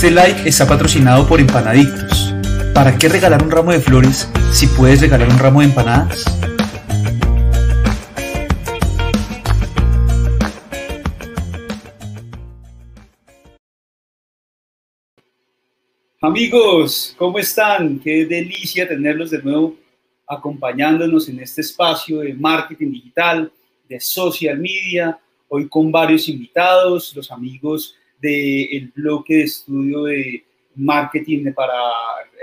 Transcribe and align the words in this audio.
Este 0.00 0.12
like 0.12 0.48
está 0.48 0.66
patrocinado 0.66 1.28
por 1.28 1.40
Empanadictos. 1.40 2.32
¿Para 2.72 2.96
qué 2.96 3.10
regalar 3.10 3.42
un 3.42 3.50
ramo 3.50 3.70
de 3.70 3.80
flores 3.80 4.32
si 4.50 4.66
puedes 4.66 5.02
regalar 5.02 5.28
un 5.28 5.38
ramo 5.38 5.60
de 5.60 5.66
empanadas? 5.66 6.24
Amigos, 16.22 17.14
¿cómo 17.18 17.38
están? 17.38 17.98
Qué 17.98 18.24
delicia 18.24 18.88
tenerlos 18.88 19.30
de 19.30 19.42
nuevo 19.42 19.76
acompañándonos 20.26 21.28
en 21.28 21.40
este 21.40 21.60
espacio 21.60 22.20
de 22.20 22.32
marketing 22.32 22.90
digital, 22.90 23.52
de 23.86 24.00
social 24.00 24.58
media, 24.58 25.20
hoy 25.48 25.68
con 25.68 25.92
varios 25.92 26.26
invitados, 26.26 27.14
los 27.14 27.30
amigos 27.30 27.96
del 28.20 28.92
bloque 28.94 29.34
de 29.34 29.42
estudio 29.42 30.04
de 30.04 30.44
marketing 30.76 31.52
para 31.52 31.74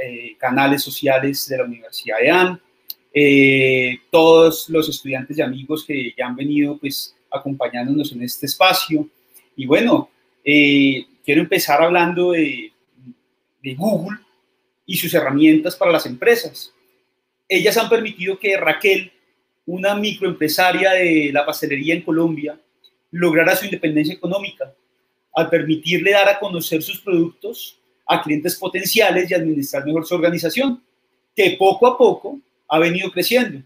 eh, 0.03 0.35
canales 0.37 0.83
sociales 0.83 1.47
de 1.47 1.57
la 1.57 1.63
Universidad 1.63 2.19
de 2.19 2.29
AN, 2.29 2.61
eh, 3.13 3.99
todos 4.11 4.69
los 4.69 4.89
estudiantes 4.89 5.37
y 5.37 5.41
amigos 5.41 5.85
que 5.85 6.13
ya 6.17 6.27
han 6.27 6.35
venido 6.35 6.77
pues 6.77 7.15
acompañándonos 7.31 8.11
en 8.11 8.23
este 8.23 8.45
espacio. 8.45 9.07
Y 9.55 9.65
bueno, 9.65 10.09
eh, 10.43 11.05
quiero 11.25 11.41
empezar 11.41 11.81
hablando 11.81 12.31
de, 12.31 12.71
de 13.63 13.75
Google 13.75 14.19
y 14.85 14.97
sus 14.97 15.13
herramientas 15.13 15.75
para 15.75 15.91
las 15.91 16.05
empresas. 16.05 16.73
Ellas 17.49 17.77
han 17.77 17.89
permitido 17.89 18.37
que 18.39 18.57
Raquel, 18.57 19.11
una 19.65 19.95
microempresaria 19.95 20.91
de 20.91 21.31
la 21.33 21.45
pastelería 21.45 21.95
en 21.95 22.01
Colombia, 22.01 22.59
lograra 23.11 23.55
su 23.55 23.65
independencia 23.65 24.13
económica 24.13 24.73
al 25.37 25.51
permitirle 25.51 26.13
dar 26.13 26.27
a 26.29 26.39
conocer 26.39 26.81
sus 26.81 26.99
productos 26.99 27.77
a 28.07 28.23
clientes 28.23 28.55
potenciales 28.55 29.29
y 29.29 29.35
administrar 29.35 29.85
mejor 29.85 30.03
su 30.03 30.15
organización, 30.15 30.81
que 31.35 31.55
poco 31.59 31.85
a 31.85 31.95
poco 31.95 32.39
ha 32.67 32.79
venido 32.79 33.11
creciendo. 33.11 33.61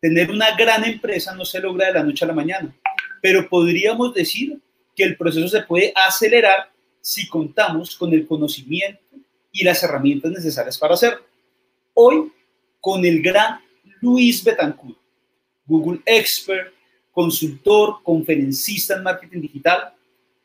Tener 0.00 0.28
una 0.28 0.56
gran 0.56 0.82
empresa 0.82 1.32
no 1.36 1.44
se 1.44 1.60
logra 1.60 1.86
de 1.86 1.92
la 1.92 2.02
noche 2.02 2.24
a 2.24 2.28
la 2.28 2.34
mañana, 2.34 2.76
pero 3.22 3.48
podríamos 3.48 4.12
decir 4.12 4.58
que 4.96 5.04
el 5.04 5.16
proceso 5.16 5.46
se 5.46 5.62
puede 5.62 5.92
acelerar 5.94 6.72
si 7.00 7.28
contamos 7.28 7.94
con 7.94 8.12
el 8.12 8.26
conocimiento 8.26 9.00
y 9.52 9.62
las 9.62 9.80
herramientas 9.84 10.32
necesarias 10.32 10.76
para 10.76 10.94
hacerlo. 10.94 11.24
Hoy, 11.94 12.32
con 12.80 13.04
el 13.04 13.22
gran 13.22 13.60
Luis 14.00 14.42
Betancourt, 14.42 14.98
Google 15.64 16.00
Expert, 16.04 16.74
consultor, 17.12 18.02
conferencista 18.02 18.96
en 18.96 19.04
marketing 19.04 19.42
digital, 19.42 19.94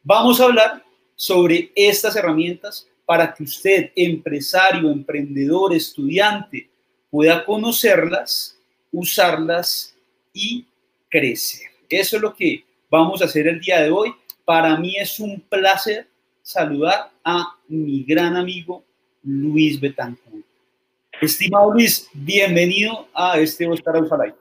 Vamos 0.05 0.41
a 0.41 0.45
hablar 0.45 0.83
sobre 1.15 1.71
estas 1.73 2.17
herramientas 2.17 2.85
para 3.05 3.33
que 3.33 3.43
usted, 3.43 3.91
empresario, 3.95 4.91
emprendedor, 4.91 5.73
estudiante, 5.73 6.69
pueda 7.09 7.45
conocerlas, 7.45 8.59
usarlas 8.91 9.95
y 10.33 10.65
crecer. 11.09 11.69
Eso 11.87 12.17
es 12.17 12.21
lo 12.21 12.35
que 12.35 12.65
vamos 12.89 13.21
a 13.21 13.25
hacer 13.25 13.47
el 13.47 13.61
día 13.61 13.81
de 13.81 13.91
hoy. 13.91 14.13
Para 14.43 14.77
mí 14.77 14.97
es 14.97 15.21
un 15.21 15.39
placer 15.39 16.05
saludar 16.41 17.09
a 17.23 17.55
mi 17.69 18.03
gran 18.03 18.35
amigo 18.35 18.83
Luis 19.23 19.79
Betancourt. 19.79 20.45
Estimado 21.21 21.71
Luis, 21.71 22.09
bienvenido 22.13 23.07
a 23.13 23.39
este 23.39 23.65
Oscar 23.65 23.95
Alfalay. 23.95 24.33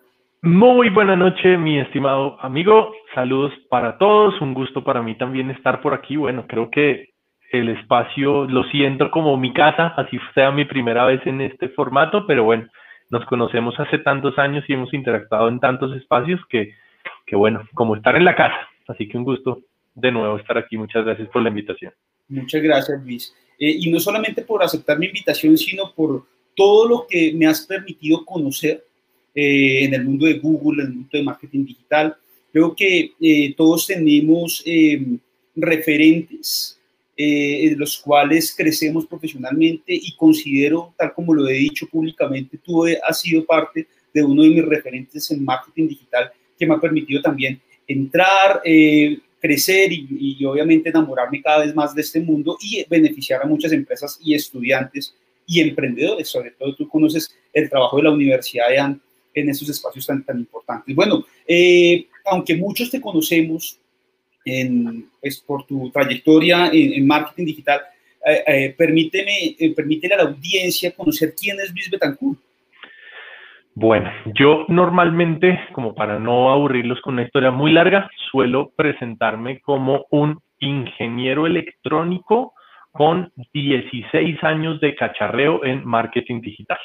Muy 0.44 0.88
buena 0.88 1.14
noche, 1.14 1.56
mi 1.56 1.78
estimado 1.78 2.36
amigo. 2.40 2.92
Saludos 3.14 3.52
para 3.70 3.96
todos. 3.96 4.40
Un 4.40 4.54
gusto 4.54 4.82
para 4.82 5.00
mí 5.00 5.16
también 5.16 5.50
estar 5.50 5.80
por 5.80 5.94
aquí. 5.94 6.16
Bueno, 6.16 6.46
creo 6.48 6.68
que 6.68 7.10
el 7.52 7.68
espacio 7.68 8.46
lo 8.46 8.64
siento 8.64 9.12
como 9.12 9.36
mi 9.36 9.52
casa, 9.52 9.94
así 9.96 10.18
sea 10.34 10.50
mi 10.50 10.64
primera 10.64 11.04
vez 11.04 11.24
en 11.28 11.42
este 11.42 11.68
formato, 11.68 12.26
pero 12.26 12.42
bueno, 12.42 12.68
nos 13.08 13.24
conocemos 13.26 13.78
hace 13.78 13.98
tantos 13.98 14.36
años 14.36 14.64
y 14.66 14.72
hemos 14.72 14.92
interactuado 14.92 15.48
en 15.48 15.60
tantos 15.60 15.96
espacios 15.96 16.40
que, 16.48 16.74
que 17.24 17.36
bueno, 17.36 17.62
como 17.74 17.94
estar 17.94 18.16
en 18.16 18.24
la 18.24 18.34
casa. 18.34 18.68
Así 18.88 19.08
que 19.08 19.16
un 19.16 19.22
gusto 19.22 19.60
de 19.94 20.10
nuevo 20.10 20.38
estar 20.38 20.58
aquí. 20.58 20.76
Muchas 20.76 21.04
gracias 21.04 21.28
por 21.28 21.42
la 21.42 21.50
invitación. 21.50 21.92
Muchas 22.26 22.60
gracias, 22.60 23.00
Luis. 23.04 23.32
Eh, 23.60 23.76
y 23.78 23.92
no 23.92 24.00
solamente 24.00 24.42
por 24.42 24.60
aceptar 24.60 24.98
mi 24.98 25.06
invitación, 25.06 25.56
sino 25.56 25.92
por 25.94 26.24
todo 26.56 26.88
lo 26.88 27.06
que 27.08 27.32
me 27.32 27.46
has 27.46 27.64
permitido 27.64 28.24
conocer 28.24 28.82
eh, 29.34 29.84
en 29.84 29.94
el 29.94 30.04
mundo 30.04 30.26
de 30.26 30.34
Google, 30.34 30.82
en 30.82 30.88
el 30.88 30.94
mundo 30.94 31.08
de 31.10 31.22
marketing 31.22 31.64
digital. 31.64 32.14
Creo 32.52 32.76
que 32.76 33.12
eh, 33.18 33.54
todos 33.56 33.86
tenemos 33.86 34.62
eh, 34.66 35.02
referentes 35.56 36.78
en 37.14 37.78
los 37.78 37.98
cuales 37.98 38.52
crecemos 38.56 39.06
profesionalmente 39.06 39.94
y 39.94 40.16
considero, 40.16 40.92
tal 40.98 41.12
como 41.12 41.32
lo 41.34 41.46
he 41.46 41.52
dicho 41.52 41.86
públicamente, 41.86 42.58
tú 42.58 42.84
has 42.84 43.20
sido 43.20 43.44
parte 43.44 43.86
de 44.12 44.24
uno 44.24 44.42
de 44.42 44.48
mis 44.48 44.64
referentes 44.64 45.30
en 45.30 45.44
marketing 45.44 45.88
digital 45.88 46.32
que 46.58 46.66
me 46.66 46.74
ha 46.74 46.80
permitido 46.80 47.22
también 47.22 47.60
entrar, 47.86 48.60
crecer 49.40 49.92
y, 49.92 50.36
y, 50.40 50.44
obviamente 50.46 50.88
enamorarme 50.88 51.40
cada 51.42 51.64
vez 51.64 51.74
más 51.74 51.94
de 51.94 52.00
este 52.00 52.18
mundo 52.18 52.56
y 52.60 52.84
beneficiar 52.88 53.42
a 53.42 53.46
muchas 53.46 53.70
empresas 53.72 54.18
y 54.24 54.34
estudiantes 54.34 55.14
y 55.46 55.60
emprendedores. 55.60 56.28
Sobre 56.28 56.50
todo 56.52 56.74
tú 56.74 56.88
conoces 56.88 57.36
el 57.52 57.70
trabajo 57.70 57.98
de 57.98 58.02
la 58.04 58.10
Universidad 58.10 58.68
de 58.68 58.78
ANT 58.78 59.02
en 59.34 59.48
esos 59.48 59.68
espacios 59.68 60.06
tan, 60.06 60.24
tan 60.24 60.38
importantes. 60.38 60.94
Bueno, 60.94 61.24
eh, 61.46 62.06
aunque 62.24 62.56
muchos 62.56 62.90
te 62.90 63.00
conocemos 63.00 63.78
en, 64.44 65.08
pues, 65.20 65.40
por 65.40 65.66
tu 65.66 65.90
trayectoria 65.90 66.70
en, 66.72 67.06
marketing 67.06 67.46
digital, 67.46 67.80
eh, 68.24 68.42
eh, 68.46 68.74
permíteme, 68.76 69.56
permítele 69.74 70.14
a 70.14 70.18
la 70.18 70.30
audiencia 70.30 70.94
conocer 70.94 71.34
quién 71.34 71.58
es 71.60 71.70
Luis 71.72 71.90
Betancourt. 71.90 72.38
Bueno, 73.74 74.10
yo 74.38 74.66
normalmente, 74.68 75.58
como 75.72 75.94
para 75.94 76.18
no 76.18 76.52
aburrirlos 76.52 77.00
con 77.00 77.14
una 77.14 77.22
historia 77.22 77.50
muy 77.50 77.72
larga, 77.72 78.10
suelo 78.30 78.70
presentarme 78.76 79.60
como 79.60 80.04
un 80.10 80.40
ingeniero 80.60 81.46
electrónico 81.46 82.52
con 82.92 83.32
16 83.54 84.44
años 84.44 84.78
de 84.80 84.94
cacharreo 84.94 85.64
en 85.64 85.86
marketing 85.86 86.42
digital. 86.42 86.78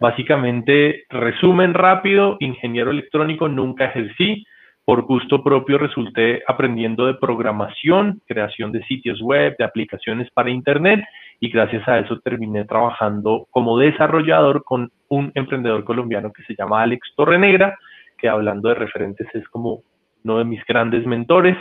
Básicamente, 0.00 1.04
resumen 1.10 1.74
rápido, 1.74 2.36
ingeniero 2.40 2.90
electrónico 2.90 3.48
nunca 3.48 3.86
ejercí, 3.86 4.44
por 4.84 5.02
gusto 5.02 5.44
propio 5.44 5.78
resulté 5.78 6.42
aprendiendo 6.48 7.06
de 7.06 7.14
programación, 7.14 8.20
creación 8.26 8.72
de 8.72 8.82
sitios 8.84 9.20
web, 9.20 9.54
de 9.56 9.64
aplicaciones 9.64 10.28
para 10.32 10.50
Internet 10.50 11.04
y 11.38 11.50
gracias 11.50 11.86
a 11.88 11.98
eso 12.00 12.18
terminé 12.20 12.64
trabajando 12.64 13.46
como 13.50 13.78
desarrollador 13.78 14.64
con 14.64 14.90
un 15.08 15.30
emprendedor 15.34 15.84
colombiano 15.84 16.32
que 16.32 16.42
se 16.44 16.56
llama 16.56 16.82
Alex 16.82 17.14
Torrenegra, 17.16 17.76
que 18.18 18.28
hablando 18.28 18.68
de 18.68 18.74
referentes 18.74 19.28
es 19.34 19.48
como 19.48 19.82
uno 20.24 20.38
de 20.38 20.44
mis 20.44 20.64
grandes 20.64 21.06
mentores. 21.06 21.56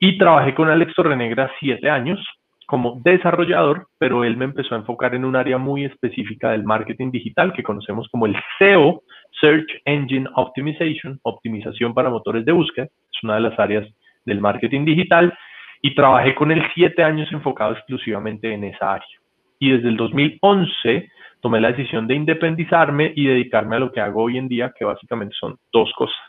Y 0.00 0.16
trabajé 0.16 0.54
con 0.54 0.68
Alex 0.68 0.94
Torrenegra 0.94 1.50
siete 1.58 1.90
años, 1.90 2.24
como 2.68 3.00
desarrollador, 3.02 3.86
pero 3.96 4.24
él 4.24 4.36
me 4.36 4.44
empezó 4.44 4.74
a 4.74 4.78
enfocar 4.78 5.14
en 5.14 5.24
un 5.24 5.36
área 5.36 5.56
muy 5.56 5.86
específica 5.86 6.50
del 6.50 6.64
marketing 6.64 7.10
digital 7.10 7.54
que 7.54 7.62
conocemos 7.62 8.06
como 8.10 8.26
el 8.26 8.36
SEO, 8.58 9.04
Search 9.40 9.70
Engine 9.86 10.28
Optimization, 10.34 11.18
optimización 11.22 11.94
para 11.94 12.10
motores 12.10 12.44
de 12.44 12.52
búsqueda, 12.52 12.84
es 12.84 13.22
una 13.22 13.36
de 13.36 13.40
las 13.40 13.58
áreas 13.58 13.88
del 14.26 14.42
marketing 14.42 14.84
digital, 14.84 15.32
y 15.80 15.94
trabajé 15.94 16.34
con 16.34 16.52
él 16.52 16.62
siete 16.74 17.02
años 17.02 17.32
enfocado 17.32 17.72
exclusivamente 17.72 18.52
en 18.52 18.64
esa 18.64 18.92
área. 18.92 19.16
Y 19.58 19.70
desde 19.70 19.88
el 19.88 19.96
2011 19.96 21.08
tomé 21.40 21.62
la 21.62 21.72
decisión 21.72 22.06
de 22.06 22.16
independizarme 22.16 23.14
y 23.16 23.28
dedicarme 23.28 23.76
a 23.76 23.78
lo 23.78 23.92
que 23.92 24.02
hago 24.02 24.24
hoy 24.24 24.36
en 24.36 24.46
día, 24.46 24.74
que 24.78 24.84
básicamente 24.84 25.34
son 25.40 25.56
dos 25.72 25.90
cosas. 25.96 26.20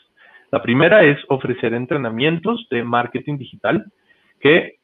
La 0.54 0.62
primera 0.62 1.04
es 1.04 1.18
ofrecer 1.28 1.74
entrenamientos 1.74 2.66
de 2.72 2.86
marketing 2.86 3.38
digital 3.38 3.84
que 4.40 4.79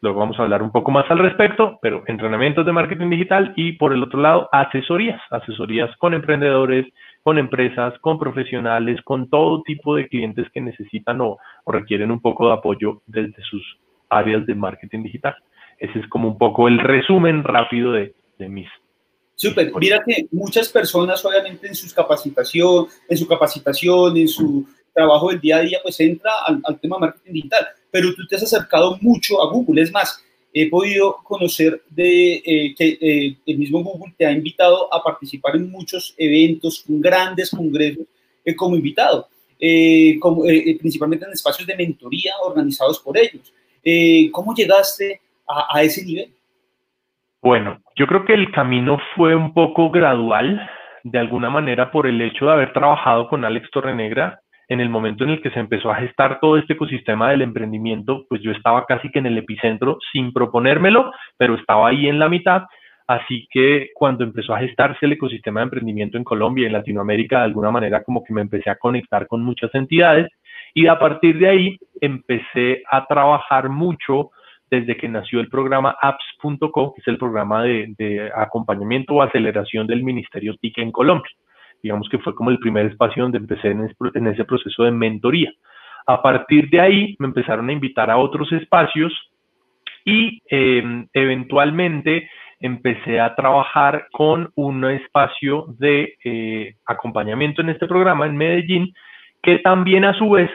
luego 0.00 0.20
vamos 0.20 0.38
a 0.38 0.42
hablar 0.42 0.62
un 0.62 0.70
poco 0.70 0.90
más 0.90 1.10
al 1.10 1.18
respecto, 1.18 1.78
pero 1.82 2.02
entrenamientos 2.06 2.64
de 2.66 2.72
marketing 2.72 3.10
digital 3.10 3.52
y 3.56 3.72
por 3.72 3.92
el 3.92 4.02
otro 4.02 4.20
lado, 4.20 4.48
asesorías, 4.52 5.20
asesorías 5.30 5.94
con 5.98 6.14
emprendedores, 6.14 6.86
con 7.22 7.38
empresas, 7.38 7.98
con 8.00 8.18
profesionales, 8.18 9.00
con 9.02 9.28
todo 9.28 9.62
tipo 9.62 9.94
de 9.96 10.08
clientes 10.08 10.46
que 10.52 10.60
necesitan 10.60 11.20
o, 11.20 11.38
requieren 11.66 12.10
un 12.10 12.20
poco 12.20 12.48
de 12.48 12.54
apoyo 12.54 13.02
desde 13.06 13.42
sus 13.42 13.62
áreas 14.08 14.46
de 14.46 14.54
marketing 14.54 15.02
digital. 15.02 15.34
Ese 15.78 15.98
es 15.98 16.08
como 16.08 16.28
un 16.28 16.38
poco 16.38 16.68
el 16.68 16.78
resumen 16.78 17.42
rápido 17.44 17.92
de, 17.92 18.14
de 18.38 18.48
mis 18.48 18.68
Súper. 19.34 19.70
Mira 19.78 20.02
que 20.06 20.26
muchas 20.32 20.70
personas, 20.70 21.22
obviamente, 21.24 21.66
en 21.66 21.74
sus 21.74 21.92
capacitación, 21.92 22.86
en 23.06 23.18
su 23.18 23.28
capacitación, 23.28 24.16
en 24.16 24.28
su 24.28 24.66
trabajo 24.94 25.28
del 25.28 25.40
día 25.40 25.58
a 25.58 25.60
día, 25.60 25.78
pues 25.82 26.00
entra 26.00 26.30
al, 26.46 26.60
al 26.64 26.80
tema 26.80 26.98
marketing 26.98 27.32
digital 27.32 27.66
pero 27.90 28.14
tú 28.14 28.26
te 28.26 28.36
has 28.36 28.42
acercado 28.42 28.98
mucho 29.00 29.42
a 29.42 29.50
Google. 29.50 29.82
Es 29.82 29.92
más, 29.92 30.22
he 30.58 30.70
podido 30.70 31.18
conocer 31.22 31.82
de 31.90 32.36
eh, 32.36 32.74
que 32.74 32.98
eh, 32.98 33.36
el 33.44 33.58
mismo 33.58 33.82
Google 33.82 34.14
te 34.16 34.24
ha 34.24 34.32
invitado 34.32 34.92
a 34.92 35.02
participar 35.02 35.54
en 35.54 35.70
muchos 35.70 36.14
eventos, 36.16 36.82
grandes 36.88 37.50
congresos 37.50 38.06
eh, 38.42 38.56
como 38.56 38.74
invitado, 38.74 39.28
principalmente 39.58 41.26
en 41.26 41.32
espacios 41.32 41.66
de 41.66 41.76
mentoría 41.76 42.32
organizados 42.42 42.98
por 43.00 43.18
ellos. 43.18 43.52
¿Cómo 44.32 44.54
llegaste 44.54 45.20
a, 45.46 45.82
ese 45.82 46.02
nivel? 46.06 46.30
Bueno, 47.42 47.82
yo 47.94 48.06
creo 48.06 48.24
que 48.24 48.32
el 48.32 48.50
camino 48.50 48.98
fue 49.14 49.36
un 49.36 49.52
poco 49.52 49.90
gradual, 49.90 50.70
de 51.04 51.18
alguna 51.18 51.50
manera 51.50 51.90
por 51.92 52.06
el 52.06 52.20
hecho 52.22 52.46
de 52.46 52.52
haber 52.52 52.72
trabajado 52.72 53.28
con 53.28 53.44
Alex 53.44 53.70
Torrenegra. 53.70 54.40
En 54.68 54.80
el 54.80 54.88
momento 54.88 55.24
en 55.24 55.30
el 55.30 55.42
que 55.42 55.50
se 55.50 55.60
empezó 55.60 55.90
a 55.90 55.96
gestar 55.96 56.40
todo 56.40 56.56
este 56.56 56.72
ecosistema 56.72 57.30
del 57.30 57.42
emprendimiento, 57.42 58.24
pues 58.28 58.42
yo 58.42 58.50
estaba 58.50 58.84
casi 58.84 59.10
que 59.10 59.20
en 59.20 59.26
el 59.26 59.38
epicentro 59.38 59.98
sin 60.12 60.32
proponérmelo, 60.32 61.12
pero 61.36 61.54
estaba 61.54 61.88
ahí 61.88 62.08
en 62.08 62.18
la 62.18 62.28
mitad. 62.28 62.64
Así 63.06 63.46
que 63.50 63.90
cuando 63.94 64.24
empezó 64.24 64.54
a 64.54 64.58
gestarse 64.58 65.06
el 65.06 65.12
ecosistema 65.12 65.60
de 65.60 65.64
emprendimiento 65.64 66.18
en 66.18 66.24
Colombia 66.24 66.64
y 66.64 66.66
en 66.66 66.72
Latinoamérica, 66.72 67.38
de 67.38 67.44
alguna 67.44 67.70
manera 67.70 68.02
como 68.02 68.24
que 68.24 68.34
me 68.34 68.40
empecé 68.40 68.68
a 68.68 68.76
conectar 68.76 69.28
con 69.28 69.42
muchas 69.42 69.72
entidades 69.74 70.28
y 70.74 70.88
a 70.88 70.98
partir 70.98 71.38
de 71.38 71.48
ahí 71.48 71.78
empecé 72.00 72.82
a 72.90 73.06
trabajar 73.06 73.68
mucho 73.68 74.30
desde 74.70 74.96
que 74.96 75.08
nació 75.08 75.40
el 75.40 75.48
programa 75.48 75.96
apps.co, 76.02 76.92
que 76.94 77.00
es 77.00 77.08
el 77.08 77.18
programa 77.18 77.62
de, 77.62 78.30
acompañamiento 78.34 79.14
o 79.14 79.22
aceleración 79.22 79.86
del 79.86 80.02
Ministerio 80.02 80.56
TIC 80.60 80.78
en 80.78 80.92
Colombia. 80.92 81.30
Digamos 81.82 82.08
que 82.08 82.18
fue 82.18 82.34
como 82.34 82.50
el 82.50 82.58
primer 82.58 82.86
espacio 82.86 83.22
donde 83.22 83.38
empecé 83.38 83.68
en, 83.68 84.26
ese 84.26 84.44
proceso 84.44 84.84
de 84.84 84.90
mentoría. 84.90 85.52
A 86.06 86.22
partir 86.22 86.70
de 86.70 86.80
ahí 86.80 87.16
me 87.18 87.26
empezaron 87.26 87.68
a 87.68 87.72
invitar 87.72 88.10
a 88.10 88.16
otros 88.16 88.52
espacios 88.52 89.12
y 90.04 90.40
em, 90.48 91.08
eventualmente 91.12 92.28
empecé 92.60 93.20
a 93.20 93.34
trabajar 93.34 94.06
con 94.12 94.50
un 94.54 94.84
espacio 94.84 95.66
de 95.78 96.14
eh, 96.24 96.76
acompañamiento 96.86 97.60
en 97.60 97.70
este 97.70 97.86
programa 97.86 98.26
en 98.26 98.36
Medellín, 98.36 98.94
que 99.42 99.58
también 99.58 100.04
a 100.04 100.14
su 100.14 100.30
vez 100.30 100.50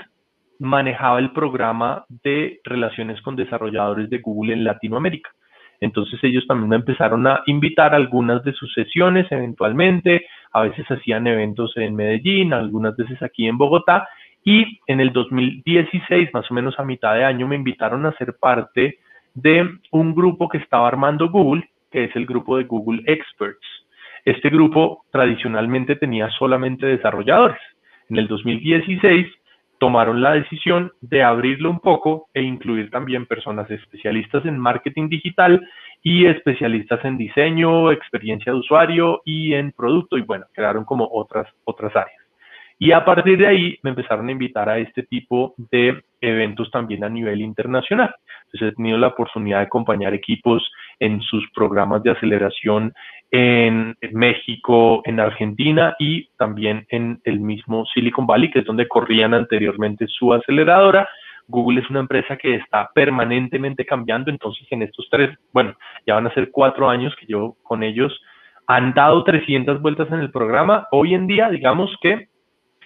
manejaba 0.60 1.20
el 1.20 1.32
programa 1.32 2.06
de 2.24 2.60
relaciones 2.64 3.22
con 3.22 3.36
desarrolladores 3.36 4.10
de 4.10 4.20
Google 4.20 4.54
en 4.54 4.64
Latinoamérica. 4.64 5.32
Entonces 5.82 6.24
ellos 6.24 6.46
también 6.48 6.70
me 6.70 6.76
empezaron 6.78 7.26
a 7.28 7.42
invitar 7.48 7.94
a 7.94 7.98
algunas 7.98 8.44
de 8.44 8.54
sus 8.54 8.72
sesiones 8.74 9.26
eventualmente, 9.32 10.28
a 10.54 10.62
veces 10.62 10.86
hacían 10.90 11.26
eventos 11.28 11.76
en 11.76 11.96
Medellín, 11.96 12.54
algunas 12.54 12.96
veces 12.96 13.22
aquí 13.24 13.48
en 13.48 13.58
Bogotá, 13.58 14.08
y 14.44 14.80
en 14.88 15.00
el 15.00 15.12
2016, 15.12 16.30
más 16.34 16.50
o 16.50 16.54
menos 16.54 16.80
a 16.80 16.84
mitad 16.84 17.16
de 17.16 17.26
año, 17.26 17.48
me 17.48 17.56
invitaron 17.56 18.06
a 18.06 18.14
ser 18.14 18.36
parte 18.40 19.00
de 19.34 19.68
un 19.92 20.14
grupo 20.14 20.50
que 20.50 20.58
estaba 20.60 20.88
armando 20.88 21.30
Google, 21.30 21.68
que 21.92 22.06
es 22.06 22.16
el 22.16 22.26
grupo 22.26 22.58
de 22.58 22.64
Google 22.66 23.04
Experts. 23.06 23.66
Este 24.24 24.50
grupo 24.50 25.06
tradicionalmente 25.12 25.96
tenía 25.96 26.30
solamente 26.30 26.86
desarrolladores. 26.86 27.60
En 28.10 28.18
el 28.18 28.28
2016 28.28 29.28
tomaron 29.82 30.22
la 30.22 30.34
decisión 30.34 30.92
de 31.02 31.24
abrirlo 31.24 31.72
un 31.72 31.80
poco 31.80 32.30
e 32.36 32.44
incluir 32.44 32.92
también 32.92 33.26
personas 33.26 33.68
especialistas 33.72 34.46
en 34.46 34.60
marketing 34.60 35.10
digital 35.10 35.60
y 36.04 36.28
especialistas 36.28 37.04
en 37.04 37.18
diseño, 37.18 37.92
experiencia 37.92 38.52
de 38.52 38.60
usuario 38.60 39.24
y 39.26 39.56
en 39.56 39.72
producto 39.72 40.20
y 40.20 40.22
bueno, 40.22 40.46
quedaron 40.54 40.86
como 40.86 41.10
otras, 41.12 41.48
otras 41.64 41.96
áreas. 41.96 42.22
Y 42.78 42.92
a 42.92 43.04
partir 43.04 43.40
de 43.40 43.48
ahí 43.48 43.80
me 43.82 43.90
empezaron 43.90 44.30
a 44.30 44.32
invitar 44.32 44.70
a 44.70 44.78
este 44.78 45.02
tipo 45.02 45.56
de 45.58 46.04
eventos 46.22 46.70
también 46.70 47.04
a 47.04 47.10
nivel 47.10 47.42
internacional. 47.42 48.14
Entonces 48.46 48.74
he 48.74 48.76
tenido 48.76 49.00
la 49.00 49.08
oportunidad 49.08 49.58
de 49.58 49.66
acompañar 49.66 50.14
equipos 50.14 50.62
en 51.02 51.20
sus 51.22 51.44
programas 51.52 52.04
de 52.04 52.12
aceleración 52.12 52.94
en, 53.32 53.98
México, 54.12 55.02
en 55.06 55.20
Argentina 55.20 55.96
y 56.00 56.30
también 56.38 56.86
en 56.90 57.20
el 57.24 57.40
mismo 57.40 57.86
Silicon 57.88 58.28
Valley, 58.28 58.52
que 58.52 58.60
es 58.60 58.66
donde 58.66 58.88
corrían 58.88 59.34
anteriormente 59.34 60.06
su 60.08 60.32
aceleradora. 60.34 61.10
Google 61.48 61.82
es 61.82 61.90
una 61.90 62.02
empresa 62.02 62.38
que 62.38 62.56
está 62.56 62.90
permanentemente 62.94 63.86
cambiando, 63.86 64.30
entonces 64.30 64.66
en 64.70 64.84
estos 64.84 65.08
tres, 65.10 65.36
bueno, 65.52 65.76
ya 66.06 66.16
van 66.16 66.28
a 66.28 66.34
ser 66.34 66.52
cuatro 66.52 66.90
años 66.90 67.16
que 67.20 67.26
yo 67.26 67.56
con 67.64 67.84
ellos 67.84 68.18
han 68.68 68.94
dado 68.94 69.24
300 69.24 69.82
vueltas 69.82 70.10
en 70.12 70.20
el 70.20 70.32
programa. 70.32 70.88
Hoy 70.92 71.16
en 71.16 71.26
día, 71.26 71.50
digamos 71.50 71.94
que 72.02 72.28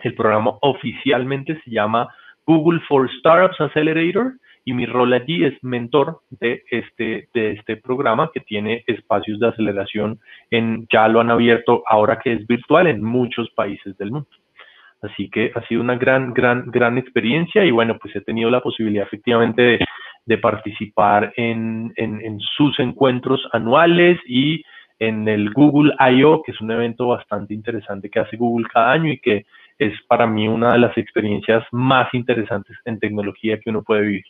el 0.04 0.16
programa 0.16 0.54
oficialmente 0.62 1.60
se 1.64 1.70
llama 1.70 2.08
Google 2.48 2.80
for 2.88 3.10
Startups 3.20 3.60
Accelerator 3.60 4.34
y 4.66 4.74
mi 4.74 4.88
rol 4.88 5.14
allí 5.14 5.46
es 5.46 5.54
mentor 5.64 6.22
de 6.32 6.64
este, 6.72 7.30
de 7.36 7.52
este 7.52 7.78
programa 7.78 8.32
que 8.34 8.40
tiene 8.40 8.84
espacios 8.88 9.40
de 9.40 9.48
aceleración 9.48 10.20
en, 10.50 10.88
ya 10.92 11.08
lo 11.08 11.22
han 11.22 11.30
abierto 11.30 11.84
ahora 11.88 12.20
que 12.20 12.34
es 12.34 12.48
virtual 12.48 12.88
en 12.88 13.04
muchos 13.04 13.50
países 13.52 13.96
del 13.98 14.12
mundo. 14.12 14.28
Así 15.04 15.30
que 15.30 15.52
ha 15.54 15.62
sido 15.68 15.82
una 15.82 15.96
gran, 15.98 16.34
gran, 16.34 16.72
gran 16.72 16.98
experiencia 16.98 17.64
y 17.64 17.70
bueno, 17.70 17.98
pues 18.02 18.16
he 18.16 18.22
tenido 18.22 18.50
la 18.50 18.62
posibilidad 18.62 19.06
efectivamente 19.06 19.80
de, 20.26 20.38
participar 20.40 21.32
en, 21.38 21.94
en, 21.96 22.20
en, 22.22 22.40
sus 22.40 22.80
encuentros 22.80 23.48
anuales 23.54 24.20
y 24.26 24.64
en 24.98 25.28
el 25.28 25.52
Google 25.52 25.94
I.O., 26.00 26.42
que 26.42 26.52
es 26.52 26.60
un 26.60 26.72
evento 26.72 27.10
bastante 27.10 27.54
interesante 27.54 28.10
que 28.10 28.20
hace 28.20 28.36
Google 28.36 28.66
cada 28.74 28.94
año 28.94 29.12
y 29.12 29.20
que 29.20 29.46
es 29.78 29.94
para 30.08 30.26
mí 30.26 30.48
una 30.48 30.74
de 30.74 30.80
las 30.80 30.98
experiencias 30.98 31.64
más 31.72 32.12
interesantes 32.14 32.76
en 32.86 33.00
tecnología 33.00 33.60
que 33.60 33.70
uno 33.70 33.84
puede 33.84 34.02
vivir. 34.02 34.26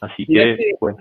Así 0.00 0.26
que, 0.26 0.74
bueno. 0.80 0.98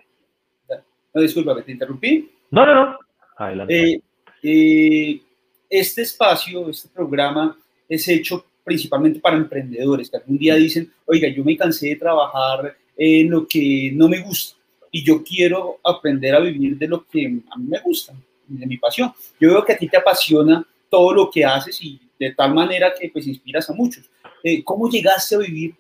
No, 1.14 1.22
disculpa, 1.22 1.62
te 1.64 1.72
interrumpí. 1.72 2.30
No, 2.52 2.66
no, 2.66 2.74
no. 2.74 3.00
Adelante. 3.38 3.94
Eh, 3.94 4.02
eh, 4.44 5.22
este 5.70 6.02
espacio, 6.02 6.70
este 6.70 6.90
programa 6.90 7.58
es 7.88 8.08
hecho 8.08 8.46
principalmente 8.64 9.20
para 9.20 9.38
emprendedores 9.38 10.10
que 10.10 10.18
algún 10.18 10.38
día 10.38 10.56
dicen, 10.56 10.92
oiga, 11.06 11.28
yo 11.30 11.44
me 11.44 11.56
cansé 11.56 11.90
de 11.90 11.96
trabajar 11.96 12.76
en 12.98 13.30
lo 13.30 13.48
que 13.48 13.92
no 13.94 14.10
me 14.10 14.22
gusta 14.22 14.58
y 14.92 15.04
yo 15.04 15.24
quiero 15.24 15.80
aprender 15.84 16.34
a 16.34 16.40
vivir 16.40 16.78
de 16.78 16.88
lo 16.88 17.06
que 17.06 17.26
a 17.26 17.58
mí 17.58 17.68
me 17.68 17.80
gusta, 17.82 18.14
de 18.48 18.66
mi 18.66 18.78
pasión. 18.78 19.12
Yo 19.40 19.50
veo 19.50 19.66
que 19.66 19.74
a 19.74 19.78
ti 19.78 19.88
te 19.88 19.98
apasiona 19.98 20.66
todo 20.90 21.14
lo 21.14 21.30
que 21.30 21.44
haces 21.46 21.82
y 21.82 22.00
de 22.20 22.32
tal 22.32 22.54
manera 22.54 22.94
que 22.98 23.10
pues 23.10 23.28
inspiras 23.28 23.70
a 23.70 23.74
muchos. 23.74 24.10
Eh, 24.44 24.64
¿Cómo 24.64 24.90
llegaste 24.90 25.36
a 25.36 25.40
vivir 25.40 25.76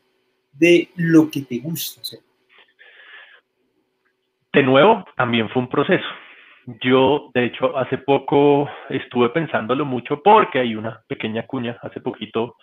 de 0.53 0.89
lo 0.95 1.29
que 1.31 1.41
te 1.41 1.57
gusta 1.59 2.01
hacer? 2.01 2.19
De 4.55 4.63
nuevo, 4.63 5.03
también 5.17 5.49
fue 5.49 5.63
un 5.63 5.67
proceso. 5.67 6.05
Yo, 6.81 7.29
de 7.33 7.43
hecho, 7.43 7.77
hace 7.77 7.97
poco 7.97 8.69
estuve 8.87 9.27
pensándolo 9.27 9.83
mucho 9.83 10.23
porque 10.23 10.59
hay 10.59 10.77
una 10.77 11.01
pequeña 11.09 11.45
cuña. 11.45 11.77
Hace 11.81 11.99
poquito 11.99 12.55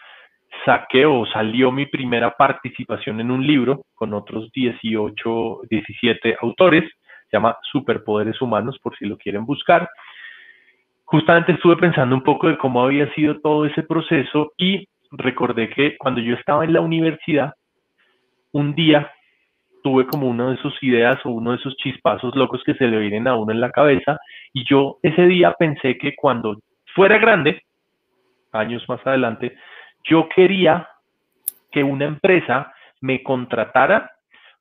saqué 0.65 1.05
o 1.05 1.27
salió 1.27 1.71
mi 1.71 1.85
primera 1.85 2.35
participación 2.35 3.21
en 3.21 3.31
un 3.31 3.47
libro 3.47 3.83
con 3.95 4.15
otros 4.15 4.51
18, 4.53 5.61
17 5.69 6.39
autores. 6.41 6.91
Se 7.29 7.37
llama 7.37 7.59
Superpoderes 7.71 8.41
Humanos, 8.41 8.79
por 8.83 8.97
si 8.97 9.05
lo 9.05 9.19
quieren 9.19 9.45
buscar. 9.45 9.87
Justamente 11.05 11.53
estuve 11.53 11.77
pensando 11.77 12.17
un 12.17 12.23
poco 12.23 12.49
de 12.49 12.57
cómo 12.57 12.83
había 12.83 13.13
sido 13.13 13.39
todo 13.41 13.67
ese 13.67 13.83
proceso 13.83 14.53
y 14.57 14.89
recordé 15.11 15.69
que 15.69 15.99
cuando 15.99 16.23
yo 16.23 16.37
estaba 16.37 16.65
en 16.65 16.73
la 16.73 16.81
universidad, 16.81 17.53
un 18.53 18.75
día 18.75 19.13
tuve 19.83 20.07
como 20.07 20.29
una 20.29 20.51
de 20.51 20.57
sus 20.59 20.81
ideas 20.83 21.19
o 21.25 21.31
uno 21.31 21.51
de 21.51 21.57
esos 21.57 21.77
chispazos 21.77 22.35
locos 22.37 22.63
que 22.65 22.75
se 22.75 22.87
le 22.87 22.99
vienen 22.99 23.29
a 23.29 23.37
uno 23.37 23.53
en 23.53 23.61
la 23.61 23.71
cabeza 23.71 24.19
y 24.53 24.65
yo 24.65 24.99
ese 25.03 25.27
día 25.27 25.55
pensé 25.59 25.99
que 25.99 26.15
cuando 26.15 26.57
fuera 26.95 27.19
grande, 27.19 27.63
años 28.53 28.87
más 28.89 29.05
adelante, 29.07 29.57
yo 30.05 30.29
quería 30.29 30.89
que 31.71 31.83
una 31.83 32.05
empresa 32.05 32.73
me 33.01 33.23
contratara 33.23 34.11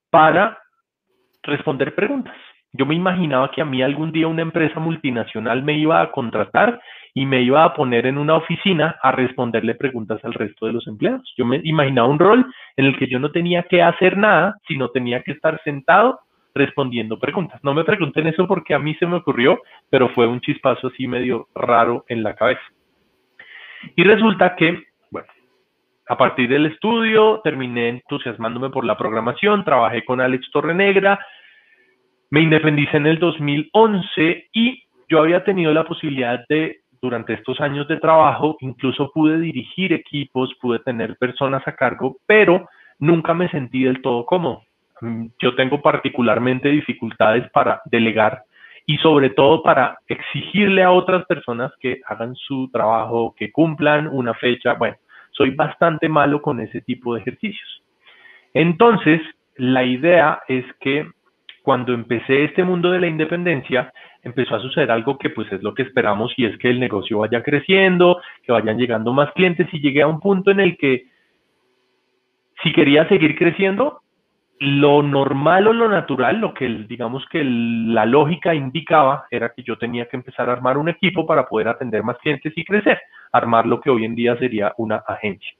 para 0.10 0.58
responder 1.44 1.94
preguntas. 1.96 2.36
Yo 2.74 2.86
me 2.86 2.96
imaginaba 2.96 3.52
que 3.52 3.62
a 3.62 3.66
mí 3.66 3.82
algún 3.82 4.12
día 4.12 4.28
una 4.28 4.42
empresa 4.42 4.80
multinacional 4.80 5.62
me 5.64 5.74
iba 5.74 6.02
a 6.02 6.12
contratar 6.12 6.82
y 7.14 7.26
me 7.26 7.42
iba 7.42 7.64
a 7.64 7.74
poner 7.74 8.06
en 8.06 8.18
una 8.18 8.36
oficina 8.36 8.98
a 9.02 9.12
responderle 9.12 9.76
preguntas 9.76 10.24
al 10.24 10.34
resto 10.34 10.66
de 10.66 10.74
los 10.74 10.88
empleados. 10.88 11.34
Yo 11.38 11.46
me 11.46 11.62
imaginaba 11.64 12.08
un 12.08 12.20
rol 12.20 12.46
en 12.78 12.86
el 12.86 12.98
que 12.98 13.08
yo 13.08 13.20
no 13.20 13.32
tenía 13.32 13.64
que 13.64 13.82
hacer 13.82 14.18
nada, 14.18 14.58
sino 14.68 14.90
tenía 14.90 15.22
que 15.24 15.32
estar 15.34 15.62
sentado 15.64 16.20
respondiendo 16.54 17.20
preguntas. 17.20 17.62
No 17.64 17.74
me 17.74 17.84
pregunten 17.84 18.28
eso 18.28 18.48
porque 18.48 18.74
a 18.74 18.80
mí 18.80 18.96
se 18.96 19.06
me 19.06 19.18
ocurrió, 19.18 19.60
pero 19.90 20.10
fue 20.10 20.28
un 20.28 20.42
chispazo 20.42 20.88
así 20.88 21.08
medio 21.08 21.48
raro 21.56 22.06
en 22.08 22.24
la 22.24 22.36
cabeza. 22.36 22.62
Y 23.96 24.04
resulta 24.04 24.56
que, 24.56 24.84
bueno, 25.10 25.28
a 26.08 26.18
partir 26.18 26.50
del 26.50 26.66
estudio 26.68 27.42
terminé 27.44 27.90
entusiasmándome 27.90 28.70
por 28.70 28.86
la 28.86 28.98
programación, 28.98 29.64
trabajé 29.64 30.04
con 30.06 30.22
Alex 30.22 30.50
Torrenegra, 30.52 31.20
me 32.30 32.42
independicé 32.42 32.98
en 32.98 33.08
el 33.08 33.20
2011 33.20 34.50
y 34.54 34.84
yo 35.10 35.20
había 35.20 35.44
tenido 35.44 35.74
la 35.74 35.84
posibilidad 35.84 36.46
de, 36.48 36.81
durante 37.02 37.34
estos 37.34 37.60
años 37.60 37.88
de 37.88 37.98
trabajo, 37.98 38.58
incluso 38.62 39.12
pude 39.12 39.40
dirigir 39.40 39.92
equipos, 39.92 40.54
pude 40.62 40.80
tener 40.80 41.18
personas 41.18 41.68
a 41.68 41.76
cargo, 41.76 42.18
pero 42.26 42.70
nunca 43.00 43.34
me 43.34 43.50
sentí 43.50 43.84
del 43.84 44.02
todo 44.02 44.26
cómodo. 44.26 44.64
Mm, 45.02 45.28
yo 45.40 45.56
tengo 45.56 45.82
particularmente 45.82 46.70
dificultades 46.70 47.50
para 47.52 47.82
delegar 47.86 48.44
y 48.86 48.98
sobre 48.98 49.32
todo 49.32 49.64
para 49.64 49.98
exigirle 50.08 50.84
a 50.84 50.92
otras 50.92 51.26
personas 51.26 51.72
que 51.80 52.02
hagan 52.06 52.36
su 52.36 52.70
trabajo, 52.72 53.34
que 53.36 53.52
cumplan 53.52 54.08
una 54.08 54.34
fecha. 54.36 54.74
Bueno, 54.74 54.98
soy 55.32 55.52
bastante 55.52 56.08
malo 56.08 56.42
con 56.42 56.60
ese 56.60 56.82
tipo 56.82 57.16
de 57.16 57.22
ejercicios. 57.22 57.84
Entonces, 58.54 59.22
la 59.56 59.84
idea 59.84 60.42
es 60.48 60.66
que 60.80 61.08
cuando 61.62 61.94
empecé 61.94 62.46
este 62.46 62.64
mundo 62.64 62.92
de 62.92 63.00
la 63.00 63.08
independencia, 63.08 63.92
empezó 64.24 64.56
a 64.56 64.62
suceder 64.62 64.92
algo 64.92 65.18
que 65.18 65.30
pues 65.30 65.52
es 65.52 65.62
lo 65.62 65.74
que 65.74 65.84
esperamos 65.84 66.34
y 66.38 66.46
es 66.46 66.58
que 66.58 66.70
el 66.70 66.80
negocio 66.80 67.20
vaya 67.20 67.44
creciendo, 67.44 68.20
que 68.44 68.52
vayan 68.52 68.78
llegando 68.78 69.14
más 69.14 69.32
clientes 69.34 69.68
y 69.72 69.80
llegué 69.80 70.02
a 70.02 70.08
un 70.08 70.20
punto 70.20 70.52
en 70.52 70.60
el 70.60 70.78
que 70.78 71.06
si 72.64 72.72
quería 72.74 73.08
seguir 73.08 73.38
creciendo, 73.38 74.02
lo 74.60 75.02
normal 75.02 75.68
o 75.68 75.74
lo 75.74 75.90
natural, 75.90 76.40
lo 76.40 76.54
que 76.54 76.68
digamos 76.88 77.26
que 77.32 77.44
la 77.44 78.06
lógica 78.06 78.54
indicaba 78.54 79.26
era 79.32 79.54
que 79.56 79.64
yo 79.64 79.78
tenía 79.78 80.08
que 80.08 80.18
empezar 80.18 80.50
a 80.50 80.54
armar 80.54 80.78
un 80.78 80.88
equipo 80.88 81.26
para 81.26 81.48
poder 81.48 81.68
atender 81.68 82.04
más 82.04 82.18
clientes 82.20 82.54
y 82.56 82.64
crecer, 82.64 83.00
armar 83.32 83.66
lo 83.66 83.82
que 83.82 83.90
hoy 83.90 84.06
en 84.06 84.14
día 84.14 84.38
sería 84.38 84.74
una 84.78 84.98
agencia. 85.08 85.52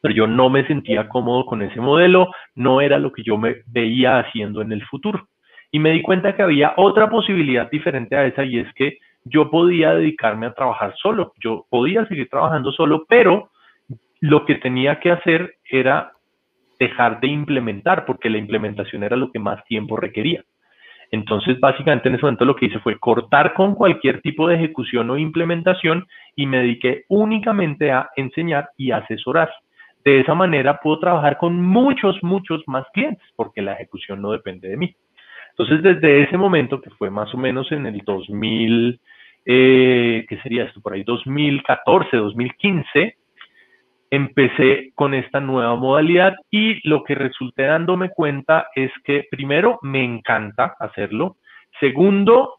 Pero 0.00 0.14
yo 0.14 0.26
no 0.26 0.48
me 0.50 0.66
sentía 0.66 1.08
cómodo 1.08 1.44
con 1.46 1.62
ese 1.62 1.80
modelo, 1.80 2.30
no 2.54 2.80
era 2.80 2.98
lo 2.98 3.12
que 3.12 3.22
yo 3.22 3.36
me 3.36 3.56
veía 3.66 4.18
haciendo 4.18 4.62
en 4.62 4.72
el 4.72 4.84
futuro. 4.86 5.28
Y 5.70 5.78
me 5.78 5.90
di 5.90 6.02
cuenta 6.02 6.34
que 6.34 6.42
había 6.42 6.74
otra 6.76 7.08
posibilidad 7.08 7.70
diferente 7.70 8.16
a 8.16 8.26
esa 8.26 8.44
y 8.44 8.58
es 8.58 8.72
que 8.74 8.98
yo 9.24 9.50
podía 9.50 9.94
dedicarme 9.94 10.46
a 10.46 10.54
trabajar 10.54 10.94
solo, 10.96 11.34
yo 11.42 11.66
podía 11.68 12.06
seguir 12.06 12.28
trabajando 12.28 12.72
solo, 12.72 13.04
pero 13.08 13.50
lo 14.20 14.44
que 14.46 14.56
tenía 14.56 15.00
que 15.00 15.10
hacer 15.10 15.54
era 15.68 16.12
dejar 16.78 17.20
de 17.20 17.28
implementar, 17.28 18.06
porque 18.06 18.30
la 18.30 18.38
implementación 18.38 19.02
era 19.04 19.16
lo 19.16 19.30
que 19.30 19.38
más 19.38 19.62
tiempo 19.64 19.96
requería. 19.96 20.42
Entonces, 21.10 21.58
básicamente 21.58 22.08
en 22.08 22.14
ese 22.14 22.22
momento 22.22 22.44
lo 22.44 22.54
que 22.54 22.66
hice 22.66 22.78
fue 22.78 22.98
cortar 22.98 23.52
con 23.54 23.74
cualquier 23.74 24.20
tipo 24.20 24.46
de 24.46 24.54
ejecución 24.54 25.10
o 25.10 25.18
implementación 25.18 26.06
y 26.36 26.46
me 26.46 26.58
dediqué 26.58 27.04
únicamente 27.08 27.90
a 27.90 28.08
enseñar 28.16 28.70
y 28.76 28.92
asesorar. 28.92 29.50
De 30.04 30.20
esa 30.20 30.34
manera 30.34 30.80
puedo 30.80 30.98
trabajar 30.98 31.36
con 31.36 31.62
muchos, 31.62 32.16
muchos 32.22 32.62
más 32.66 32.86
clientes, 32.92 33.26
porque 33.36 33.62
la 33.62 33.74
ejecución 33.74 34.22
no 34.22 34.32
depende 34.32 34.68
de 34.68 34.76
mí. 34.76 34.94
Entonces, 35.50 35.82
desde 35.82 36.22
ese 36.22 36.38
momento, 36.38 36.80
que 36.80 36.90
fue 36.90 37.10
más 37.10 37.34
o 37.34 37.36
menos 37.36 37.70
en 37.72 37.86
el 37.86 37.98
2000, 37.98 39.00
eh, 39.44 40.26
¿qué 40.28 40.38
sería 40.38 40.64
esto? 40.64 40.80
Por 40.80 40.94
ahí 40.94 41.02
2014, 41.02 42.16
2015, 42.16 43.16
empecé 44.10 44.92
con 44.94 45.14
esta 45.14 45.40
nueva 45.40 45.76
modalidad 45.76 46.34
y 46.50 46.86
lo 46.88 47.04
que 47.04 47.14
resulté 47.14 47.64
dándome 47.64 48.10
cuenta 48.10 48.68
es 48.74 48.90
que 49.04 49.26
primero 49.30 49.78
me 49.82 50.02
encanta 50.02 50.74
hacerlo, 50.80 51.36
segundo, 51.78 52.56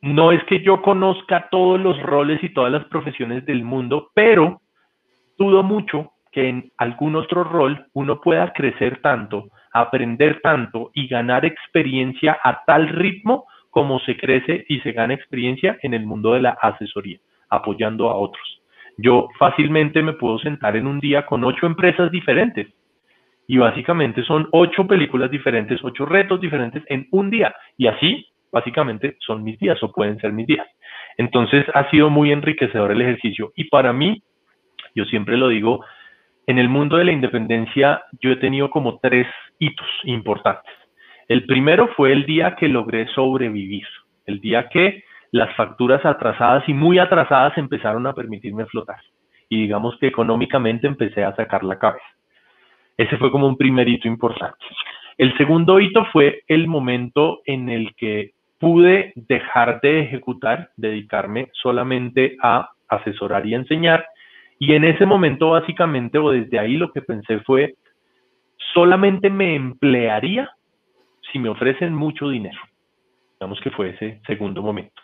no 0.00 0.32
es 0.32 0.42
que 0.44 0.62
yo 0.62 0.82
conozca 0.82 1.48
todos 1.50 1.80
los 1.80 2.00
roles 2.02 2.42
y 2.42 2.50
todas 2.50 2.70
las 2.70 2.84
profesiones 2.84 3.44
del 3.46 3.64
mundo, 3.64 4.10
pero 4.14 4.60
dudo 5.38 5.62
mucho 5.62 6.12
que 6.32 6.48
en 6.48 6.72
algún 6.78 7.16
otro 7.16 7.44
rol 7.44 7.86
uno 7.92 8.20
pueda 8.20 8.52
crecer 8.52 9.00
tanto, 9.00 9.48
aprender 9.72 10.40
tanto 10.42 10.90
y 10.94 11.06
ganar 11.06 11.44
experiencia 11.44 12.38
a 12.42 12.64
tal 12.64 12.88
ritmo 12.88 13.46
como 13.70 14.00
se 14.00 14.16
crece 14.16 14.64
y 14.68 14.80
se 14.80 14.92
gana 14.92 15.14
experiencia 15.14 15.78
en 15.82 15.94
el 15.94 16.06
mundo 16.06 16.32
de 16.32 16.42
la 16.42 16.50
asesoría, 16.60 17.18
apoyando 17.48 18.08
a 18.08 18.16
otros 18.16 18.60
yo 18.96 19.28
fácilmente 19.38 20.02
me 20.02 20.12
puedo 20.12 20.38
sentar 20.38 20.76
en 20.76 20.86
un 20.86 21.00
día 21.00 21.26
con 21.26 21.44
ocho 21.44 21.66
empresas 21.66 22.10
diferentes. 22.10 22.68
Y 23.46 23.58
básicamente 23.58 24.22
son 24.24 24.48
ocho 24.52 24.86
películas 24.86 25.30
diferentes, 25.30 25.80
ocho 25.82 26.06
retos 26.06 26.40
diferentes 26.40 26.82
en 26.88 27.06
un 27.10 27.30
día. 27.30 27.54
Y 27.76 27.88
así, 27.88 28.26
básicamente, 28.50 29.16
son 29.20 29.42
mis 29.42 29.58
días 29.58 29.82
o 29.82 29.92
pueden 29.92 30.18
ser 30.18 30.32
mis 30.32 30.46
días. 30.46 30.66
Entonces, 31.18 31.66
ha 31.74 31.90
sido 31.90 32.08
muy 32.08 32.32
enriquecedor 32.32 32.92
el 32.92 33.02
ejercicio. 33.02 33.52
Y 33.54 33.64
para 33.64 33.92
mí, 33.92 34.22
yo 34.94 35.04
siempre 35.04 35.36
lo 35.36 35.48
digo, 35.48 35.84
en 36.46 36.58
el 36.58 36.68
mundo 36.68 36.96
de 36.96 37.04
la 37.04 37.12
independencia, 37.12 38.02
yo 38.20 38.32
he 38.32 38.36
tenido 38.36 38.70
como 38.70 38.98
tres 38.98 39.26
hitos 39.58 39.88
importantes. 40.04 40.72
El 41.28 41.46
primero 41.46 41.88
fue 41.96 42.12
el 42.12 42.26
día 42.26 42.54
que 42.56 42.68
logré 42.68 43.06
sobrevivir, 43.08 43.86
el 44.26 44.40
día 44.40 44.68
que 44.68 45.04
las 45.30 45.54
facturas 45.56 46.04
atrasadas 46.04 46.68
y 46.68 46.74
muy 46.74 46.98
atrasadas 46.98 47.56
empezaron 47.56 48.06
a 48.06 48.12
permitirme 48.12 48.66
flotar. 48.66 49.00
Y 49.48 49.62
digamos 49.62 49.96
que 49.98 50.06
económicamente 50.06 50.86
empecé 50.86 51.24
a 51.24 51.34
sacar 51.34 51.64
la 51.64 51.78
cabeza. 51.78 52.04
Ese 52.96 53.16
fue 53.16 53.30
como 53.30 53.46
un 53.46 53.56
primer 53.56 53.88
hito 53.88 54.06
importante. 54.06 54.64
El 55.16 55.36
segundo 55.36 55.80
hito 55.80 56.04
fue 56.12 56.42
el 56.46 56.68
momento 56.68 57.40
en 57.46 57.68
el 57.68 57.94
que 57.96 58.32
pude 58.58 59.12
dejar 59.16 59.80
de 59.80 60.00
ejecutar, 60.00 60.70
dedicarme 60.76 61.48
solamente 61.52 62.36
a 62.42 62.70
asesorar 62.88 63.46
y 63.46 63.54
enseñar. 63.54 64.06
Y 64.58 64.74
en 64.74 64.84
ese 64.84 65.06
momento 65.06 65.50
básicamente, 65.50 66.18
o 66.18 66.30
desde 66.30 66.58
ahí 66.58 66.76
lo 66.76 66.92
que 66.92 67.02
pensé 67.02 67.40
fue, 67.40 67.74
solamente 68.72 69.30
me 69.30 69.54
emplearía 69.54 70.50
si 71.32 71.38
me 71.38 71.48
ofrecen 71.48 71.94
mucho 71.94 72.28
dinero. 72.28 72.58
Digamos 73.38 73.60
que 73.60 73.70
fue 73.70 73.90
ese 73.90 74.20
segundo 74.26 74.62
momento. 74.62 75.02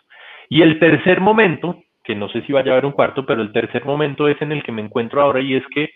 Y 0.49 0.61
el 0.61 0.79
tercer 0.79 1.21
momento, 1.21 1.81
que 2.03 2.15
no 2.15 2.29
sé 2.29 2.41
si 2.43 2.53
vaya 2.53 2.71
a 2.71 2.73
haber 2.73 2.85
un 2.85 2.91
cuarto, 2.91 3.25
pero 3.25 3.41
el 3.41 3.51
tercer 3.51 3.85
momento 3.85 4.27
es 4.27 4.41
en 4.41 4.51
el 4.51 4.63
que 4.63 4.71
me 4.71 4.81
encuentro 4.81 5.21
ahora 5.21 5.41
y 5.41 5.55
es 5.55 5.63
que 5.73 5.89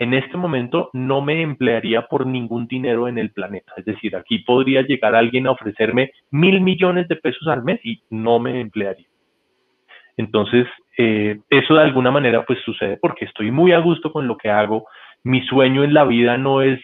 en 0.00 0.14
este 0.14 0.38
momento 0.38 0.88
no 0.94 1.20
me 1.20 1.42
emplearía 1.42 2.06
por 2.06 2.26
ningún 2.26 2.66
dinero 2.66 3.06
en 3.06 3.18
el 3.18 3.32
planeta. 3.32 3.72
Es 3.76 3.84
decir, 3.84 4.16
aquí 4.16 4.38
podría 4.38 4.80
llegar 4.82 5.14
alguien 5.14 5.46
a 5.46 5.50
ofrecerme 5.50 6.10
mil 6.30 6.62
millones 6.62 7.06
de 7.08 7.16
pesos 7.16 7.46
al 7.48 7.62
mes 7.62 7.80
y 7.84 8.00
no 8.08 8.38
me 8.38 8.60
emplearía. 8.60 9.09
Entonces, 10.20 10.66
eh, 10.98 11.40
eso 11.48 11.74
de 11.74 11.82
alguna 11.82 12.10
manera 12.10 12.44
pues 12.44 12.58
sucede 12.62 12.98
porque 13.00 13.24
estoy 13.24 13.50
muy 13.50 13.72
a 13.72 13.78
gusto 13.78 14.12
con 14.12 14.26
lo 14.28 14.36
que 14.36 14.50
hago. 14.50 14.86
Mi 15.24 15.40
sueño 15.46 15.82
en 15.82 15.94
la 15.94 16.04
vida 16.04 16.36
no 16.36 16.60
es 16.60 16.78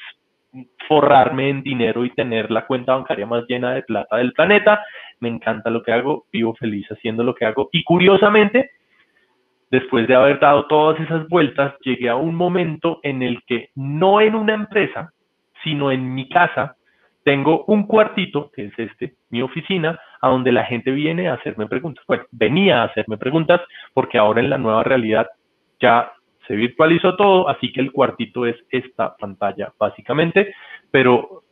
forrarme 0.88 1.50
en 1.50 1.62
dinero 1.62 2.06
y 2.06 2.10
tener 2.10 2.50
la 2.50 2.66
cuenta 2.66 2.94
bancaria 2.94 3.26
más 3.26 3.44
llena 3.46 3.74
de 3.74 3.82
plata 3.82 4.16
del 4.16 4.32
planeta. 4.32 4.82
Me 5.20 5.28
encanta 5.28 5.68
lo 5.68 5.82
que 5.82 5.92
hago, 5.92 6.24
vivo 6.32 6.54
feliz 6.54 6.86
haciendo 6.90 7.22
lo 7.24 7.34
que 7.34 7.44
hago. 7.44 7.68
Y 7.72 7.84
curiosamente, 7.84 8.70
después 9.70 10.08
de 10.08 10.14
haber 10.14 10.40
dado 10.40 10.66
todas 10.66 10.98
esas 10.98 11.28
vueltas, 11.28 11.74
llegué 11.82 12.08
a 12.08 12.16
un 12.16 12.34
momento 12.34 13.00
en 13.02 13.22
el 13.22 13.42
que 13.46 13.68
no 13.74 14.22
en 14.22 14.34
una 14.34 14.54
empresa, 14.54 15.12
sino 15.62 15.92
en 15.92 16.14
mi 16.14 16.26
casa, 16.30 16.76
tengo 17.22 17.64
un 17.66 17.86
cuartito, 17.86 18.50
que 18.50 18.66
es 18.66 18.78
este, 18.78 19.14
mi 19.28 19.42
oficina, 19.42 19.98
a 20.20 20.28
donde 20.28 20.52
la 20.52 20.64
gente 20.64 20.90
viene 20.90 21.28
a 21.28 21.34
hacerme 21.34 21.66
preguntas. 21.66 22.04
Bueno, 22.06 22.24
venía 22.30 22.82
a 22.82 22.84
hacerme 22.86 23.18
preguntas 23.18 23.60
porque 23.94 24.18
ahora 24.18 24.40
en 24.40 24.50
la 24.50 24.58
nueva 24.58 24.82
realidad 24.82 25.28
ya 25.80 26.12
se 26.46 26.54
virtualizó 26.54 27.16
todo, 27.16 27.48
así 27.48 27.72
que 27.72 27.80
el 27.80 27.92
cuartito 27.92 28.46
es 28.46 28.56
esta 28.70 29.16
pantalla 29.16 29.72
básicamente, 29.78 30.54
pero 30.90 31.42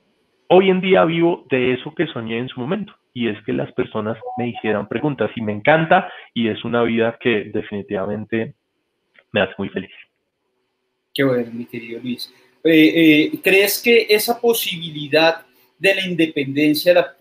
hoy 0.49 0.71
en 0.71 0.81
día 0.81 1.05
vivo 1.05 1.45
de 1.51 1.73
eso 1.73 1.95
que 1.95 2.07
soñé 2.07 2.39
en 2.39 2.49
su 2.49 2.61
momento 2.61 2.95
y 3.13 3.29
es 3.29 3.43
que 3.45 3.53
las 3.53 3.73
personas 3.73 4.19
me 4.37 4.49
hicieran 4.49 4.89
preguntas 4.89 5.31
y 5.37 5.41
me 5.41 5.53
encanta 5.53 6.11
y 6.33 6.49
es 6.49 6.65
una 6.65 6.83
vida 6.83 7.17
que 7.21 7.51
definitivamente 7.53 8.55
me 9.33 9.41
hace 9.41 9.55
muy 9.59 9.69
feliz. 9.69 9.93
Qué 11.13 11.25
bueno, 11.25 11.51
mi 11.53 11.65
querido 11.65 12.01
Luis. 12.03 12.33
Eh, 12.65 12.73
eh, 13.33 13.41
¿Crees 13.43 13.81
que 13.83 14.07
esa 14.09 14.41
posibilidad 14.41 15.45
de 15.85 15.95
la 15.95 16.07
independencia 16.07 16.95
la, 16.95 17.15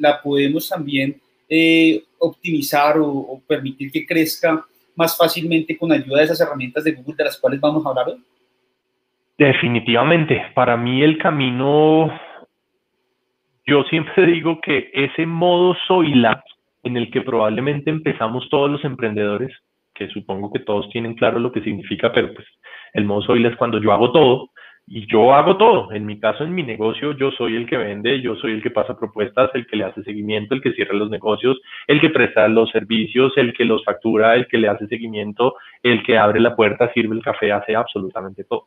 la 0.00 0.20
podemos 0.20 0.68
también 0.68 1.20
eh, 1.48 2.02
optimizar 2.18 2.96
o, 2.98 3.40
permitir 3.46 3.92
que 3.92 4.04
crezca 4.04 4.64
más 4.96 5.16
fácilmente 5.16 5.78
con 5.78 5.92
ayuda 5.92 6.18
de 6.18 6.24
esas 6.24 6.40
herramientas 6.40 6.82
de 6.82 6.92
Google 6.92 7.14
de 7.16 7.24
las 7.24 7.38
cuales 7.38 7.60
vamos 7.60 7.86
a 7.86 7.90
hablar 7.90 8.08
hoy? 8.08 8.20
Definitivamente. 9.38 10.42
Para 10.52 10.76
mí 10.76 11.00
el 11.02 11.16
camino, 11.18 12.12
yo 13.64 13.84
siempre 13.84 14.26
digo 14.32 14.60
que 14.60 14.90
ese 14.92 15.24
modo 15.24 15.76
Zoila 15.86 16.42
en 16.82 16.96
el 16.96 17.12
que 17.12 17.22
probablemente 17.22 17.90
empezamos 17.90 18.48
todos 18.50 18.68
los 18.68 18.84
emprendedores, 18.84 19.52
que 19.94 20.08
supongo 20.08 20.52
que 20.52 20.60
todos 20.60 20.90
tienen 20.90 21.14
claro 21.14 21.38
lo 21.38 21.52
que 21.52 21.62
significa, 21.62 22.12
pero 22.12 22.34
pues 22.34 22.46
el 22.94 23.04
modo 23.04 23.22
Zoila 23.22 23.50
es 23.50 23.56
cuando 23.56 23.80
yo 23.80 23.92
hago 23.92 24.10
todo, 24.10 24.50
y 24.90 25.06
yo 25.06 25.34
hago 25.34 25.56
todo. 25.56 25.92
En 25.92 26.06
mi 26.06 26.18
caso, 26.18 26.44
en 26.44 26.54
mi 26.54 26.62
negocio, 26.62 27.12
yo 27.12 27.30
soy 27.32 27.56
el 27.56 27.66
que 27.66 27.76
vende, 27.76 28.20
yo 28.22 28.36
soy 28.36 28.52
el 28.52 28.62
que 28.62 28.70
pasa 28.70 28.98
propuestas, 28.98 29.50
el 29.54 29.66
que 29.66 29.76
le 29.76 29.84
hace 29.84 30.02
seguimiento, 30.02 30.54
el 30.54 30.62
que 30.62 30.72
cierra 30.72 30.94
los 30.94 31.10
negocios, 31.10 31.60
el 31.86 32.00
que 32.00 32.10
presta 32.10 32.48
los 32.48 32.70
servicios, 32.70 33.32
el 33.36 33.52
que 33.52 33.64
los 33.64 33.84
factura, 33.84 34.34
el 34.34 34.46
que 34.46 34.58
le 34.58 34.68
hace 34.68 34.86
seguimiento, 34.86 35.56
el 35.82 36.02
que 36.02 36.16
abre 36.16 36.40
la 36.40 36.56
puerta, 36.56 36.90
sirve 36.92 37.14
el 37.14 37.22
café, 37.22 37.52
hace 37.52 37.76
absolutamente 37.76 38.44
todo. 38.44 38.66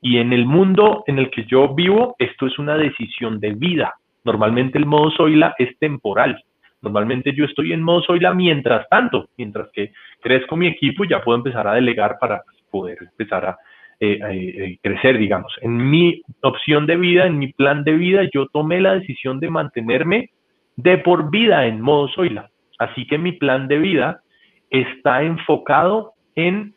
Y 0.00 0.18
en 0.18 0.32
el 0.32 0.46
mundo 0.46 1.02
en 1.06 1.18
el 1.18 1.30
que 1.30 1.44
yo 1.44 1.74
vivo, 1.74 2.14
esto 2.18 2.46
es 2.46 2.58
una 2.58 2.76
decisión 2.76 3.40
de 3.40 3.54
vida. 3.54 3.94
Normalmente 4.24 4.78
el 4.78 4.86
modo 4.86 5.10
Zoila 5.10 5.54
es 5.58 5.76
temporal. 5.78 6.42
Normalmente 6.82 7.32
yo 7.34 7.44
estoy 7.44 7.72
en 7.72 7.82
modo 7.82 8.02
Zoila 8.02 8.34
mientras 8.34 8.88
tanto, 8.88 9.30
mientras 9.36 9.68
que 9.72 9.92
crezco 10.20 10.56
mi 10.56 10.68
equipo, 10.68 11.04
ya 11.04 11.22
puedo 11.22 11.38
empezar 11.38 11.66
a 11.66 11.74
delegar 11.74 12.18
para 12.20 12.42
poder 12.70 12.98
empezar 13.00 13.46
a 13.46 13.58
eh, 13.98 14.18
eh, 14.22 14.78
crecer, 14.82 15.18
digamos. 15.18 15.52
En 15.62 15.90
mi 15.90 16.22
opción 16.42 16.86
de 16.86 16.96
vida, 16.96 17.26
en 17.26 17.38
mi 17.38 17.48
plan 17.52 17.82
de 17.84 17.92
vida, 17.92 18.28
yo 18.32 18.46
tomé 18.48 18.80
la 18.80 18.94
decisión 18.94 19.40
de 19.40 19.50
mantenerme 19.50 20.30
de 20.76 20.98
por 20.98 21.30
vida 21.30 21.66
en 21.66 21.80
modo 21.80 22.08
Zoila. 22.08 22.50
Así 22.78 23.06
que 23.06 23.16
mi 23.16 23.32
plan 23.32 23.68
de 23.68 23.78
vida 23.78 24.20
está 24.70 25.22
enfocado 25.22 26.12
en 26.34 26.74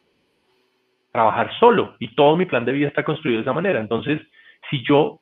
trabajar 1.12 1.52
solo 1.60 1.96
y 2.00 2.16
todo 2.16 2.38
mi 2.38 2.46
plan 2.46 2.66
de 2.66 2.72
vida 2.72 2.88
está 2.88 3.04
construido 3.04 3.40
de 3.40 3.44
esa 3.44 3.54
manera. 3.54 3.82
Entonces, 3.82 4.22
si 4.70 4.84
yo 4.84 5.20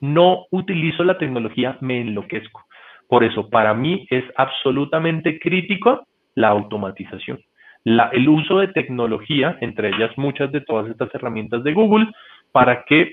no 0.00 0.46
utilizo 0.50 1.04
la 1.04 1.18
tecnología, 1.18 1.78
me 1.80 2.00
enloquezco. 2.00 2.64
Por 3.08 3.22
eso, 3.22 3.48
para 3.48 3.74
mí 3.74 4.06
es 4.10 4.24
absolutamente 4.36 5.38
crítico 5.38 6.06
la 6.34 6.48
automatización. 6.48 7.38
El 7.84 8.28
uso 8.28 8.58
de 8.58 8.68
tecnología, 8.68 9.58
entre 9.60 9.88
ellas 9.88 10.10
muchas 10.16 10.52
de 10.52 10.60
todas 10.60 10.88
estas 10.90 11.14
herramientas 11.14 11.64
de 11.64 11.72
Google, 11.72 12.06
para 12.52 12.84
que 12.84 13.12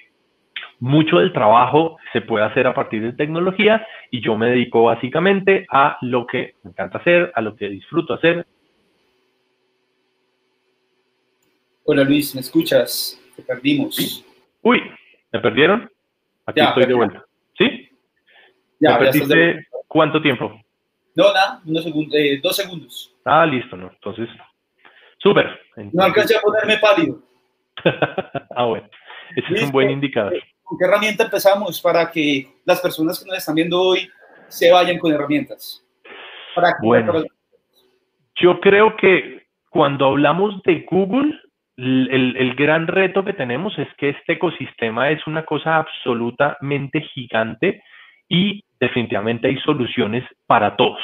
mucho 0.80 1.18
del 1.18 1.34
trabajo 1.34 1.98
se 2.14 2.22
pueda 2.22 2.46
hacer 2.48 2.68
a 2.68 2.74
partir 2.74 3.02
de 3.02 3.14
tecnología 3.14 3.86
y 4.12 4.22
yo 4.22 4.38
me 4.38 4.50
dedico 4.50 4.84
básicamente 4.84 5.66
a 5.72 5.98
lo 6.02 6.26
que 6.26 6.56
me 6.64 6.72
encanta 6.72 7.00
hacer, 7.00 7.32
a 7.36 7.42
lo 7.42 7.56
que 7.56 7.70
disfruto 7.70 8.14
hacer. 8.14 8.46
Hola 11.84 12.04
Luis, 12.04 12.34
¿me 12.36 12.42
escuchas? 12.42 13.20
Te 13.36 13.42
perdimos. 13.42 14.24
Uy, 14.62 14.82
¿me 15.32 15.40
perdieron? 15.40 15.90
Aquí 16.46 16.62
estoy 16.62 16.86
de 16.86 16.94
vuelta. 16.94 17.26
¿Sí? 17.58 17.90
Ya, 18.80 18.98
¿Me 18.98 19.06
perdiste 19.06 19.68
cuánto 19.88 20.22
tiempo? 20.22 20.62
No, 21.16 21.34
nada, 21.34 21.62
eh, 22.14 22.40
dos 22.42 22.56
segundos. 22.56 23.14
Ah, 23.26 23.46
listo, 23.46 23.76
¿no? 23.76 23.90
Entonces, 23.92 24.30
súper. 25.20 25.60
No 25.94 26.04
alcancé 26.04 26.36
a 26.38 26.42
ponerme 26.42 26.78
pálido. 26.78 27.22
ah, 28.56 28.66
bueno. 28.66 28.90
Ese 29.36 29.54
es 29.54 29.64
un 29.64 29.72
buen 29.72 29.92
indicador. 29.92 30.34
¿Con 30.64 30.78
qué 30.78 30.86
herramienta 30.86 31.24
empezamos 31.24 31.82
para 31.82 32.10
que 32.12 32.48
las 32.66 32.82
personas 32.82 33.20
que 33.20 33.30
nos 33.30 33.38
están 33.38 33.56
viendo 33.56 33.80
hoy 33.80 34.10
se 34.48 34.72
vayan 34.72 34.98
con 34.98 35.14
herramientas? 35.14 35.86
bueno, 36.82 37.24
yo 38.36 38.60
creo 38.60 38.96
que 38.98 39.48
cuando 39.70 40.08
hablamos 40.08 40.62
de 40.64 40.86
Google, 40.90 41.40
el, 41.78 42.36
el, 42.38 42.56
gran 42.56 42.88
reto 42.88 43.24
que 43.24 43.34
tenemos 43.34 43.78
es 43.80 43.88
que 43.98 44.10
este 44.10 44.34
ecosistema 44.34 45.12
es 45.12 45.26
una 45.26 45.46
cosa 45.46 45.78
absolutamente 45.78 47.02
gigante 47.14 47.82
y 48.28 48.64
definitivamente 48.80 49.48
hay 49.48 49.58
soluciones 49.60 50.26
para 50.48 50.76
todos. 50.76 51.00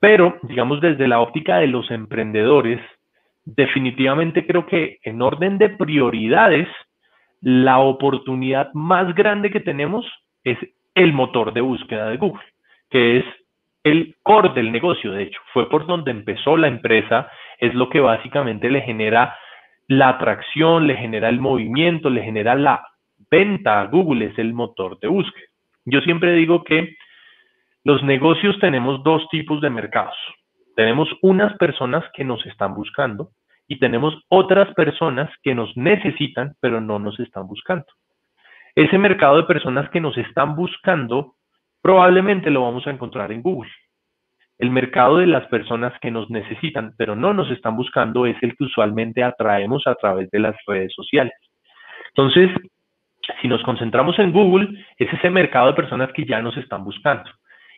Pero, 0.00 0.38
digamos, 0.42 0.80
desde 0.80 1.06
la 1.06 1.20
óptica 1.20 1.58
de 1.58 1.68
los 1.68 1.88
emprendedores, 1.90 2.80
definitivamente 3.44 4.46
creo 4.46 4.66
que 4.66 4.98
en 5.02 5.22
orden 5.22 5.58
de 5.58 5.70
prioridades, 5.70 6.68
la 7.40 7.78
oportunidad 7.78 8.72
más 8.72 9.14
grande 9.14 9.50
que 9.50 9.60
tenemos 9.60 10.06
es 10.44 10.58
el 10.94 11.12
motor 11.12 11.52
de 11.52 11.60
búsqueda 11.60 12.08
de 12.08 12.16
Google, 12.16 12.44
que 12.90 13.18
es 13.18 13.24
el 13.84 14.14
core 14.22 14.50
del 14.54 14.70
negocio, 14.70 15.10
de 15.12 15.24
hecho, 15.24 15.40
fue 15.52 15.68
por 15.68 15.86
donde 15.86 16.12
empezó 16.12 16.56
la 16.56 16.68
empresa, 16.68 17.28
es 17.58 17.74
lo 17.74 17.88
que 17.88 18.00
básicamente 18.00 18.70
le 18.70 18.82
genera 18.82 19.36
la 19.88 20.10
atracción, 20.10 20.86
le 20.86 20.96
genera 20.96 21.28
el 21.28 21.40
movimiento, 21.40 22.08
le 22.08 22.22
genera 22.22 22.54
la 22.54 22.86
venta 23.30 23.84
Google, 23.86 24.26
es 24.26 24.38
el 24.38 24.52
motor 24.54 24.98
de 25.00 25.08
búsqueda. 25.08 25.46
Yo 25.84 26.00
siempre 26.02 26.32
digo 26.34 26.62
que 26.62 26.94
los 27.84 28.02
negocios 28.04 28.58
tenemos 28.60 29.02
dos 29.02 29.28
tipos 29.30 29.60
de 29.60 29.70
mercados. 29.70 30.16
Tenemos 30.76 31.08
unas 31.22 31.56
personas 31.58 32.04
que 32.14 32.24
nos 32.24 32.44
están 32.46 32.74
buscando 32.74 33.30
y 33.68 33.78
tenemos 33.78 34.14
otras 34.28 34.72
personas 34.74 35.30
que 35.42 35.54
nos 35.54 35.76
necesitan, 35.76 36.54
pero 36.60 36.80
no 36.80 36.98
nos 36.98 37.18
están 37.20 37.46
buscando. 37.46 37.86
Ese 38.74 38.98
mercado 38.98 39.36
de 39.36 39.44
personas 39.44 39.90
que 39.90 40.00
nos 40.00 40.16
están 40.16 40.56
buscando 40.56 41.34
probablemente 41.82 42.50
lo 42.50 42.62
vamos 42.62 42.86
a 42.86 42.90
encontrar 42.90 43.32
en 43.32 43.42
Google. 43.42 43.70
El 44.58 44.70
mercado 44.70 45.18
de 45.18 45.26
las 45.26 45.46
personas 45.48 45.92
que 46.00 46.10
nos 46.10 46.30
necesitan, 46.30 46.94
pero 46.96 47.16
no 47.16 47.34
nos 47.34 47.50
están 47.50 47.76
buscando, 47.76 48.26
es 48.26 48.36
el 48.42 48.56
que 48.56 48.64
usualmente 48.64 49.22
atraemos 49.22 49.86
a 49.86 49.94
través 49.96 50.30
de 50.30 50.38
las 50.38 50.56
redes 50.66 50.92
sociales. 50.94 51.34
Entonces, 52.08 52.50
si 53.40 53.48
nos 53.48 53.62
concentramos 53.62 54.18
en 54.18 54.32
Google, 54.32 54.68
es 54.96 55.12
ese 55.12 55.30
mercado 55.30 55.68
de 55.68 55.74
personas 55.74 56.12
que 56.12 56.24
ya 56.24 56.40
nos 56.40 56.56
están 56.56 56.84
buscando. 56.84 57.28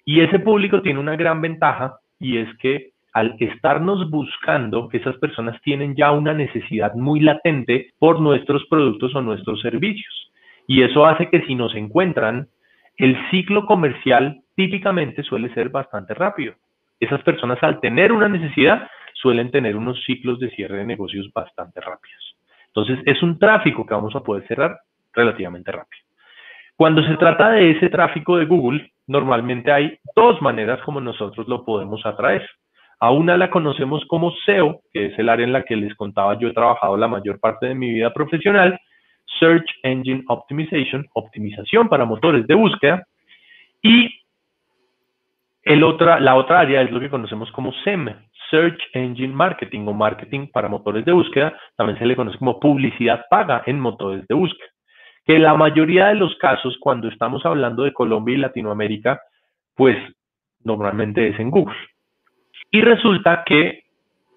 Y 0.05 0.21
ese 0.21 0.39
público 0.39 0.83
tiene 0.83 1.01
una 1.01 1.17
gran 1.17 1.41
ventaja 1.41 1.97
y 2.19 2.39
es 2.39 2.49
que 2.59 2.95
al 3.13 3.37
estarnos 3.39 4.11
buscando, 4.11 4.89
esas 4.93 5.17
personas 5.19 5.61
tienen 5.63 5.95
ya 5.95 6.11
una 6.11 6.35
necesidad 6.35 6.95
muy 6.95 7.21
latente 7.21 7.93
por 7.99 8.21
nuestros 8.21 8.65
productos 8.67 9.15
o 9.15 9.23
nuestros 9.23 9.61
servicios. 9.61 10.33
Y 10.67 10.83
eso 10.83 11.07
hace 11.07 11.29
que 11.31 11.43
si 11.43 11.55
nos 11.55 11.75
encuentran, 11.77 12.49
el 12.97 13.17
ciclo 13.31 13.67
comercial 13.67 14.41
típicamente 14.57 15.23
suele 15.23 15.53
ser 15.55 15.69
bastante 15.69 16.13
rápido. 16.13 16.55
Esas 16.99 17.23
personas 17.23 17.63
al 17.63 17.81
tener 17.81 18.11
una 18.11 18.29
necesidad 18.29 18.89
suelen 19.13 19.51
tener 19.51 19.77
unos 19.77 20.03
ciclos 20.05 20.41
de 20.41 20.51
cierre 20.51 20.79
de 20.79 20.87
negocios 20.87 21.31
bastante 21.33 21.81
rápidos. 21.81 22.37
Entonces 22.67 22.99
es 23.07 23.23
un 23.23 23.39
tráfico 23.39 23.87
que 23.87 23.95
vamos 23.95 24.15
a 24.17 24.21
poder 24.21 24.47
cerrar 24.49 24.79
relativamente 25.13 25.71
rápido. 25.71 26.03
Cuando 26.77 27.05
se 27.07 27.17
trata 27.17 27.51
de 27.51 27.71
ese 27.71 27.89
tráfico 27.89 28.37
de 28.37 28.47
Google, 28.47 28.91
normalmente 29.07 29.71
hay 29.71 29.99
dos 30.15 30.41
maneras 30.43 30.81
como 30.83 31.01
nosotros 31.01 31.49
lo 31.49 31.65
podemos 31.65 32.05
atraer. 32.07 32.49
A 33.01 33.11
una 33.11 33.37
la 33.37 33.51
conocemos 33.51 34.05
como 34.07 34.33
SEO, 34.47 34.81
que 34.93 35.07
es 35.07 35.19
el 35.19 35.29
área 35.29 35.45
en 35.45 35.53
la 35.53 35.65
que 35.65 35.77
les 35.77 35.95
contaba 35.95 36.39
yo 36.39 36.49
he 36.49 36.55
trabajado 36.55 36.97
la 36.97 37.09
mayor 37.09 37.41
parte 37.41 37.67
de 37.67 37.75
mi 37.75 37.93
vida 37.93 38.13
profesional, 38.13 38.79
Search 39.39 39.69
Engine 39.83 40.25
Optimization, 40.29 41.07
optimización 41.15 41.89
para 41.89 42.05
motores 42.05 42.47
de 42.47 42.55
búsqueda, 42.55 43.07
y 43.83 44.09
el 45.63 45.83
otra, 45.83 46.21
la 46.21 46.37
otra 46.37 46.61
área 46.61 46.83
es 46.83 46.91
lo 46.91 47.01
que 47.01 47.11
conocemos 47.11 47.51
como 47.53 47.73
SEM, 47.85 48.09
Search 48.51 48.81
Engine 48.93 49.35
Marketing 49.35 49.87
o 49.87 49.93
Marketing 49.93 50.47
para 50.53 50.69
motores 50.69 51.05
de 51.05 51.13
búsqueda, 51.13 51.59
también 51.77 51.99
se 51.99 52.07
le 52.07 52.17
conoce 52.17 52.39
como 52.39 52.61
publicidad 52.61 53.25
paga 53.31 53.63
en 53.67 53.81
motores 53.81 54.27
de 54.29 54.35
búsqueda, 54.35 54.69
que 55.25 55.39
la 55.39 55.55
mayoría 55.55 56.09
de 56.09 56.15
los 56.17 56.37
casos 56.37 56.77
cuando 56.81 57.09
estamos 57.09 57.45
hablando 57.47 57.83
de 57.83 57.93
Colombia 57.93 58.35
y 58.35 58.39
Latinoamérica, 58.39 59.21
pues 59.75 59.97
normalmente 60.63 61.29
es 61.29 61.39
en 61.39 61.51
Google. 61.51 61.77
Y 62.71 62.81
resulta 62.81 63.45
que 63.45 63.85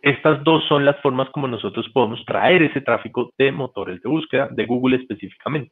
estas 0.02 0.43
dos 0.43 0.63
son 0.67 0.86
las 0.86 1.00
formas 1.02 1.30
como 1.32 1.47
nosotros 1.47 1.88
podemos 1.93 2.23
traer 2.26 2.63
ese 2.63 2.82
tráfico 2.82 3.32
de 3.38 3.52
motores 3.52 4.02
de 4.02 4.10
búsqueda, 4.10 4.47
de 4.52 4.65
Google 4.65 4.97
específicamente. 4.97 5.71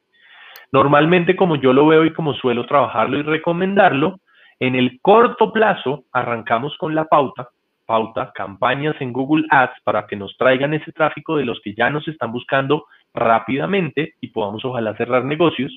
Normalmente, 0.72 1.36
como 1.36 1.56
yo 1.56 1.74
lo 1.74 1.88
veo 1.88 2.06
y 2.06 2.14
como 2.14 2.34
suelo 2.34 2.66
trabajarlo 2.66 3.18
y 3.18 3.22
recomendarlo, 3.22 4.20
en 4.60 4.76
el 4.76 5.00
corto 5.02 5.52
plazo 5.52 6.06
arrancamos 6.12 6.76
con 6.78 6.96
la 6.96 7.06
pauta, 7.06 7.50
pauta, 7.86 8.32
campañas 8.34 8.96
en 9.00 9.14
Google 9.14 9.46
Ads 9.50 9.82
para 9.84 10.08
que 10.08 10.16
nos 10.16 10.36
traigan 10.38 10.74
ese 10.74 10.92
tráfico 10.92 11.38
de 11.38 11.46
los 11.46 11.60
que 11.62 11.74
ya 11.74 11.90
nos 11.90 12.08
están 12.08 12.32
buscando 12.32 12.86
rápidamente 13.14 14.14
y 14.22 14.30
podamos 14.30 14.66
ojalá 14.66 14.96
cerrar 14.96 15.24
negocios. 15.26 15.72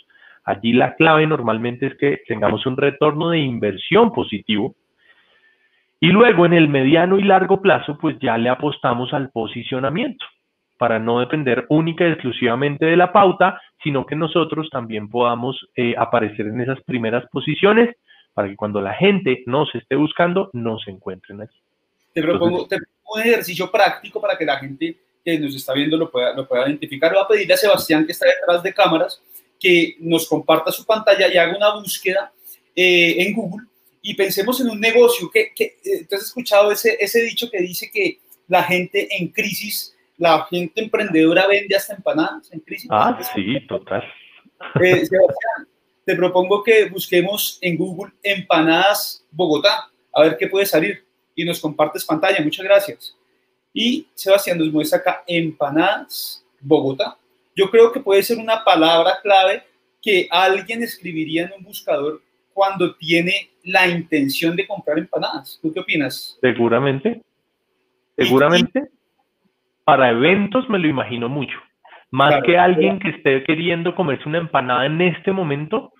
Allí 0.48 0.72
la 0.72 0.94
clave 0.94 1.26
normalmente 1.26 1.88
es 1.88 1.94
que 1.98 2.22
tengamos 2.26 2.64
un 2.64 2.78
retorno 2.78 3.28
de 3.28 3.38
inversión 3.38 4.14
positivo 4.14 4.74
y 6.00 6.06
luego 6.06 6.46
en 6.46 6.54
el 6.54 6.70
mediano 6.70 7.18
y 7.18 7.22
largo 7.22 7.60
plazo, 7.60 7.98
pues 8.00 8.16
ya 8.18 8.38
le 8.38 8.48
apostamos 8.48 9.12
al 9.12 9.28
posicionamiento 9.28 10.24
para 10.78 10.98
no 10.98 11.20
depender 11.20 11.66
única 11.68 12.08
y 12.08 12.12
exclusivamente 12.12 12.86
de 12.86 12.96
la 12.96 13.12
pauta, 13.12 13.60
sino 13.82 14.06
que 14.06 14.16
nosotros 14.16 14.70
también 14.70 15.10
podamos 15.10 15.68
eh, 15.76 15.94
aparecer 15.98 16.46
en 16.46 16.62
esas 16.62 16.80
primeras 16.80 17.28
posiciones 17.30 17.94
para 18.32 18.48
que 18.48 18.56
cuando 18.56 18.80
la 18.80 18.94
gente 18.94 19.42
nos 19.44 19.74
esté 19.74 19.96
buscando, 19.96 20.48
nos 20.54 20.88
encuentren 20.88 21.42
allí. 21.42 21.58
Te 22.14 22.22
propongo, 22.22 22.66
un 23.14 23.20
ejercicio 23.20 23.70
práctico 23.70 24.18
para 24.18 24.38
que 24.38 24.46
la 24.46 24.56
gente 24.56 24.96
que 25.22 25.38
nos 25.38 25.54
está 25.54 25.74
viendo 25.74 25.98
lo 25.98 26.10
pueda, 26.10 26.32
lo 26.32 26.48
pueda 26.48 26.66
identificar. 26.66 27.12
Voy 27.12 27.22
a 27.22 27.28
pedirle 27.28 27.52
a 27.52 27.58
Sebastián, 27.58 28.06
que 28.06 28.12
está 28.12 28.24
detrás 28.24 28.62
de 28.62 28.72
cámaras, 28.72 29.22
que 29.58 29.96
nos 30.00 30.28
comparta 30.28 30.72
su 30.72 30.84
pantalla 30.84 31.32
y 31.32 31.36
haga 31.36 31.56
una 31.56 31.74
búsqueda 31.74 32.32
eh, 32.74 33.16
en 33.18 33.34
Google 33.34 33.66
y 34.02 34.14
pensemos 34.14 34.60
en 34.60 34.70
un 34.70 34.80
negocio, 34.80 35.30
que, 35.30 35.52
que 35.54 35.78
eh, 35.84 36.06
has 36.12 36.22
escuchado 36.22 36.70
ese, 36.70 36.96
ese 37.00 37.22
dicho 37.22 37.50
que 37.50 37.60
dice 37.60 37.90
que 37.90 38.20
la 38.46 38.62
gente 38.62 39.08
en 39.10 39.28
crisis, 39.28 39.94
la 40.16 40.46
gente 40.48 40.80
emprendedora 40.80 41.46
vende 41.46 41.76
hasta 41.76 41.94
empanadas 41.94 42.50
en 42.52 42.60
crisis. 42.60 42.88
Ah, 42.90 43.18
sí, 43.34 43.60
total. 43.66 44.02
Eh, 44.82 45.06
Sebastián, 45.06 45.68
te 46.04 46.16
propongo 46.16 46.62
que 46.62 46.88
busquemos 46.88 47.58
en 47.60 47.76
Google 47.76 48.12
empanadas 48.22 49.24
Bogotá, 49.30 49.90
a 50.12 50.22
ver 50.22 50.36
qué 50.36 50.48
puede 50.48 50.66
salir 50.66 51.04
y 51.34 51.44
nos 51.44 51.60
compartes 51.60 52.04
pantalla. 52.04 52.42
Muchas 52.42 52.64
gracias. 52.64 53.16
Y 53.74 54.06
Sebastián 54.14 54.58
nos 54.58 54.72
muestra 54.72 54.98
acá 54.98 55.22
empanadas 55.26 56.44
Bogotá. 56.60 57.18
Yo 57.58 57.68
creo 57.72 57.90
que 57.90 57.98
puede 57.98 58.22
ser 58.22 58.38
una 58.38 58.62
palabra 58.62 59.14
clave 59.20 59.64
que 60.00 60.28
alguien 60.30 60.80
escribiría 60.80 61.46
en 61.46 61.54
un 61.58 61.64
buscador 61.64 62.22
cuando 62.52 62.94
tiene 62.94 63.32
la 63.64 63.88
intención 63.88 64.54
de 64.54 64.64
comprar 64.64 64.96
empanadas. 64.96 65.58
¿Tú 65.60 65.72
qué 65.74 65.80
opinas? 65.80 66.38
Seguramente. 66.40 67.20
Seguramente. 68.16 68.90
Para 69.82 70.10
eventos 70.10 70.70
me 70.70 70.78
lo 70.78 70.86
imagino 70.86 71.28
mucho. 71.28 71.58
Más 72.12 72.40
que 72.44 72.56
alguien 72.56 73.00
que 73.00 73.10
esté 73.10 73.42
queriendo 73.42 73.92
comerse 73.96 74.28
una 74.28 74.38
empanada 74.38 74.86
en 74.86 75.00
este 75.00 75.32
momento, 75.32 75.92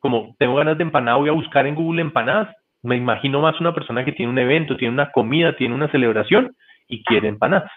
como 0.00 0.36
tengo 0.38 0.56
ganas 0.56 0.76
de 0.76 0.82
empanada, 0.82 1.16
voy 1.16 1.30
a 1.30 1.32
buscar 1.32 1.66
en 1.66 1.74
Google 1.74 2.02
empanadas. 2.02 2.54
Me 2.82 2.96
imagino 2.96 3.40
más 3.40 3.58
una 3.62 3.72
persona 3.74 4.04
que 4.04 4.12
tiene 4.12 4.30
un 4.30 4.38
evento, 4.38 4.76
tiene 4.76 4.92
una 4.92 5.10
comida, 5.10 5.56
tiene 5.56 5.74
una 5.74 5.90
celebración 5.90 6.54
y 6.86 7.02
quiere 7.02 7.28
empanadas. 7.28 7.72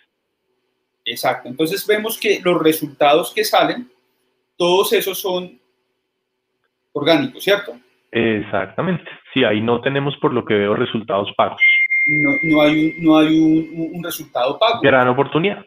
Exacto. 1.05 1.49
Entonces 1.49 1.85
vemos 1.87 2.19
que 2.19 2.39
los 2.43 2.61
resultados 2.61 3.33
que 3.33 3.43
salen, 3.43 3.89
todos 4.55 4.93
esos 4.93 5.19
son 5.19 5.59
orgánico, 6.93 7.39
¿cierto? 7.39 7.73
Exactamente. 8.11 9.09
Sí, 9.33 9.43
ahí 9.43 9.61
no 9.61 9.81
tenemos 9.81 10.15
por 10.17 10.33
lo 10.33 10.43
que 10.43 10.53
veo 10.53 10.75
resultados 10.75 11.31
pagos. 11.37 11.61
No, 12.07 12.29
no 12.43 12.61
hay, 12.61 12.87
un, 12.97 13.03
no 13.03 13.17
hay 13.17 13.39
un, 13.39 13.91
un 13.95 14.03
resultado 14.03 14.59
pago. 14.59 14.81
Gran 14.81 15.07
oportunidad. 15.07 15.65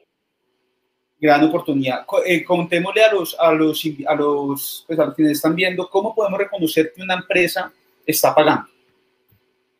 Gran 1.20 1.44
oportunidad. 1.44 2.04
Eh, 2.26 2.44
contémosle 2.44 3.04
a 3.04 3.12
los, 3.12 3.38
a 3.40 3.52
los, 3.52 3.82
a 4.06 4.14
los, 4.14 4.84
pues 4.86 4.98
a 4.98 5.06
los 5.06 5.14
que 5.14 5.30
están 5.30 5.54
viendo 5.54 5.88
cómo 5.88 6.14
podemos 6.14 6.38
reconocer 6.38 6.92
que 6.94 7.02
una 7.02 7.14
empresa 7.14 7.72
está 8.04 8.34
pagando. 8.34 8.68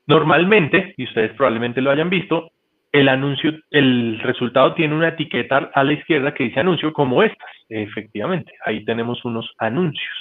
Normalmente, 0.07 0.95
y 0.97 1.05
ustedes 1.05 1.33
probablemente 1.37 1.81
lo 1.81 1.91
hayan 1.91 2.09
visto, 2.09 2.51
el 2.95 3.09
anuncio, 3.09 3.53
el 3.73 4.21
resultado 4.21 4.73
tiene 4.75 4.95
una 4.95 5.09
etiqueta 5.09 5.69
a 5.75 5.83
la 5.83 5.95
izquierda 5.95 6.33
que 6.33 6.45
dice 6.45 6.61
anuncio 6.61 6.93
como 6.93 7.25
estas. 7.25 7.51
Efectivamente, 7.69 8.53
ahí 8.65 8.85
tenemos 8.85 9.25
unos 9.25 9.51
anuncios. 9.59 10.15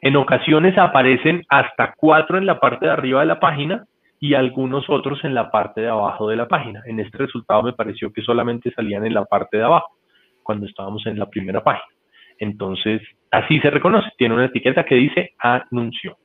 En 0.00 0.14
ocasiones 0.14 0.78
aparecen 0.78 1.42
hasta 1.48 1.92
cuatro 1.96 2.38
en 2.38 2.46
la 2.46 2.60
parte 2.60 2.86
de 2.86 2.92
arriba 2.92 3.18
de 3.18 3.26
la 3.26 3.40
página 3.40 3.84
y 4.20 4.34
algunos 4.34 4.88
otros 4.88 5.24
en 5.24 5.34
la 5.34 5.50
parte 5.50 5.80
de 5.80 5.88
abajo 5.88 6.28
de 6.28 6.36
la 6.36 6.46
página. 6.46 6.82
En 6.86 7.00
este 7.00 7.18
resultado 7.18 7.64
me 7.64 7.72
pareció 7.72 8.12
que 8.12 8.22
solamente 8.22 8.70
salían 8.70 9.04
en 9.04 9.14
la 9.14 9.24
parte 9.24 9.56
de 9.56 9.64
abajo, 9.64 9.96
cuando 10.44 10.66
estábamos 10.66 11.04
en 11.06 11.18
la 11.18 11.28
primera 11.28 11.64
página. 11.64 11.96
Entonces, 12.38 13.02
así 13.32 13.58
se 13.58 13.70
reconoce. 13.70 14.08
Tiene 14.16 14.36
una 14.36 14.44
etiqueta 14.44 14.84
que 14.84 14.94
dice 14.94 15.32
anuncio. 15.36 16.16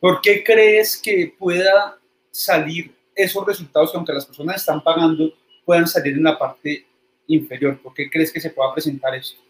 ¿Por 0.00 0.20
qué 0.20 0.42
crees 0.42 1.00
que 1.00 1.32
pueda 1.38 1.94
salir 2.32 2.97
esos 3.18 3.46
resultados 3.46 3.90
que 3.90 3.96
aunque 3.96 4.12
las 4.12 4.26
personas 4.26 4.56
están 4.56 4.80
pagando 4.80 5.30
puedan 5.64 5.86
salir 5.86 6.16
en 6.16 6.24
la 6.24 6.38
parte 6.38 6.86
inferior? 7.26 7.78
¿Por 7.82 7.92
qué 7.92 8.08
crees 8.08 8.32
que 8.32 8.40
se 8.40 8.50
pueda 8.50 8.72
presentar 8.72 9.14
esto? 9.14 9.40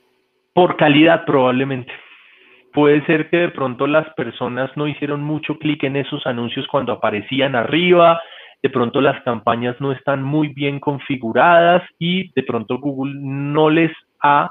Por 0.52 0.76
calidad 0.76 1.24
probablemente. 1.24 1.92
Puede 2.72 3.04
ser 3.06 3.30
que 3.30 3.36
de 3.36 3.48
pronto 3.50 3.86
las 3.86 4.08
personas 4.14 4.70
no 4.76 4.88
hicieron 4.88 5.22
mucho 5.22 5.58
clic 5.58 5.84
en 5.84 5.96
esos 5.96 6.26
anuncios 6.26 6.66
cuando 6.68 6.92
aparecían 6.92 7.54
arriba, 7.54 8.20
de 8.62 8.70
pronto 8.70 9.00
las 9.00 9.22
campañas 9.22 9.76
no 9.80 9.92
están 9.92 10.22
muy 10.22 10.48
bien 10.48 10.80
configuradas 10.80 11.82
y 11.98 12.32
de 12.32 12.42
pronto 12.42 12.78
Google 12.78 13.14
no 13.16 13.70
les 13.70 13.92
ha 14.20 14.50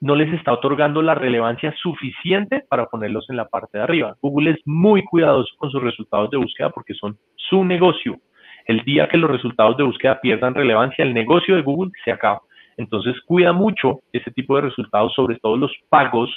no 0.00 0.14
les 0.14 0.32
está 0.34 0.52
otorgando 0.52 1.00
la 1.00 1.14
relevancia 1.14 1.74
suficiente 1.80 2.62
para 2.68 2.86
ponerlos 2.86 3.24
en 3.30 3.36
la 3.36 3.48
parte 3.48 3.78
de 3.78 3.84
arriba. 3.84 4.16
Google 4.20 4.50
es 4.50 4.58
muy 4.66 5.02
cuidadoso 5.02 5.54
con 5.56 5.70
sus 5.70 5.82
resultados 5.82 6.30
de 6.30 6.36
búsqueda 6.36 6.68
porque 6.68 6.92
son 6.92 7.16
su 7.36 7.64
negocio. 7.64 8.18
El 8.64 8.84
día 8.84 9.08
que 9.08 9.18
los 9.18 9.30
resultados 9.30 9.76
de 9.76 9.84
búsqueda 9.84 10.20
pierdan 10.20 10.54
relevancia, 10.54 11.04
el 11.04 11.14
negocio 11.14 11.56
de 11.56 11.62
Google 11.62 11.92
se 12.04 12.12
acaba. 12.12 12.40
Entonces 12.76 13.14
cuida 13.26 13.52
mucho 13.52 14.00
ese 14.12 14.30
tipo 14.30 14.56
de 14.56 14.62
resultados, 14.62 15.12
sobre 15.14 15.38
todo 15.38 15.56
los 15.56 15.72
pagos. 15.88 16.30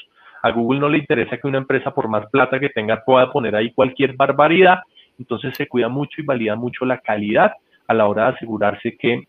A 0.44 0.52
Google 0.52 0.80
no 0.80 0.90
le 0.90 1.00
interesa 1.00 1.38
que 1.38 1.48
una 1.48 1.58
empresa, 1.58 1.92
por 1.92 2.08
más 2.08 2.26
plata 2.30 2.60
que 2.60 2.70
tenga, 2.70 3.04
pueda 3.04 3.32
poner 3.32 3.56
ahí 3.56 3.72
cualquier 3.72 4.16
barbaridad. 4.16 4.80
Entonces 5.18 5.56
se 5.56 5.68
cuida 5.68 5.90
mucho 5.90 6.22
y 6.22 6.26
valida 6.26 6.56
mucho 6.56 6.86
la 6.86 7.00
calidad 7.00 7.54
a 7.88 7.94
la 7.94 8.08
hora 8.08 8.24
de 8.24 8.36
asegurarse 8.36 8.98
que 8.98 9.24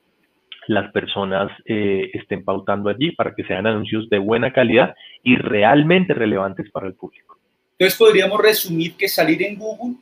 las 0.66 0.92
personas 0.92 1.50
eh, 1.64 2.10
estén 2.12 2.44
pautando 2.44 2.90
allí 2.90 3.12
para 3.12 3.34
que 3.34 3.44
sean 3.44 3.66
anuncios 3.66 4.08
de 4.10 4.18
buena 4.18 4.52
calidad 4.52 4.94
y 5.22 5.36
realmente 5.36 6.12
relevantes 6.12 6.70
para 6.70 6.86
el 6.86 6.94
público. 6.94 7.38
Entonces 7.78 7.98
podríamos 7.98 8.40
resumir 8.40 8.94
que 8.96 9.08
salir 9.08 9.42
en 9.44 9.56
Google 9.56 9.94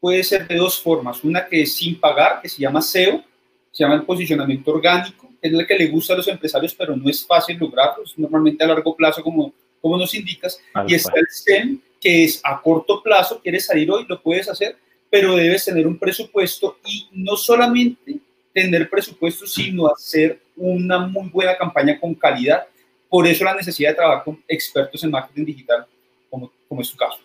puede 0.00 0.22
ser 0.24 0.46
de 0.46 0.56
dos 0.56 0.80
formas. 0.80 1.22
Una 1.24 1.46
que 1.46 1.62
es 1.62 1.76
sin 1.76 1.98
pagar, 1.98 2.40
que 2.40 2.48
se 2.48 2.60
llama 2.60 2.82
SEO, 2.82 3.22
se 3.70 3.84
llama 3.84 3.96
el 3.96 4.02
posicionamiento 4.02 4.72
orgánico, 4.72 5.28
que 5.40 5.48
es 5.48 5.52
la 5.52 5.66
que 5.66 5.76
le 5.76 5.88
gusta 5.88 6.14
a 6.14 6.16
los 6.16 6.28
empresarios, 6.28 6.74
pero 6.74 6.96
no 6.96 7.08
es 7.08 7.24
fácil 7.26 7.58
lograrlo, 7.58 8.04
es 8.04 8.18
normalmente 8.18 8.64
a 8.64 8.66
largo 8.66 8.96
plazo, 8.96 9.22
como, 9.22 9.52
como 9.80 9.96
nos 9.96 10.14
indicas. 10.14 10.60
y 10.86 10.94
está 10.94 11.12
el 11.16 11.26
SEM, 11.28 11.80
que 12.00 12.24
es 12.24 12.40
a 12.44 12.60
corto 12.60 13.02
plazo, 13.02 13.40
quieres 13.40 13.66
salir 13.66 13.90
hoy, 13.90 14.04
lo 14.08 14.20
puedes 14.20 14.48
hacer, 14.48 14.76
pero 15.10 15.36
debes 15.36 15.64
tener 15.64 15.86
un 15.86 15.98
presupuesto 15.98 16.78
y 16.84 17.08
no 17.12 17.36
solamente 17.36 18.18
tener 18.52 18.88
presupuesto, 18.90 19.46
sino 19.46 19.88
hacer 19.88 20.40
una 20.56 20.98
muy 20.98 21.28
buena 21.28 21.56
campaña 21.56 21.98
con 21.98 22.14
calidad. 22.14 22.66
Por 23.08 23.26
eso 23.26 23.44
la 23.44 23.54
necesidad 23.54 23.90
de 23.90 23.96
trabajar 23.96 24.24
con 24.24 24.42
expertos 24.46 25.02
en 25.04 25.10
marketing 25.10 25.44
digital, 25.44 25.86
como, 26.28 26.52
como 26.68 26.82
es 26.82 26.90
tu 26.90 26.96
caso. 26.96 27.20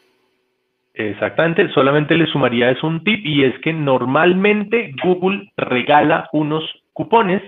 Exactamente, 0.93 1.69
solamente 1.69 2.15
le 2.15 2.27
sumaría 2.27 2.69
eso 2.69 2.85
un 2.85 3.03
tip 3.03 3.25
y 3.25 3.43
es 3.43 3.57
que 3.59 3.73
normalmente 3.73 4.93
Google 5.03 5.51
regala 5.57 6.29
unos 6.33 6.63
cupones 6.93 7.41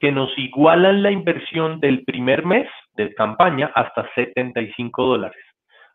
que 0.00 0.12
nos 0.12 0.36
igualan 0.36 1.02
la 1.02 1.10
inversión 1.10 1.80
del 1.80 2.04
primer 2.04 2.44
mes 2.44 2.68
de 2.94 3.14
campaña 3.14 3.70
hasta 3.74 4.06
75 4.14 5.06
dólares. 5.06 5.42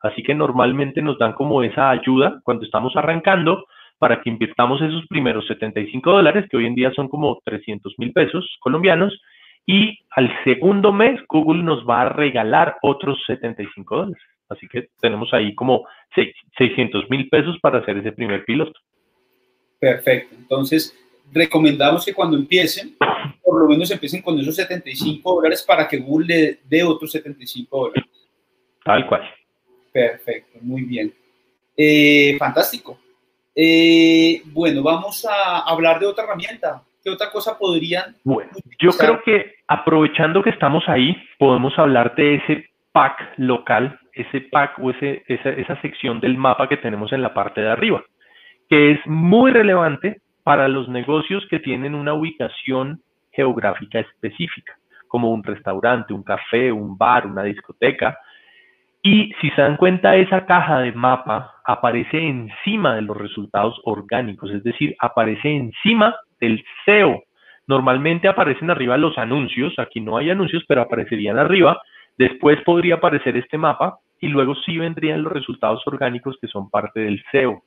Así 0.01 0.23
que 0.23 0.33
normalmente 0.33 1.01
nos 1.01 1.19
dan 1.19 1.33
como 1.33 1.61
esa 1.61 1.91
ayuda 1.91 2.39
cuando 2.43 2.65
estamos 2.65 2.95
arrancando 2.95 3.65
para 3.99 4.21
que 4.21 4.29
invirtamos 4.29 4.81
esos 4.81 5.05
primeros 5.07 5.45
75 5.45 6.11
dólares, 6.11 6.47
que 6.49 6.57
hoy 6.57 6.65
en 6.65 6.73
día 6.73 6.91
son 6.95 7.07
como 7.07 7.39
300 7.43 7.93
mil 7.99 8.13
pesos 8.13 8.57
colombianos, 8.61 9.21
y 9.65 9.99
al 10.11 10.33
segundo 10.43 10.91
mes 10.91 11.19
Google 11.27 11.61
nos 11.61 11.87
va 11.87 12.01
a 12.01 12.09
regalar 12.09 12.77
otros 12.81 13.21
75 13.27 13.95
dólares. 13.95 14.23
Así 14.49 14.67
que 14.67 14.89
tenemos 14.99 15.33
ahí 15.33 15.53
como 15.55 15.85
600 16.57 17.09
mil 17.09 17.29
pesos 17.29 17.57
para 17.61 17.79
hacer 17.79 17.97
ese 17.97 18.11
primer 18.11 18.43
piloto. 18.45 18.79
Perfecto. 19.79 20.35
Entonces, 20.35 20.97
recomendamos 21.31 22.03
que 22.03 22.13
cuando 22.13 22.35
empiecen, 22.35 22.97
por 23.43 23.61
lo 23.61 23.67
menos 23.67 23.89
empiecen 23.91 24.21
con 24.21 24.39
esos 24.39 24.55
75 24.55 25.35
dólares 25.35 25.63
para 25.65 25.87
que 25.87 25.97
Google 25.97 26.27
le 26.27 26.59
dé 26.65 26.83
otros 26.83 27.11
75 27.11 27.77
dólares. 27.77 28.03
Tal 28.83 29.07
cual. 29.07 29.21
Perfecto, 29.91 30.59
muy 30.61 30.83
bien. 30.83 31.13
Eh, 31.77 32.35
fantástico. 32.37 32.99
Eh, 33.55 34.41
bueno, 34.45 34.81
vamos 34.81 35.25
a 35.25 35.59
hablar 35.59 35.99
de 35.99 36.05
otra 36.05 36.23
herramienta. 36.23 36.83
¿Qué 37.03 37.09
otra 37.09 37.29
cosa 37.31 37.57
podrían? 37.57 38.15
Bueno, 38.23 38.51
yo 38.79 38.91
creo 38.91 39.21
que 39.23 39.53
aprovechando 39.67 40.43
que 40.43 40.49
estamos 40.49 40.83
ahí, 40.87 41.15
podemos 41.37 41.77
hablar 41.77 42.15
de 42.15 42.35
ese 42.35 42.69
pack 42.91 43.33
local, 43.37 43.98
ese 44.13 44.41
pack 44.41 44.79
o 44.79 44.91
esa, 44.91 45.49
esa 45.49 45.81
sección 45.81 46.19
del 46.19 46.37
mapa 46.37 46.67
que 46.67 46.77
tenemos 46.77 47.11
en 47.13 47.21
la 47.21 47.33
parte 47.33 47.61
de 47.61 47.69
arriba, 47.69 48.03
que 48.69 48.91
es 48.91 48.99
muy 49.05 49.51
relevante 49.51 50.21
para 50.43 50.67
los 50.67 50.89
negocios 50.89 51.45
que 51.49 51.59
tienen 51.59 51.95
una 51.95 52.13
ubicación 52.13 53.01
geográfica 53.31 53.99
específica, 53.99 54.77
como 55.07 55.31
un 55.31 55.43
restaurante, 55.43 56.13
un 56.13 56.23
café, 56.23 56.71
un 56.71 56.97
bar, 56.97 57.27
una 57.27 57.43
discoteca, 57.43 58.17
y 59.01 59.31
si 59.39 59.49
se 59.51 59.61
dan 59.61 59.77
cuenta, 59.77 60.15
esa 60.17 60.45
caja 60.45 60.79
de 60.79 60.91
mapa 60.91 61.53
aparece 61.65 62.17
encima 62.19 62.95
de 62.95 63.01
los 63.01 63.15
resultados 63.15 63.79
orgánicos, 63.85 64.51
es 64.51 64.63
decir, 64.63 64.95
aparece 64.99 65.49
encima 65.49 66.15
del 66.39 66.63
SEO. 66.85 67.23
Normalmente 67.65 68.27
aparecen 68.27 68.69
arriba 68.69 68.97
los 68.97 69.17
anuncios, 69.17 69.73
aquí 69.77 70.01
no 70.01 70.17
hay 70.17 70.31
anuncios, 70.31 70.63
pero 70.67 70.81
aparecerían 70.81 71.37
arriba. 71.37 71.81
Después 72.19 72.61
podría 72.65 72.95
aparecer 72.95 73.37
este 73.37 73.57
mapa 73.57 73.97
y 74.19 74.27
luego 74.27 74.53
sí 74.53 74.77
vendrían 74.77 75.23
los 75.23 75.31
resultados 75.31 75.81
orgánicos 75.87 76.37
que 76.41 76.49
son 76.49 76.69
parte 76.69 76.99
del 76.99 77.23
SEO. 77.31 77.63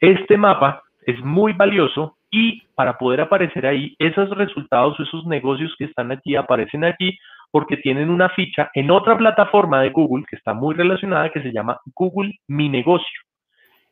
Este 0.00 0.36
mapa 0.36 0.82
es 1.06 1.16
muy 1.22 1.52
valioso 1.52 2.18
y 2.28 2.62
para 2.74 2.98
poder 2.98 3.20
aparecer 3.20 3.66
ahí, 3.66 3.94
esos 4.00 4.30
resultados, 4.30 4.98
esos 4.98 5.24
negocios 5.26 5.72
que 5.78 5.84
están 5.84 6.10
allí, 6.10 6.34
aparecen 6.34 6.82
allí 6.82 7.16
porque 7.52 7.76
tienen 7.76 8.10
una 8.10 8.28
ficha 8.30 8.68
en 8.74 8.90
otra 8.90 9.16
plataforma 9.16 9.80
de 9.80 9.90
Google 9.90 10.24
que 10.28 10.34
está 10.34 10.52
muy 10.54 10.74
relacionada 10.74 11.30
que 11.30 11.40
se 11.40 11.52
llama 11.52 11.78
Google 11.94 12.32
Mi 12.48 12.68
Negocio. 12.68 13.20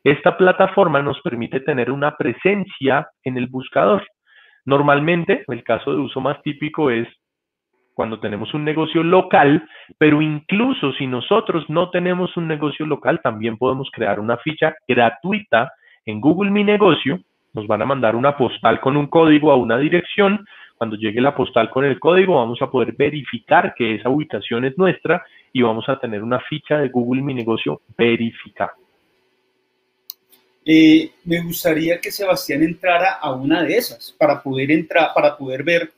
Esta 0.03 0.35
plataforma 0.37 1.01
nos 1.01 1.21
permite 1.21 1.61
tener 1.61 1.91
una 1.91 2.17
presencia 2.17 3.07
en 3.23 3.37
el 3.37 3.47
buscador. 3.47 4.05
Normalmente, 4.65 5.45
el 5.47 5.63
caso 5.63 5.91
de 5.93 5.97
uso 5.97 6.19
más 6.19 6.41
típico 6.43 6.91
es 6.91 7.07
cuando 7.97 8.19
tenemos 8.19 8.53
un 8.53 8.63
negocio 8.63 9.01
local, 9.01 9.67
pero 9.97 10.21
incluso 10.21 10.93
si 10.93 11.07
nosotros 11.07 11.67
no 11.67 11.89
tenemos 11.89 12.37
un 12.37 12.47
negocio 12.47 12.85
local, 12.85 13.21
también 13.23 13.57
podemos 13.57 13.89
crear 13.91 14.19
una 14.19 14.37
ficha 14.37 14.75
gratuita 14.87 15.73
en 16.05 16.21
Google 16.21 16.51
Mi 16.51 16.63
Negocio. 16.63 17.19
Nos 17.55 17.65
van 17.65 17.81
a 17.81 17.85
mandar 17.85 18.15
una 18.15 18.37
postal 18.37 18.79
con 18.81 18.97
un 18.97 19.07
código 19.07 19.51
a 19.51 19.55
una 19.55 19.79
dirección 19.79 20.45
cuando 20.77 20.95
llegue 20.95 21.19
la 21.19 21.35
postal 21.35 21.71
con 21.71 21.85
el 21.85 21.99
código, 21.99 22.35
vamos 22.35 22.61
a 22.61 22.69
poder 22.69 22.93
verificar 22.95 23.73
que 23.75 23.95
esa 23.95 24.09
ubicación 24.09 24.65
es 24.65 24.77
nuestra 24.77 25.25
y 25.51 25.63
vamos 25.63 25.89
a 25.89 25.99
tener 25.99 26.21
una 26.21 26.39
ficha 26.41 26.77
de 26.77 26.89
Google 26.89 27.23
Mi 27.23 27.33
Negocio 27.33 27.81
verificada. 27.97 28.73
Eh, 30.63 31.09
me 31.25 31.41
gustaría 31.41 31.99
que 31.99 32.11
Sebastián 32.11 32.61
entrara 32.61 33.13
a 33.13 33.33
una 33.33 33.63
de 33.63 33.75
esas 33.75 34.15
para 34.19 34.43
poder 34.43 34.69
entrar, 34.69 35.15
para 35.15 35.35
poder 35.35 35.63
ver 35.63 35.96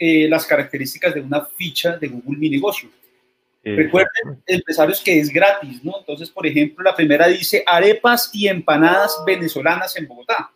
eh, 0.00 0.26
las 0.28 0.44
características 0.46 1.14
de 1.14 1.20
una 1.20 1.44
ficha 1.44 1.96
de 1.96 2.08
Google 2.08 2.38
Mi 2.38 2.50
Negocio. 2.50 2.88
Recuerden, 3.62 4.42
empresarios, 4.46 5.00
que 5.02 5.20
es 5.20 5.30
gratis, 5.30 5.84
¿no? 5.84 5.98
Entonces, 6.00 6.30
por 6.30 6.46
ejemplo, 6.46 6.82
la 6.82 6.96
primera 6.96 7.28
dice 7.28 7.62
arepas 7.66 8.30
y 8.32 8.48
empanadas 8.48 9.22
venezolanas 9.24 9.94
en 9.96 10.08
Bogotá 10.08 10.50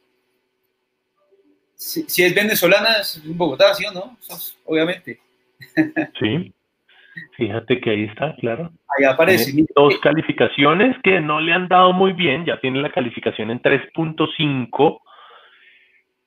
si, 1.84 2.22
es 2.22 2.34
venezolana, 2.34 2.94
es 3.00 3.22
en 3.24 3.36
Bogotá, 3.36 3.74
¿sí 3.74 3.84
o 3.86 3.92
no? 3.92 4.16
obviamente. 4.64 5.20
Sí. 6.18 6.52
Fíjate 7.36 7.80
que 7.80 7.90
ahí 7.90 8.04
está, 8.04 8.34
claro. 8.40 8.72
Ahí 8.88 9.04
aparece. 9.04 9.52
dos 9.76 9.98
calificaciones 10.00 10.96
que 11.04 11.20
no 11.20 11.40
le 11.40 11.52
han 11.52 11.68
dado 11.68 11.92
muy 11.92 12.12
bien, 12.12 12.44
ya 12.44 12.60
tiene 12.60 12.82
la 12.82 12.90
calificación 12.90 13.52
en 13.52 13.62
3.5 13.62 15.00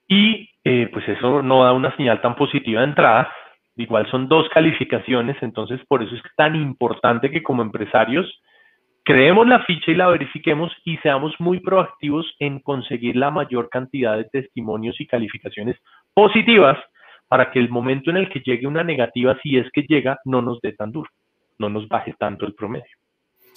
y 0.08 0.48
eh, 0.70 0.86
pues 0.92 1.08
eso 1.08 1.40
no 1.40 1.64
da 1.64 1.72
una 1.72 1.96
señal 1.96 2.20
tan 2.20 2.36
positiva 2.36 2.82
de 2.82 2.88
entrada. 2.88 3.32
Igual 3.76 4.06
son 4.10 4.28
dos 4.28 4.46
calificaciones, 4.50 5.36
entonces 5.40 5.80
por 5.88 6.02
eso 6.02 6.14
es 6.14 6.20
tan 6.36 6.56
importante 6.56 7.30
que 7.30 7.42
como 7.42 7.62
empresarios 7.62 8.26
creemos 9.02 9.48
la 9.48 9.64
ficha 9.64 9.90
y 9.90 9.94
la 9.94 10.08
verifiquemos 10.08 10.70
y 10.84 10.98
seamos 10.98 11.32
muy 11.38 11.60
proactivos 11.60 12.26
en 12.38 12.60
conseguir 12.60 13.16
la 13.16 13.30
mayor 13.30 13.70
cantidad 13.70 14.18
de 14.18 14.24
testimonios 14.24 15.00
y 15.00 15.06
calificaciones 15.06 15.76
positivas 16.12 16.76
para 17.28 17.50
que 17.50 17.60
el 17.60 17.70
momento 17.70 18.10
en 18.10 18.18
el 18.18 18.28
que 18.28 18.40
llegue 18.40 18.66
una 18.66 18.84
negativa, 18.84 19.38
si 19.42 19.56
es 19.56 19.70
que 19.72 19.86
llega, 19.88 20.18
no 20.26 20.42
nos 20.42 20.60
dé 20.60 20.72
tan 20.72 20.92
duro, 20.92 21.08
no 21.58 21.70
nos 21.70 21.88
baje 21.88 22.14
tanto 22.18 22.44
el 22.44 22.52
promedio. 22.52 22.94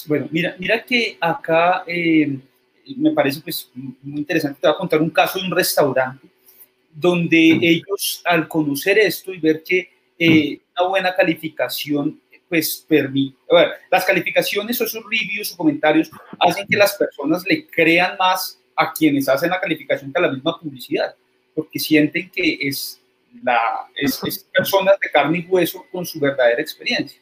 Bueno, 0.08 0.28
mira, 0.32 0.56
mira 0.58 0.82
que 0.84 1.17
acá 1.19 1.84
eh, 1.86 2.38
me 2.95 3.12
parece 3.12 3.41
pues 3.41 3.69
muy 3.76 4.19
interesante, 4.19 4.62
te 4.62 4.67
voy 4.67 4.76
a 4.76 4.80
contar 4.80 5.02
un 5.02 5.10
caso 5.10 5.39
de 5.39 5.45
un 5.47 5.52
restaurante 5.52 6.26
donde 6.93 7.60
ellos 7.62 8.21
al 8.25 8.47
conocer 8.47 8.99
esto 8.99 9.34
y 9.34 9.39
ver 9.39 9.63
que 9.63 9.89
eh, 10.17 10.60
una 10.77 10.89
buena 10.89 11.15
calificación 11.15 12.19
pues 12.49 12.86
permite, 12.86 13.38
a 13.49 13.56
ver, 13.56 13.71
las 13.89 14.04
calificaciones 14.04 14.80
o 14.82 14.84
esos 14.84 15.04
reviews 15.06 15.54
o 15.54 15.58
comentarios 15.58 16.12
hacen 16.38 16.67
que 16.67 16.75
las 16.75 16.95
personas 16.97 17.43
le 17.47 17.65
crean 17.65 18.17
más 18.19 18.60
a 18.75 18.91
quienes 18.91 19.30
hacen 19.30 19.49
la 19.49 19.60
calificación 19.60 20.12
que 20.12 20.19
a 20.19 20.23
la 20.23 20.32
misma 20.32 20.60
publicidad, 20.60 21.15
porque 21.56 21.80
sienten 21.80 22.30
que 22.30 22.58
es 22.60 23.01
la, 23.41 23.60
es, 23.95 24.45
personas 24.54 24.95
de 24.99 25.10
carne 25.10 25.39
y 25.39 25.45
hueso 25.49 25.86
con 25.91 26.06
su 26.06 26.19
verdadera 26.19 26.62
experiencia. 26.62 27.21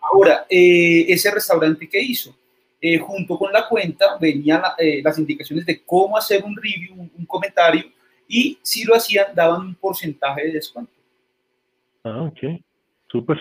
Ahora, 0.00 0.46
eh, 0.48 1.06
ese 1.08 1.30
restaurante 1.30 1.88
que 1.88 2.00
hizo, 2.00 2.36
eh, 2.80 2.98
junto 2.98 3.38
con 3.38 3.52
la 3.52 3.68
cuenta 3.68 4.16
venían 4.20 4.62
eh, 4.78 5.00
las 5.02 5.18
indicaciones 5.18 5.64
de 5.64 5.82
cómo 5.82 6.16
hacer 6.16 6.42
un 6.44 6.56
review, 6.56 6.94
un, 7.16 7.26
comentario, 7.26 7.84
y 8.34 8.58
si 8.62 8.84
lo 8.84 8.94
hacían, 8.94 9.26
daban 9.34 9.60
un 9.60 9.74
porcentaje 9.74 10.46
de 10.46 10.52
descuento. 10.52 10.90
Ah, 12.02 12.22
ok, 12.22 12.58
súper. 13.10 13.36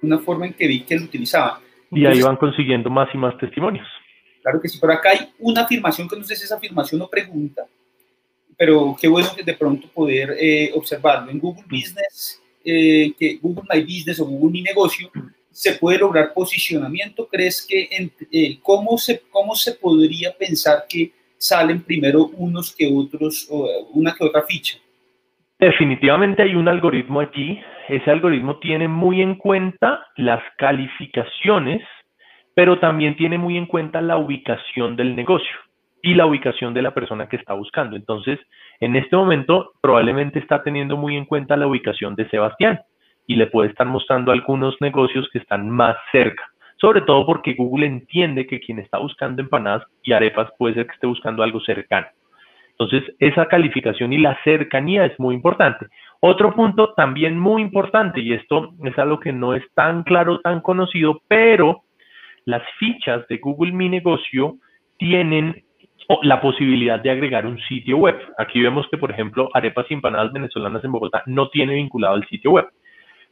Una 0.00 0.20
forma 0.20 0.46
en 0.46 0.52
que 0.52 0.68
vi 0.68 0.84
que 0.84 0.96
lo 0.96 1.06
utilizaban. 1.06 1.60
Y 1.90 2.06
ahí 2.06 2.22
van 2.22 2.36
consiguiendo 2.36 2.88
más 2.88 3.08
y 3.12 3.18
más 3.18 3.36
testimonios. 3.36 3.86
Claro 4.40 4.60
que 4.60 4.68
sí, 4.68 4.78
pero 4.80 4.92
acá 4.92 5.10
hay 5.10 5.28
una 5.40 5.62
afirmación 5.62 6.08
que 6.08 6.16
no 6.16 6.22
sé 6.22 6.36
si 6.36 6.44
es 6.44 6.52
afirmación 6.52 7.02
o 7.02 7.08
pregunta, 7.08 7.66
pero 8.56 8.94
qué 9.00 9.08
bueno 9.08 9.28
que 9.34 9.42
de 9.42 9.54
pronto 9.54 9.88
poder 9.88 10.36
eh, 10.38 10.70
observarlo. 10.72 11.32
En 11.32 11.40
Google 11.40 11.64
Business, 11.68 12.40
eh, 12.64 13.12
que 13.18 13.38
Google 13.42 13.64
My 13.68 13.82
Business 13.82 14.20
o 14.20 14.24
Google 14.24 14.52
Mi 14.52 14.62
Negocio, 14.62 15.10
se 15.50 15.72
puede 15.72 15.98
lograr 15.98 16.32
posicionamiento. 16.32 17.26
¿Crees 17.26 17.66
que 17.68 17.88
eh, 18.30 18.58
cómo, 18.62 18.98
se, 18.98 19.20
cómo 19.32 19.56
se 19.56 19.72
podría 19.72 20.32
pensar 20.32 20.86
que 20.88 21.17
salen 21.38 21.82
primero 21.82 22.26
unos 22.36 22.74
que 22.76 22.90
otros, 22.92 23.48
o 23.50 23.68
una 23.94 24.14
que 24.14 24.24
otra 24.24 24.42
ficha? 24.42 24.78
Definitivamente 25.58 26.42
hay 26.42 26.54
un 26.54 26.68
algoritmo 26.68 27.20
allí. 27.20 27.60
Ese 27.88 28.10
algoritmo 28.10 28.58
tiene 28.58 28.86
muy 28.86 29.22
en 29.22 29.34
cuenta 29.36 30.06
las 30.16 30.42
calificaciones, 30.56 31.82
pero 32.54 32.78
también 32.78 33.16
tiene 33.16 33.38
muy 33.38 33.56
en 33.56 33.66
cuenta 33.66 34.00
la 34.00 34.18
ubicación 34.18 34.94
del 34.96 35.16
negocio 35.16 35.56
y 36.02 36.14
la 36.14 36.26
ubicación 36.26 36.74
de 36.74 36.82
la 36.82 36.94
persona 36.94 37.28
que 37.28 37.36
está 37.36 37.54
buscando. 37.54 37.96
Entonces, 37.96 38.38
en 38.80 38.94
este 38.96 39.16
momento 39.16 39.72
probablemente 39.80 40.38
está 40.38 40.62
teniendo 40.62 40.96
muy 40.96 41.16
en 41.16 41.24
cuenta 41.24 41.56
la 41.56 41.66
ubicación 41.66 42.14
de 42.14 42.28
Sebastián 42.28 42.80
y 43.26 43.36
le 43.36 43.46
puede 43.46 43.70
estar 43.70 43.86
mostrando 43.86 44.32
algunos 44.32 44.76
negocios 44.80 45.28
que 45.32 45.38
están 45.38 45.68
más 45.68 45.96
cerca, 46.12 46.50
sobre 46.80 47.02
todo 47.02 47.26
porque 47.26 47.54
Google 47.54 47.86
entiende 47.86 48.46
que 48.46 48.60
quien 48.60 48.78
está 48.78 48.98
buscando 48.98 49.42
empanadas 49.42 49.84
y 50.02 50.12
arepas 50.12 50.50
puede 50.58 50.74
ser 50.74 50.86
que 50.86 50.94
esté 50.94 51.06
buscando 51.06 51.42
algo 51.42 51.60
cercano. 51.60 52.06
Entonces, 52.78 53.12
esa 53.18 53.46
calificación 53.46 54.12
y 54.12 54.18
la 54.18 54.38
cercanía 54.44 55.04
es 55.04 55.18
muy 55.18 55.34
importante. 55.34 55.86
Otro 56.20 56.54
punto 56.54 56.94
también 56.94 57.38
muy 57.38 57.60
importante, 57.60 58.20
y 58.20 58.32
esto 58.32 58.70
es 58.84 58.96
algo 58.98 59.18
que 59.18 59.32
no 59.32 59.54
es 59.54 59.64
tan 59.74 60.04
claro, 60.04 60.40
tan 60.40 60.60
conocido, 60.60 61.20
pero 61.26 61.82
las 62.44 62.62
fichas 62.78 63.26
de 63.26 63.38
Google 63.38 63.72
Mi 63.72 63.88
Negocio 63.88 64.56
tienen 64.96 65.64
la 66.22 66.40
posibilidad 66.40 67.00
de 67.00 67.10
agregar 67.10 67.46
un 67.46 67.58
sitio 67.62 67.98
web. 67.98 68.16
Aquí 68.38 68.60
vemos 68.60 68.86
que, 68.90 68.96
por 68.96 69.10
ejemplo, 69.10 69.50
arepas 69.54 69.86
y 69.90 69.94
empanadas 69.94 70.32
venezolanas 70.32 70.82
en 70.84 70.92
Bogotá 70.92 71.22
no 71.26 71.48
tiene 71.50 71.74
vinculado 71.74 72.16
el 72.16 72.26
sitio 72.28 72.52
web. 72.52 72.66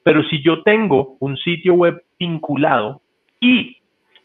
Pero 0.03 0.23
si 0.25 0.43
yo 0.43 0.63
tengo 0.63 1.17
un 1.21 1.37
sitio 1.37 1.75
web 1.75 2.03
vinculado 2.19 3.01
y 3.41 3.79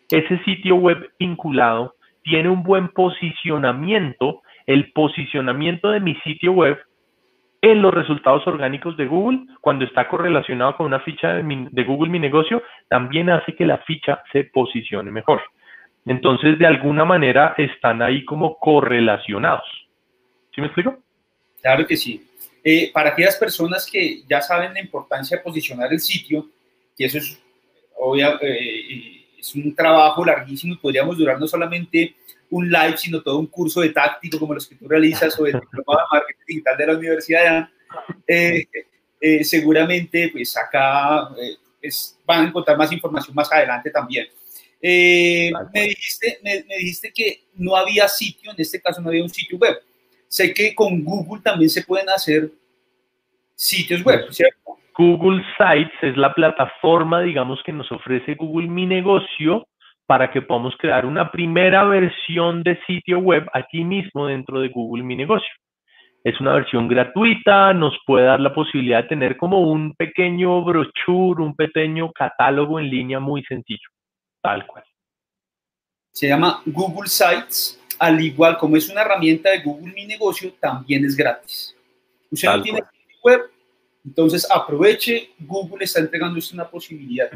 ese 0.10 0.43
sitio 0.43 0.76
web 0.76 1.12
vinculado 1.19 1.95
tiene 2.24 2.50
un 2.50 2.63
buen 2.63 2.89
posicionamiento, 2.89 4.41
el 4.65 4.91
posicionamiento 4.91 5.89
de 5.89 6.00
mi 6.00 6.15
sitio 6.15 6.52
web 6.54 6.78
en 7.62 7.82
los 7.82 7.93
resultados 7.93 8.45
orgánicos 8.47 8.97
de 8.97 9.06
Google, 9.06 9.45
cuando 9.62 9.86
está 9.86 10.08
correlacionado 10.08 10.76
con 10.78 10.88
una 10.88 11.00
ficha 11.02 11.34
de, 11.34 11.67
de 11.71 11.84
Google 11.84 12.10
Mi 12.10 12.19
Negocio, 12.19 12.63
también 12.89 13.30
hace 13.30 13.56
que 13.56 13.65
la 13.65 13.78
ficha 13.80 14.21
se 14.32 14.45
posicione 14.45 15.12
mejor. 15.12 15.41
Entonces, 16.06 16.58
de 16.58 16.65
alguna 16.65 17.06
manera, 17.06 17.54
están 17.58 18.02
ahí 18.02 18.26
como 18.26 18.58
correlacionados. 18.58 19.65
¿Sí 20.54 20.62
me 20.62 20.67
explico? 20.67 20.97
Claro 21.62 21.86
que 21.86 21.95
sí. 21.95 22.28
Eh, 22.63 22.91
para 22.93 23.12
aquellas 23.12 23.38
personas 23.38 23.89
que 23.89 24.24
ya 24.28 24.41
saben 24.41 24.74
la 24.74 24.82
importancia 24.82 25.38
de 25.38 25.43
posicionar 25.43 25.91
el 25.91 26.00
sitio, 26.00 26.47
que 26.97 27.06
eso 27.06 27.17
es, 27.17 27.41
eh, 28.42 29.26
es 29.40 29.56
un 29.56 29.76
trabajo 29.76 30.24
larguísimo 30.26 30.74
y 30.74 30.78
podríamos 30.78 31.18
durar 31.18 31.40
no 31.40 31.48
solamente 31.48 32.16
un 32.50 32.70
live, 32.70 32.98
sino 32.98 33.22
todo 33.22 33.40
un 33.40 33.48
curso 33.48 33.82
de 33.82 33.90
táctico 33.90 34.40
como 34.40 34.54
los 34.54 34.68
que 34.68 34.76
tú 34.76 34.88
realizas 34.88 35.40
o 35.40 35.46
el 35.46 35.54
diploma 35.60 36.02
de 36.02 36.18
marketing 36.18 36.44
digital 36.48 36.78
de 36.78 36.88
la 36.88 36.94
universidad, 36.94 37.70
eh, 38.28 39.44
seguramente 39.44 40.30
pues 40.34 40.58
acá 40.58 41.30
van 42.26 42.46
a 42.46 42.48
encontrar 42.48 42.78
más 42.78 42.92
información 42.92 43.36
más 43.36 43.52
adelante 43.52 43.90
también. 43.90 44.28
Eh, 44.82 45.52
me, 45.74 45.82
dijiste, 45.84 46.40
me, 46.44 46.64
dijiste 46.78 47.12
que 47.14 47.44
no 47.56 47.76
había 47.76 48.08
sitio, 48.08 48.52
en 48.52 48.60
este 48.60 48.82
caso 48.82 49.00
no 49.02 49.10
había 49.10 49.24
un 49.24 49.30
sitio 49.30 49.58
web. 49.58 49.80
Sé 50.28 50.54
que 50.54 50.74
con 50.74 51.04
Google 51.04 51.42
también 51.44 51.70
se 51.70 51.84
pueden 51.84 52.10
hacer 52.10 52.52
sitios 53.56 54.04
web, 54.04 54.32
¿cierto? 54.32 54.78
Google 54.98 55.44
Sites 55.58 55.94
es 56.02 56.18
la 56.18 56.34
plataforma, 56.34 57.22
digamos, 57.22 57.62
que 57.64 57.72
nos 57.72 57.92
ofrece 57.92 58.36
Google 58.36 58.68
Mi 58.68 58.86
Negocio 58.86 59.68
para 60.06 60.32
que 60.32 60.42
podamos 60.42 60.76
crear 60.78 61.06
una 61.06 61.32
primera 61.32 61.84
versión 61.86 62.64
de 62.64 62.80
sitio 62.86 63.20
web 63.20 63.50
aquí 63.54 63.84
mismo 63.84 64.28
dentro 64.28 64.60
de 64.60 64.70
Google 64.70 65.04
Mi 65.04 65.16
Negocio. 65.16 65.50
Es 66.24 66.40
una 66.40 66.54
versión 66.54 66.88
gratuita, 66.88 67.74
nos 67.74 67.98
puede 68.06 68.26
dar 68.26 68.40
la 68.40 68.54
posibilidad 68.54 69.04
de 69.04 69.10
tener 69.10 69.38
como 69.38 69.62
un 69.62 69.96
pequeño 69.96 70.64
brochure, 70.64 71.42
un 71.42 71.56
pequeño 71.56 72.12
catálogo 72.12 72.80
en 72.80 72.90
línea 72.90 73.20
muy 73.20 73.44
sencillo. 73.44 73.88
Tal 74.42 74.68
cual. 74.68 74.84
Se 76.12 76.28
llama 76.28 76.62
Google 76.66 77.08
Sites, 77.08 77.82
al 77.98 78.20
igual 78.22 78.58
como 78.58 78.76
es 78.76 78.90
una 78.90 79.02
herramienta 79.02 79.50
de 79.50 79.62
Google 79.62 79.94
Mi 79.94 80.06
Negocio, 80.06 80.52
también 80.60 81.06
es 81.06 81.16
gratis. 81.16 81.76
Usted 82.30 82.50
no 82.50 82.62
tiene 82.62 82.80
web, 83.24 83.42
entonces 84.06 84.48
aproveche, 84.50 85.30
Google 85.40 85.84
está 85.84 86.00
entregando 86.00 86.40
usted 86.40 86.56
una 86.56 86.70
posibilidad. 86.70 87.30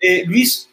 Eh, 0.00 0.24
Luis, 0.26 0.68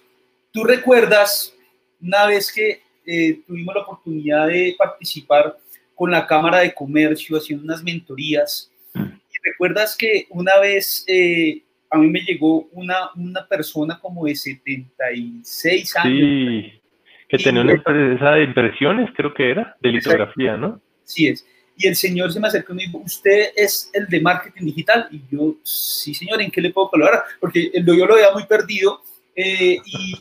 ¿tú 0.51 0.63
recuerdas 0.63 1.53
una 2.01 2.25
vez 2.25 2.51
que 2.51 2.81
eh, 3.05 3.41
tuvimos 3.45 3.75
la 3.75 3.81
oportunidad 3.81 4.47
de 4.47 4.75
participar 4.77 5.57
con 5.93 6.11
la 6.11 6.25
Cámara 6.25 6.59
de 6.59 6.73
Comercio 6.73 7.37
haciendo 7.37 7.63
unas 7.63 7.83
mentorías? 7.83 8.71
¿Y 8.95 9.49
recuerdas 9.49 9.95
que 9.95 10.27
una 10.29 10.59
vez 10.59 11.03
eh, 11.07 11.61
a 11.95 11.97
mí 11.97 12.09
me 12.09 12.19
llegó 12.21 12.67
una, 12.71 13.11
una 13.15 13.47
persona 13.47 13.99
como 13.99 14.25
de 14.25 14.35
76 14.35 15.95
años. 15.97 16.19
Sí, 16.19 16.81
que 17.29 17.37
tenía 17.37 17.61
una 17.61 17.73
empresa 17.73 18.31
de 18.31 18.43
impresiones, 18.43 19.09
creo 19.15 19.33
que 19.33 19.49
era, 19.49 19.75
de 19.79 19.89
litografía, 19.89 20.57
¿no? 20.57 20.81
Sí 21.03 21.27
es. 21.27 21.45
Y 21.77 21.87
el 21.87 21.95
señor 21.95 22.31
se 22.31 22.39
me 22.39 22.47
acercó 22.47 22.73
y 22.73 22.75
me 22.75 22.83
dijo, 22.83 22.99
¿usted 22.99 23.51
es 23.55 23.89
el 23.93 24.07
de 24.07 24.21
marketing 24.21 24.65
digital? 24.65 25.07
Y 25.11 25.21
yo, 25.29 25.55
sí, 25.63 26.13
señor, 26.13 26.41
¿en 26.41 26.49
qué 26.49 26.61
le 26.61 26.71
puedo 26.71 26.89
colaborar? 26.89 27.23
Porque 27.39 27.71
yo 27.73 28.05
lo 28.05 28.13
había 28.13 28.31
muy 28.31 28.45
perdido 28.45 29.01
eh, 29.35 29.77
y, 29.85 30.15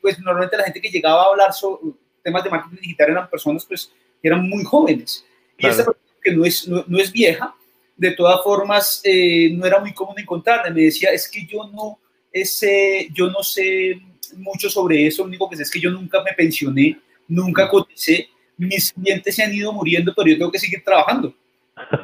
pues 0.00 0.18
normalmente 0.18 0.56
la 0.56 0.64
gente 0.64 0.80
que 0.80 0.88
llegaba 0.88 1.24
a 1.24 1.26
hablar 1.26 1.52
sobre 1.52 1.92
temas 2.22 2.44
de 2.44 2.50
marketing 2.50 2.80
digital 2.80 3.10
eran 3.10 3.28
personas 3.28 3.64
pues 3.66 3.92
que 4.22 4.28
eran 4.28 4.48
muy 4.48 4.64
jóvenes. 4.64 5.24
Y 5.58 5.66
esta 5.66 5.84
persona 5.84 6.06
que 6.22 6.32
no 6.32 6.44
es, 6.44 6.66
no, 6.66 6.84
no 6.86 6.98
es 6.98 7.12
vieja, 7.12 7.54
de 7.96 8.10
todas 8.12 8.42
formas 8.42 9.00
eh, 9.04 9.50
no 9.52 9.66
era 9.66 9.80
muy 9.80 9.92
común 9.92 10.18
encontrarla. 10.18 10.70
Me 10.70 10.82
decía, 10.82 11.10
es 11.10 11.28
que 11.28 11.46
yo 11.46 11.68
no, 11.72 11.98
ese, 12.32 13.08
yo 13.12 13.30
no 13.30 13.42
sé 13.42 14.00
mucho 14.36 14.68
sobre 14.68 15.06
eso, 15.06 15.22
lo 15.22 15.28
único 15.28 15.48
que 15.48 15.56
sé 15.56 15.62
es 15.62 15.70
que 15.70 15.80
yo 15.80 15.90
nunca 15.90 16.22
me 16.22 16.32
pensioné, 16.32 16.98
nunca 17.28 17.68
coticé, 17.68 18.28
mis 18.56 18.92
clientes 18.92 19.34
se 19.34 19.42
han 19.42 19.54
ido 19.54 19.72
muriendo, 19.72 20.12
pero 20.14 20.28
yo 20.28 20.38
tengo 20.38 20.52
que 20.52 20.58
seguir 20.58 20.82
trabajando. 20.82 21.34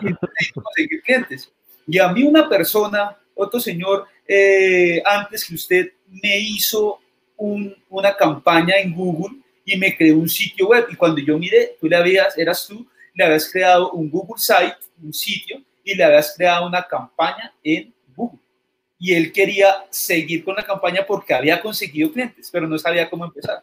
Y 0.00 0.52
conseguir 0.52 1.02
clientes. 1.02 1.50
Y 1.86 1.98
a 1.98 2.08
mí 2.08 2.22
una 2.22 2.48
persona, 2.48 3.16
otro 3.34 3.58
señor, 3.58 4.06
eh, 4.26 5.02
antes 5.04 5.44
que 5.44 5.54
usted, 5.54 5.92
me 6.22 6.38
hizo 6.38 7.00
una 7.36 8.14
campaña 8.14 8.76
en 8.78 8.94
Google 8.94 9.38
y 9.64 9.76
me 9.76 9.96
creó 9.96 10.16
un 10.16 10.28
sitio 10.28 10.68
web. 10.68 10.86
Y 10.90 10.96
cuando 10.96 11.20
yo 11.20 11.38
miré, 11.38 11.76
tú 11.80 11.88
le 11.88 11.96
habías, 11.96 12.36
eras 12.38 12.66
tú, 12.68 12.86
le 13.14 13.24
habías 13.24 13.50
creado 13.50 13.90
un 13.92 14.10
Google 14.10 14.36
Site, 14.36 14.76
un 15.02 15.12
sitio, 15.12 15.60
y 15.84 15.94
le 15.94 16.04
habías 16.04 16.34
creado 16.36 16.66
una 16.66 16.82
campaña 16.82 17.52
en 17.64 17.92
Google. 18.14 18.38
Y 18.98 19.14
él 19.14 19.32
quería 19.32 19.84
seguir 19.90 20.44
con 20.44 20.54
la 20.54 20.62
campaña 20.62 21.04
porque 21.06 21.34
había 21.34 21.60
conseguido 21.60 22.12
clientes, 22.12 22.48
pero 22.52 22.68
no 22.68 22.78
sabía 22.78 23.10
cómo 23.10 23.24
empezar. 23.24 23.62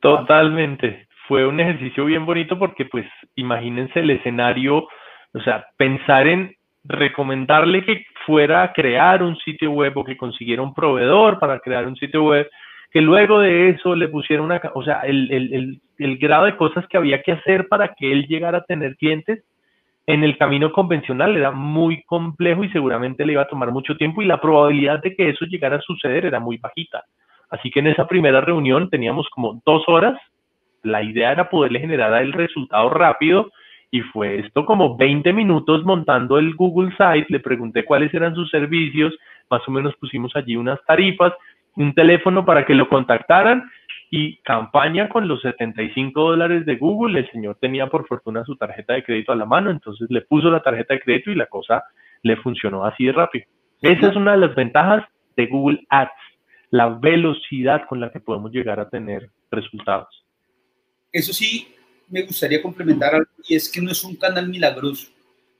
Totalmente. 0.00 1.05
Fue 1.28 1.46
un 1.46 1.58
ejercicio 1.60 2.04
bien 2.04 2.24
bonito 2.24 2.58
porque, 2.58 2.84
pues, 2.84 3.06
imagínense 3.34 4.00
el 4.00 4.10
escenario, 4.10 4.86
o 5.32 5.40
sea, 5.44 5.66
pensar 5.76 6.26
en 6.26 6.54
recomendarle 6.84 7.84
que 7.84 8.04
fuera 8.24 8.62
a 8.62 8.72
crear 8.72 9.22
un 9.22 9.36
sitio 9.38 9.70
web 9.72 9.96
o 9.96 10.04
que 10.04 10.16
consiguiera 10.16 10.62
un 10.62 10.74
proveedor 10.74 11.38
para 11.38 11.58
crear 11.58 11.86
un 11.86 11.96
sitio 11.96 12.24
web, 12.24 12.48
que 12.90 13.00
luego 13.00 13.40
de 13.40 13.70
eso 13.70 13.94
le 13.94 14.08
pusiera 14.08 14.42
una, 14.42 14.60
o 14.74 14.82
sea, 14.84 15.00
el, 15.00 15.30
el, 15.30 15.80
el, 15.98 16.18
grado 16.18 16.46
de 16.46 16.56
cosas 16.56 16.86
que 16.86 16.96
había 16.96 17.22
que 17.22 17.32
hacer 17.32 17.68
para 17.68 17.94
que 17.94 18.12
él 18.12 18.26
llegara 18.26 18.58
a 18.58 18.64
tener 18.64 18.96
clientes 18.96 19.44
en 20.06 20.22
el 20.22 20.38
camino 20.38 20.72
convencional 20.72 21.36
era 21.36 21.50
muy 21.50 22.02
complejo 22.04 22.62
y 22.62 22.70
seguramente 22.70 23.26
le 23.26 23.32
iba 23.32 23.42
a 23.42 23.48
tomar 23.48 23.72
mucho 23.72 23.96
tiempo 23.96 24.22
y 24.22 24.26
la 24.26 24.40
probabilidad 24.40 25.02
de 25.02 25.14
que 25.14 25.30
eso 25.30 25.44
llegara 25.46 25.76
a 25.76 25.82
suceder 25.82 26.24
era 26.24 26.38
muy 26.38 26.58
bajita. 26.58 27.04
Así 27.50 27.70
que 27.70 27.80
en 27.80 27.88
esa 27.88 28.06
primera 28.06 28.40
reunión 28.40 28.88
teníamos 28.88 29.28
como 29.30 29.60
dos 29.64 29.82
horas. 29.88 30.18
La 30.86 31.02
idea 31.02 31.32
era 31.32 31.50
poderle 31.50 31.80
generar 31.80 32.22
el 32.22 32.32
resultado 32.32 32.88
rápido 32.90 33.50
y 33.90 34.00
fue 34.00 34.40
esto 34.40 34.64
como 34.64 34.96
20 34.96 35.32
minutos 35.32 35.84
montando 35.84 36.38
el 36.38 36.54
Google 36.54 36.90
Site, 36.92 37.26
le 37.28 37.40
pregunté 37.40 37.84
cuáles 37.84 38.12
eran 38.14 38.34
sus 38.34 38.50
servicios, 38.50 39.14
más 39.50 39.66
o 39.66 39.70
menos 39.70 39.94
pusimos 39.96 40.34
allí 40.36 40.56
unas 40.56 40.78
tarifas, 40.84 41.32
un 41.76 41.94
teléfono 41.94 42.44
para 42.44 42.64
que 42.64 42.74
lo 42.74 42.88
contactaran 42.88 43.64
y 44.10 44.36
campaña 44.38 45.08
con 45.08 45.28
los 45.28 45.40
75 45.42 46.20
dólares 46.20 46.64
de 46.66 46.76
Google. 46.76 47.18
El 47.18 47.30
señor 47.30 47.56
tenía 47.60 47.86
por 47.86 48.06
fortuna 48.06 48.44
su 48.44 48.56
tarjeta 48.56 48.94
de 48.94 49.04
crédito 49.04 49.32
a 49.32 49.36
la 49.36 49.44
mano, 49.44 49.70
entonces 49.70 50.08
le 50.10 50.22
puso 50.22 50.50
la 50.50 50.60
tarjeta 50.60 50.94
de 50.94 51.00
crédito 51.00 51.30
y 51.30 51.34
la 51.34 51.46
cosa 51.46 51.84
le 52.22 52.36
funcionó 52.36 52.84
así 52.84 53.06
de 53.06 53.12
rápido. 53.12 53.46
Esa 53.82 54.08
es 54.08 54.16
una 54.16 54.32
de 54.32 54.38
las 54.38 54.54
ventajas 54.54 55.04
de 55.36 55.46
Google 55.46 55.84
Ads, 55.90 56.10
la 56.70 56.88
velocidad 56.88 57.86
con 57.88 58.00
la 58.00 58.10
que 58.10 58.20
podemos 58.20 58.50
llegar 58.52 58.80
a 58.80 58.88
tener 58.88 59.30
resultados. 59.50 60.25
Eso 61.16 61.32
sí, 61.32 61.66
me 62.10 62.20
gustaría 62.24 62.60
complementar 62.60 63.14
algo 63.14 63.30
y 63.48 63.56
es 63.56 63.70
que 63.70 63.80
no 63.80 63.90
es 63.90 64.04
un 64.04 64.16
canal 64.16 64.46
milagroso. 64.50 65.08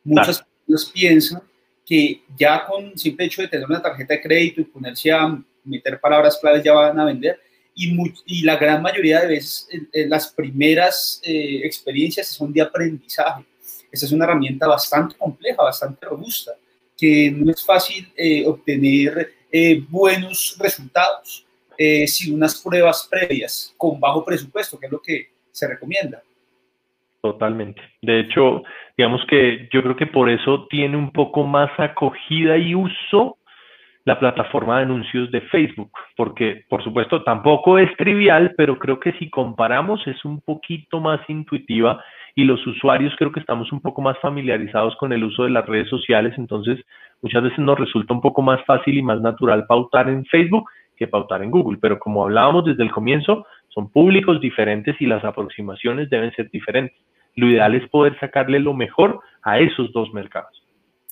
Muchas 0.04 0.44
personas 0.44 0.92
piensan 0.92 1.42
que 1.86 2.20
ya 2.36 2.66
con 2.66 2.98
simple 2.98 3.24
hecho 3.24 3.40
de 3.40 3.48
tener 3.48 3.66
una 3.66 3.80
tarjeta 3.80 4.12
de 4.12 4.20
crédito 4.20 4.60
y 4.60 4.64
ponerse 4.64 5.10
a 5.10 5.42
meter 5.64 5.98
palabras 5.98 6.36
claves 6.38 6.62
ya 6.62 6.74
van 6.74 7.00
a 7.00 7.06
vender. 7.06 7.40
Y, 7.74 7.90
y 8.26 8.42
la 8.42 8.56
gran 8.56 8.82
mayoría 8.82 9.22
de 9.22 9.28
veces 9.28 9.66
las 9.94 10.30
primeras 10.30 11.22
eh, 11.24 11.62
experiencias 11.64 12.26
son 12.26 12.52
de 12.52 12.60
aprendizaje. 12.60 13.42
Esa 13.90 14.04
es 14.04 14.12
una 14.12 14.26
herramienta 14.26 14.66
bastante 14.66 15.16
compleja, 15.16 15.62
bastante 15.62 16.04
robusta, 16.04 16.52
que 16.94 17.30
no 17.30 17.50
es 17.50 17.64
fácil 17.64 18.12
eh, 18.14 18.44
obtener 18.46 19.32
eh, 19.50 19.82
buenos 19.88 20.54
resultados 20.58 21.46
sin 22.06 22.34
unas 22.34 22.54
pruebas 22.62 23.06
previas 23.10 23.74
con 23.76 24.00
bajo 24.00 24.24
presupuesto, 24.24 24.78
que 24.78 24.86
es 24.86 24.92
lo 24.92 25.00
que 25.00 25.35
se 25.56 25.66
recomienda. 25.68 26.22
Totalmente. 27.22 27.80
De 28.02 28.20
hecho, 28.20 28.62
digamos 28.96 29.24
que 29.26 29.68
yo 29.72 29.82
creo 29.82 29.96
que 29.96 30.06
por 30.06 30.28
eso 30.28 30.66
tiene 30.68 30.96
un 30.96 31.10
poco 31.10 31.44
más 31.44 31.70
acogida 31.78 32.56
y 32.58 32.74
uso 32.74 33.38
la 34.04 34.20
plataforma 34.20 34.76
de 34.76 34.82
anuncios 34.84 35.32
de 35.32 35.40
Facebook, 35.40 35.90
porque 36.16 36.64
por 36.68 36.84
supuesto 36.84 37.24
tampoco 37.24 37.78
es 37.78 37.90
trivial, 37.96 38.54
pero 38.56 38.78
creo 38.78 39.00
que 39.00 39.12
si 39.14 39.28
comparamos 39.28 40.06
es 40.06 40.24
un 40.24 40.40
poquito 40.40 41.00
más 41.00 41.18
intuitiva 41.28 42.00
y 42.36 42.44
los 42.44 42.64
usuarios 42.64 43.12
creo 43.18 43.32
que 43.32 43.40
estamos 43.40 43.72
un 43.72 43.80
poco 43.80 44.02
más 44.02 44.16
familiarizados 44.20 44.94
con 44.96 45.12
el 45.12 45.24
uso 45.24 45.42
de 45.42 45.50
las 45.50 45.66
redes 45.66 45.88
sociales, 45.88 46.34
entonces 46.36 46.78
muchas 47.20 47.42
veces 47.42 47.58
nos 47.58 47.80
resulta 47.80 48.14
un 48.14 48.20
poco 48.20 48.42
más 48.42 48.64
fácil 48.64 48.96
y 48.96 49.02
más 49.02 49.20
natural 49.20 49.66
pautar 49.66 50.08
en 50.08 50.24
Facebook 50.26 50.70
que 50.96 51.08
pautar 51.08 51.42
en 51.42 51.50
Google, 51.50 51.78
pero 51.80 51.98
como 51.98 52.24
hablábamos 52.24 52.64
desde 52.64 52.82
el 52.82 52.90
comienzo, 52.90 53.44
son 53.76 53.90
públicos 53.90 54.40
diferentes 54.40 54.96
y 55.00 55.06
las 55.06 55.22
aproximaciones 55.22 56.08
deben 56.08 56.34
ser 56.34 56.50
diferentes. 56.50 56.96
Lo 57.34 57.50
ideal 57.50 57.74
es 57.74 57.86
poder 57.90 58.18
sacarle 58.18 58.58
lo 58.58 58.72
mejor 58.72 59.20
a 59.42 59.60
esos 59.60 59.92
dos 59.92 60.10
mercados. 60.14 60.64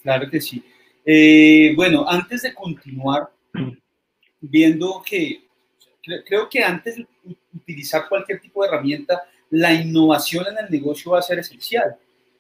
Claro 0.03 0.31
que 0.31 0.41
sí. 0.41 0.65
Eh, 1.05 1.75
bueno, 1.77 2.07
antes 2.09 2.41
de 2.41 2.55
continuar, 2.55 3.29
viendo 4.41 5.03
que 5.05 5.45
creo 6.27 6.49
que 6.49 6.65
antes 6.65 6.97
de 6.97 7.07
utilizar 7.55 8.09
cualquier 8.09 8.41
tipo 8.41 8.63
de 8.63 8.69
herramienta, 8.69 9.25
la 9.51 9.75
innovación 9.75 10.47
en 10.47 10.65
el 10.65 10.71
negocio 10.71 11.13
va 11.13 11.19
a 11.19 11.23
ser 11.23 11.39
esencial. 11.41 11.97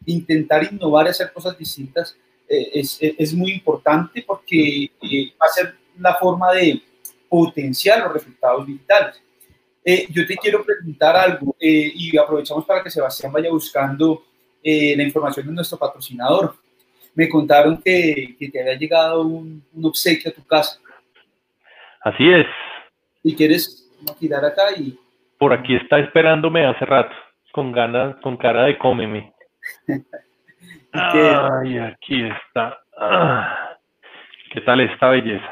Intentar 0.06 0.64
innovar 0.72 1.04
y 1.04 1.10
hacer 1.10 1.34
cosas 1.34 1.58
distintas 1.58 2.16
eh, 2.48 2.70
es, 2.72 2.98
es, 3.00 3.34
muy 3.34 3.52
importante 3.52 4.24
porque 4.26 4.84
eh, 4.84 5.32
va 5.40 5.46
a 5.46 5.52
ser 5.52 5.74
la 5.98 6.14
forma 6.14 6.50
de 6.54 6.80
potenciar 7.28 8.04
los 8.04 8.14
resultados 8.14 8.66
digitales. 8.66 9.22
Yo 9.84 10.26
te 10.26 10.36
quiero 10.36 10.64
preguntar 10.64 11.16
algo 11.16 11.56
y 11.60 12.16
aprovechamos 12.16 12.64
para 12.64 12.82
que 12.82 12.90
Sebastián 12.90 13.32
vaya 13.32 13.50
buscando 13.50 14.24
la 14.62 15.02
información 15.02 15.46
de 15.46 15.52
nuestro 15.52 15.78
patrocinador 15.78 16.54
me 17.14 17.28
contaron 17.28 17.80
que, 17.82 18.36
te 18.52 18.60
había 18.60 18.74
llegado 18.74 19.22
un, 19.22 19.62
obsequio 19.82 20.30
a 20.30 20.34
tu 20.34 20.44
casa. 20.46 20.78
Así 22.02 22.28
es. 22.28 22.46
¿Y 23.22 23.34
quieres 23.34 23.90
tirar 24.18 24.44
acá? 24.44 24.72
y 24.76 24.98
Por 25.38 25.52
aquí 25.52 25.74
está 25.76 25.98
esperándome 25.98 26.66
hace 26.66 26.84
rato, 26.84 27.14
con 27.52 27.72
ganas, 27.72 28.16
con 28.16 28.36
cara 28.36 28.64
de 28.64 28.76
cómeme. 28.78 29.32
Ay, 30.92 31.78
aquí 31.78 32.22
está. 32.22 32.78
Ah, 32.96 33.76
¿Qué 34.52 34.60
tal 34.60 34.80
esta 34.80 35.08
belleza? 35.08 35.50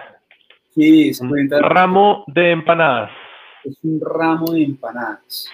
Sí, 0.75 1.09
es 1.09 1.21
un 1.21 1.33
ramo 1.51 2.25
de 2.29 2.53
empanadas. 2.53 3.11
Es 3.65 3.79
un 3.83 4.01
ramo 4.01 4.53
de 4.53 4.65
empanadas. 4.65 5.51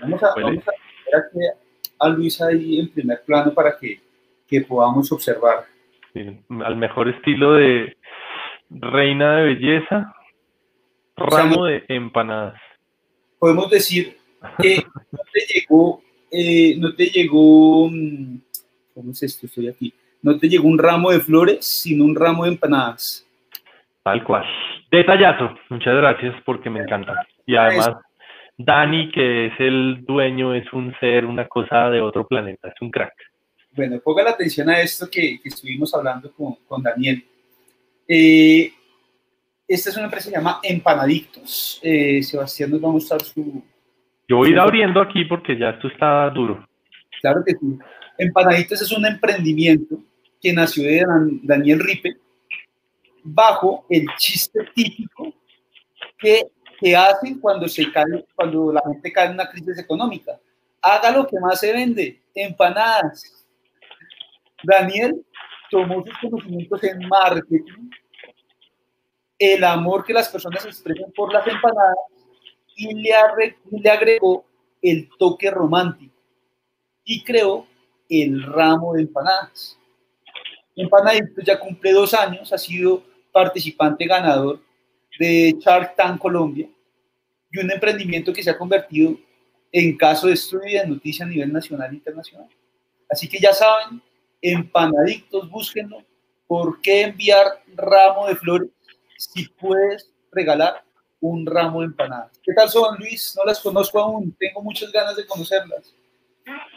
Vamos 0.00 0.22
a, 0.22 0.34
vamos 0.40 0.64
a 0.66 0.72
a 1.98 2.08
Luis 2.10 2.42
ahí 2.42 2.80
en 2.80 2.88
primer 2.88 3.22
plano 3.24 3.54
para 3.54 3.78
que 3.78 4.00
que 4.46 4.60
podamos 4.62 5.10
observar. 5.12 5.66
al 6.14 6.76
mejor 6.76 7.08
estilo 7.08 7.54
de 7.54 7.96
reina 8.70 9.36
de 9.36 9.54
belleza, 9.54 10.14
ramo 11.16 11.66
de 11.66 11.84
empanadas. 11.88 12.60
Podemos 13.38 13.70
decir 13.70 14.16
que 14.60 14.76
no 15.12 15.20
te 15.32 15.40
llegó, 15.52 16.02
eh, 16.30 16.76
no 16.78 16.94
te 16.94 17.06
llegó, 17.06 17.88
mm, 17.90 18.38
¿cómo 18.94 19.10
es 19.10 19.22
esto? 19.22 19.46
Estoy 19.46 19.68
aquí. 19.68 19.92
No 20.22 20.38
te 20.38 20.48
llegó 20.48 20.66
un 20.68 20.78
ramo 20.78 21.10
de 21.10 21.20
flores, 21.20 21.66
sino 21.66 22.04
un 22.04 22.14
ramo 22.14 22.44
de 22.44 22.52
empanadas. 22.52 23.26
Tal 24.02 24.24
cual. 24.24 24.44
Detallazo. 24.90 25.54
Muchas 25.68 25.96
gracias 25.96 26.34
porque 26.44 26.70
me 26.70 26.80
encanta. 26.80 27.26
Y 27.46 27.56
además, 27.56 27.96
Dani, 28.56 29.10
que 29.10 29.46
es 29.46 29.52
el 29.58 30.04
dueño, 30.04 30.54
es 30.54 30.72
un 30.72 30.94
ser, 31.00 31.26
una 31.26 31.46
cosa 31.46 31.90
de 31.90 32.00
otro 32.00 32.26
planeta, 32.26 32.68
es 32.68 32.80
un 32.80 32.90
crack. 32.90 33.12
Bueno, 33.72 34.00
ponga 34.02 34.22
la 34.22 34.30
atención 34.30 34.70
a 34.70 34.80
esto 34.80 35.08
que, 35.10 35.38
estuvimos 35.44 35.94
hablando 35.94 36.32
con, 36.32 36.82
Daniel. 36.82 37.22
Eh, 38.08 38.72
esta 39.68 39.90
es 39.90 39.96
una 39.96 40.06
empresa 40.06 40.28
que 40.28 40.30
se 40.30 40.36
llama 40.36 40.60
Empanadictos. 40.62 41.80
Eh, 41.82 42.22
Sebastián 42.22 42.70
nos 42.70 42.82
va 42.82 42.88
a 42.88 42.92
mostrar 42.92 43.20
su... 43.22 43.62
Yo 44.28 44.38
voy 44.38 44.48
a 44.48 44.52
ir 44.52 44.58
abriendo 44.58 45.00
aquí 45.00 45.24
porque 45.24 45.58
ya 45.58 45.70
esto 45.70 45.88
está 45.88 46.30
duro. 46.30 46.66
Claro 47.20 47.42
que 47.44 47.52
sí. 47.52 47.78
Empanadictos 48.18 48.80
es 48.80 48.92
un 48.92 49.04
emprendimiento 49.04 49.98
que 50.40 50.52
nació 50.52 50.84
de 50.84 51.04
Daniel 51.42 51.80
Ripe 51.80 52.16
bajo 53.26 53.84
el 53.90 54.06
chiste 54.18 54.60
típico 54.74 55.32
que, 56.18 56.46
que 56.78 56.96
hacen 56.96 57.40
cuando, 57.40 57.68
se 57.68 57.90
cae, 57.90 58.24
cuando 58.34 58.72
la 58.72 58.82
gente 58.86 59.12
cae 59.12 59.26
en 59.26 59.32
una 59.32 59.48
crisis 59.48 59.78
económica. 59.78 60.38
Haga 60.80 61.10
lo 61.10 61.26
que 61.26 61.38
más 61.40 61.60
se 61.60 61.72
vende, 61.72 62.22
empanadas 62.34 63.36
Daniel 64.62 65.24
tomó 65.70 66.04
sus 66.04 66.18
conocimientos 66.18 66.82
en 66.84 67.08
marketing, 67.08 67.90
el 69.38 69.64
amor 69.64 70.04
que 70.04 70.12
las 70.12 70.28
personas 70.28 70.64
expresan 70.64 71.12
por 71.12 71.32
las 71.32 71.46
empanadas 71.46 71.96
y 72.74 72.94
le, 72.94 73.90
agregó 73.90 74.44
el 74.80 75.08
toque 75.18 75.50
romántico 75.50 76.14
y 77.04 77.22
creó 77.22 77.66
el 78.08 78.42
ramo 78.42 78.94
de 78.94 79.02
empanadas. 79.02 79.78
Empanadito 80.74 81.40
ya 81.42 81.58
cumple 81.58 81.92
dos 81.92 82.14
años, 82.14 82.52
ha 82.52 82.58
sido 82.58 83.02
participante 83.36 84.06
ganador 84.06 84.58
de 85.18 85.54
Shark 85.60 85.94
Tank 85.94 86.18
Colombia 86.18 86.66
y 87.52 87.58
un 87.58 87.70
emprendimiento 87.70 88.32
que 88.32 88.42
se 88.42 88.48
ha 88.48 88.56
convertido 88.56 89.14
en 89.70 89.94
caso 89.98 90.26
de 90.26 90.32
estudio 90.32 90.68
y 90.68 90.78
de 90.78 90.86
noticia 90.86 91.26
a 91.26 91.28
nivel 91.28 91.52
nacional 91.52 91.90
e 91.90 91.96
internacional. 91.96 92.48
Así 93.10 93.28
que 93.28 93.38
ya 93.38 93.52
saben, 93.52 94.00
empanadictos, 94.40 95.50
búsquenlo. 95.50 96.02
¿Por 96.46 96.80
qué 96.80 97.02
enviar 97.02 97.44
ramo 97.74 98.26
de 98.26 98.36
flores 98.36 98.70
si 99.18 99.46
puedes 99.48 100.10
regalar 100.32 100.82
un 101.20 101.44
ramo 101.44 101.80
de 101.80 101.86
empanadas. 101.86 102.40
¿Qué 102.42 102.54
tal 102.54 102.70
son, 102.70 102.96
Luis? 102.98 103.34
No 103.36 103.44
las 103.44 103.60
conozco 103.60 104.00
aún, 104.00 104.34
tengo 104.38 104.62
muchas 104.62 104.90
ganas 104.92 105.14
de 105.16 105.26
conocerlas. 105.26 105.94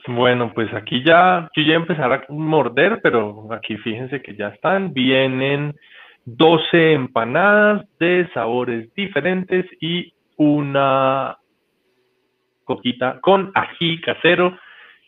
Bueno, 0.07 0.51
pues 0.53 0.74
aquí 0.74 1.03
ya, 1.05 1.49
yo 1.55 1.64
ya 1.64 1.76
empezar 1.76 2.12
a 2.12 2.26
morder, 2.30 2.99
pero 3.01 3.47
aquí 3.53 3.78
fíjense 3.78 4.22
que 4.22 4.36
ya 4.36 4.47
están, 4.49 4.93
vienen 4.93 5.76
12 6.38 6.93
empanadas 6.93 7.86
de 7.99 8.30
sabores 8.34 8.93
diferentes 8.95 9.65
y 9.80 10.13
una 10.38 11.38
coquita 12.63 13.19
con 13.21 13.51
ají 13.55 13.99
casero, 14.01 14.57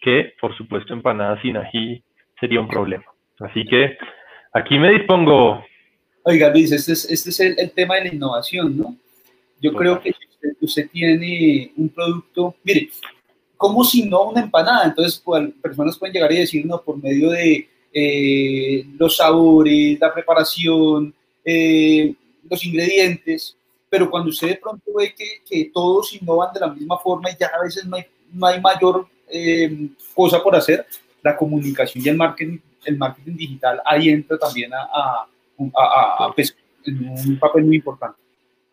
que 0.02 0.34
por 0.42 0.56
supuesto 0.58 0.94
empanadas 0.94 1.42
sin 1.42 1.58
ají 1.58 2.04
sería 2.40 2.60
un 2.60 2.68
problema. 2.68 3.06
Así 3.40 3.66
que 3.66 3.98
aquí 4.54 4.80
me 4.80 4.92
dispongo. 4.92 5.64
Oiga, 6.24 6.50
Luis, 6.50 6.72
este 6.72 6.94
es, 6.94 7.10
este 7.10 7.30
es 7.30 7.40
el, 7.40 7.72
tema 7.72 7.96
de 7.96 8.06
la 8.06 8.14
innovación, 8.14 8.78
¿no? 8.78 8.96
Yo 9.60 9.74
creo 9.74 10.00
que 10.02 10.14
usted, 10.60 10.90
tiene 10.92 11.72
un 11.78 11.90
producto, 11.90 12.56
mire, 12.64 12.90
¿cómo 13.58 13.84
si 13.84 14.08
no 14.08 14.24
una 14.24 14.42
empanada? 14.42 14.86
Entonces, 14.86 15.22
pues, 15.24 15.50
personas 15.62 15.98
pueden 15.98 16.14
llegar 16.14 16.32
y 16.32 16.40
decir, 16.40 16.66
no, 16.66 16.82
por 16.82 17.02
medio 17.02 17.30
de 17.30 17.68
eh, 17.94 18.86
los 18.98 19.18
sabores, 19.18 20.00
la 20.00 20.14
preparación, 20.14 21.14
eh, 21.44 22.14
los 22.50 22.66
ingredientes, 22.66 23.58
pero 23.90 24.10
cuando 24.10 24.30
usted 24.30 24.50
de 24.50 24.56
pronto 24.56 24.84
ve 24.98 25.14
que, 25.16 25.42
que, 25.48 25.70
todos 25.74 26.14
innovan 26.14 26.54
de 26.54 26.62
la 26.62 26.68
misma 26.68 26.98
forma 26.98 27.30
y 27.30 27.36
ya 27.40 27.48
a 27.48 27.64
veces 27.64 27.86
no 27.86 27.98
hay, 27.98 28.06
no 28.32 28.48
hay 28.48 28.62
mayor 28.62 29.08
eh, 29.30 29.90
cosa 30.14 30.42
por 30.42 30.56
hacer, 30.56 30.86
la 31.22 31.36
comunicación 31.36 32.04
y 32.04 32.10
el 32.10 32.18
marketing, 32.18 32.58
el 32.86 32.98
marketing 32.98 33.36
digital 33.36 33.82
ahí 33.86 34.10
entra 34.10 34.38
también 34.38 34.74
a, 34.74 34.78
a, 34.82 35.28
a, 35.76 36.26
a 36.26 36.34
pues, 36.34 36.56
un 36.88 37.38
papel 37.40 37.66
muy 37.66 37.76
importante. 37.76 38.18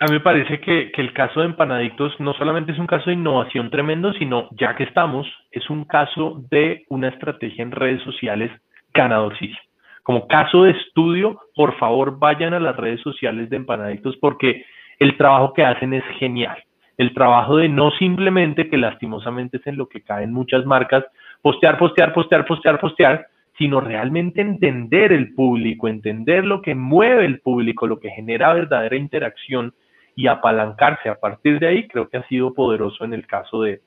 A 0.01 0.07
mí 0.07 0.13
me 0.13 0.21
parece 0.21 0.61
que, 0.61 0.93
que, 0.93 1.03
el 1.03 1.13
caso 1.13 1.41
de 1.41 1.47
Empanadictos 1.47 2.13
no 2.21 2.33
solamente 2.35 2.71
es 2.71 2.79
un 2.79 2.87
caso 2.87 3.11
de 3.11 3.15
innovación 3.15 3.69
tremendo, 3.69 4.13
sino 4.13 4.49
ya 4.53 4.77
que 4.77 4.85
estamos, 4.85 5.27
es 5.51 5.69
un 5.69 5.85
caso 5.85 6.41
de 6.51 6.85
una 6.89 7.09
estrategia 7.09 7.65
en 7.65 7.73
redes 7.73 8.01
sociales 8.05 8.53
ganadorcísima. 8.93 9.59
Como 10.03 10.27
caso 10.27 10.63
de 10.65 10.71
estudio, 10.71 11.39
por 11.55 11.77
favor 11.79 12.19
vayan 12.19 12.55
a 12.55 12.61
las 12.61 12.77
redes 12.77 13.01
sociales 13.03 13.51
de 13.51 13.57
Empanadictos 13.57 14.17
porque 14.17 14.65
el 14.99 15.17
trabajo 15.17 15.53
que 15.53 15.65
hacen 15.65 15.93
es 15.93 16.05
genial. 16.19 16.57
El 16.97 17.15
trabajo 17.15 17.57
de 17.57 17.69
no 17.69 17.91
simplemente, 17.93 18.69
que 18.69 18.77
lastimosamente 18.77 19.59
es 19.59 19.67
en 19.67 19.77
lo 19.77 19.89
que 19.89 20.03
caen 20.03 20.33
muchas 20.33 20.65
marcas, 20.65 21.05
postear, 21.43 21.79
postear, 21.79 22.13
postear, 22.13 22.47
postear, 22.47 22.81
postear, 22.81 23.27
sino 23.59 23.81
realmente 23.81 24.41
entender 24.41 25.13
el 25.13 25.35
público, 25.35 25.89
entender 25.89 26.45
lo 26.45 26.63
que 26.63 26.75
mueve 26.75 27.25
el 27.27 27.41
público, 27.41 27.87
lo 27.87 28.01
que 28.01 28.11
genera 28.11 28.55
verdadera 28.55 28.97
interacción 28.97 29.75
y 30.17 30.27
apalancarse 30.27 31.09
a 31.09 31.17
partir 31.17 31.61
de 31.61 31.69
ahí, 31.69 31.87
creo 31.87 32.09
que 32.09 32.17
ha 32.17 32.27
sido 32.29 32.55
poderoso 32.55 33.05
en 33.05 33.13
el 33.13 33.27
caso 33.27 33.63
de, 33.63 33.83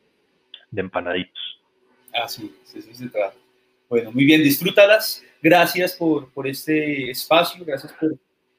de 0.69 0.81
Empanaditos. 0.81 1.61
Ah, 2.13 2.27
sí, 2.27 2.53
eso 2.63 2.93
se 2.93 3.09
trata. 3.09 3.40
Bueno, 3.91 4.09
muy 4.13 4.23
bien, 4.23 4.41
disfrútalas. 4.41 5.21
Gracias 5.41 5.97
por, 5.97 6.31
por 6.31 6.47
este 6.47 7.11
espacio, 7.11 7.65
gracias 7.65 7.91
por 7.91 8.15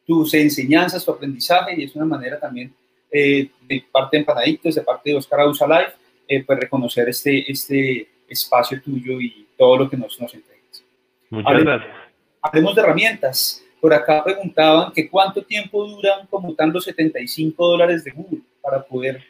tus 0.06 0.34
enseñanzas, 0.34 1.02
tu 1.02 1.10
aprendizaje, 1.10 1.74
y 1.74 1.84
es 1.84 1.96
una 1.96 2.04
manera 2.04 2.38
también 2.38 2.70
eh, 3.10 3.48
de 3.66 3.82
parte 3.90 4.18
de 4.18 4.20
Empanaditos, 4.20 4.74
de 4.74 4.82
parte 4.82 5.08
de 5.08 5.16
Oscar 5.16 5.40
Ausa 5.40 5.66
Live, 5.66 5.94
eh, 6.28 6.44
pues 6.44 6.60
reconocer 6.60 7.08
este, 7.08 7.50
este 7.50 8.10
espacio 8.28 8.82
tuyo 8.82 9.18
y 9.22 9.46
todo 9.56 9.78
lo 9.78 9.88
que 9.88 9.96
nos, 9.96 10.20
nos 10.20 10.34
entregas. 10.34 10.84
Muchas 11.30 11.60
gracias. 11.62 11.96
Hablemos 12.42 12.74
de 12.74 12.82
herramientas. 12.82 13.64
Por 13.80 13.94
acá 13.94 14.22
preguntaban 14.22 14.92
que 14.92 15.08
cuánto 15.08 15.42
tiempo 15.42 15.86
duran 15.86 16.26
computando 16.26 16.78
75 16.78 17.66
dólares 17.66 18.04
de 18.04 18.10
Google 18.10 18.42
para 18.60 18.84
poder 18.84 19.24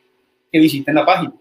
que 0.50 0.58
visiten 0.58 0.96
la 0.96 1.06
página. 1.06 1.32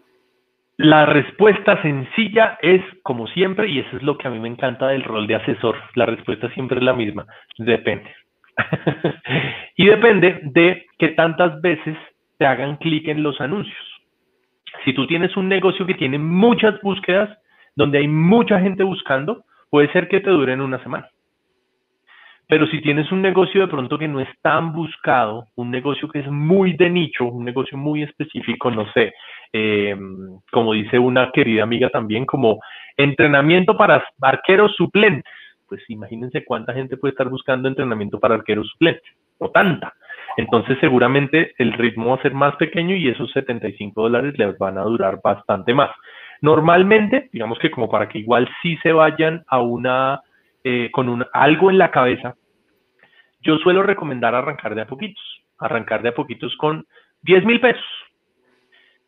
La 0.84 1.05
respuesta 1.05 1.79
sencilla 1.84 2.57
es, 2.61 2.82
como 3.03 3.27
siempre, 3.27 3.67
y 3.69 3.79
eso 3.79 3.97
es 3.97 4.01
lo 4.01 4.17
que 4.17 4.27
a 4.27 4.32
mí 4.32 4.39
me 4.39 4.47
encanta 4.47 4.88
del 4.88 5.03
rol 5.03 5.27
de 5.27 5.36
asesor, 5.36 5.75
la 5.93 6.07
respuesta 6.07 6.49
siempre 6.53 6.79
es 6.79 6.84
la 6.84 6.93
misma, 6.93 7.27
depende. 7.57 8.11
y 9.77 9.86
depende 9.86 10.39
de 10.43 10.86
qué 10.97 11.09
tantas 11.09 11.61
veces 11.61 11.95
te 12.39 12.47
hagan 12.47 12.77
clic 12.77 13.07
en 13.07 13.21
los 13.21 13.39
anuncios. 13.39 13.77
Si 14.84 14.93
tú 14.93 15.05
tienes 15.05 15.38
un 15.38 15.47
negocio 15.47 15.86
que 15.86 15.93
tiene 15.93 16.17
muchas 16.17 16.82
búsquedas, 16.82 17.29
donde 17.75 17.99
hay 17.99 18.07
mucha 18.07 18.59
gente 18.59 18.84
buscando, 18.84 19.43
puede 19.69 19.91
ser 19.91 20.07
que 20.07 20.19
te 20.19 20.32
duren 20.32 20.61
una 20.61 20.82
semana. 20.82 21.07
Pero 22.47 22.67
si 22.67 22.82
tienes 22.82 23.11
un 23.11 23.21
negocio 23.21 23.61
de 23.61 23.67
pronto 23.67 23.97
que 23.97 24.07
no 24.07 24.19
es 24.19 24.27
tan 24.41 24.73
buscado, 24.73 25.45
un 25.55 25.71
negocio 25.71 26.09
que 26.09 26.19
es 26.19 26.27
muy 26.27 26.73
de 26.73 26.89
nicho, 26.89 27.25
un 27.25 27.45
negocio 27.45 27.77
muy 27.77 28.03
específico, 28.03 28.69
no 28.71 28.91
sé, 28.93 29.13
eh, 29.54 29.95
como 30.52 30.74
dice 30.74 30.99
una 30.99 31.32
querida 31.32 31.64
amiga 31.64 31.89
también, 31.89 32.26
como 32.26 32.60
entrenamiento 32.97 33.78
para 33.78 34.04
arqueros 34.22 34.76
suplentes. 34.76 35.32
Pues 35.68 35.82
imagínense 35.89 36.43
cuánta 36.43 36.74
gente 36.74 36.97
puede 36.97 37.12
estar 37.12 37.30
buscando 37.30 37.68
entrenamiento 37.68 38.20
para 38.20 38.36
arqueros 38.36 38.68
suplentes, 38.70 39.04
o 39.38 39.49
tanta. 39.52 39.93
Entonces 40.38 40.78
seguramente 40.80 41.54
el 41.58 41.74
ritmo 41.74 42.10
va 42.10 42.16
a 42.16 42.22
ser 42.22 42.34
más 42.34 42.56
pequeño 42.56 42.95
y 42.95 43.10
esos 43.10 43.32
75 43.32 44.02
dólares 44.02 44.38
les 44.38 44.58
van 44.58 44.78
a 44.78 44.84
durar 44.84 45.20
bastante 45.24 45.74
más. 45.74 45.91
Normalmente, 46.41 47.30
digamos 47.32 47.60
que 47.60 47.70
como 47.70 47.89
para 47.89 48.10
que 48.10 48.20
igual 48.20 48.49
sí 48.62 48.78
se 48.82 48.91
vayan 48.91 49.43
a 49.47 49.62
una, 49.62 50.22
eh, 50.64 50.89
con 50.91 51.08
un, 51.10 51.26
algo 51.34 51.70
en 51.70 51.78
la 51.78 51.91
cabeza, 51.91 52.36
yo 53.41 53.58
suelo 53.58 53.84
recomendar 53.84 54.34
arrancar 54.34 54.76
de 54.76 54.82
a 54.82 54.88
poquitos, 54.88 55.24
arrancar 55.60 56.02
de 56.02 56.10
a 56.10 56.16
poquitos 56.16 56.56
con 56.58 56.86
10 57.24 57.45
mil 57.45 57.60
pesos. 57.60 57.86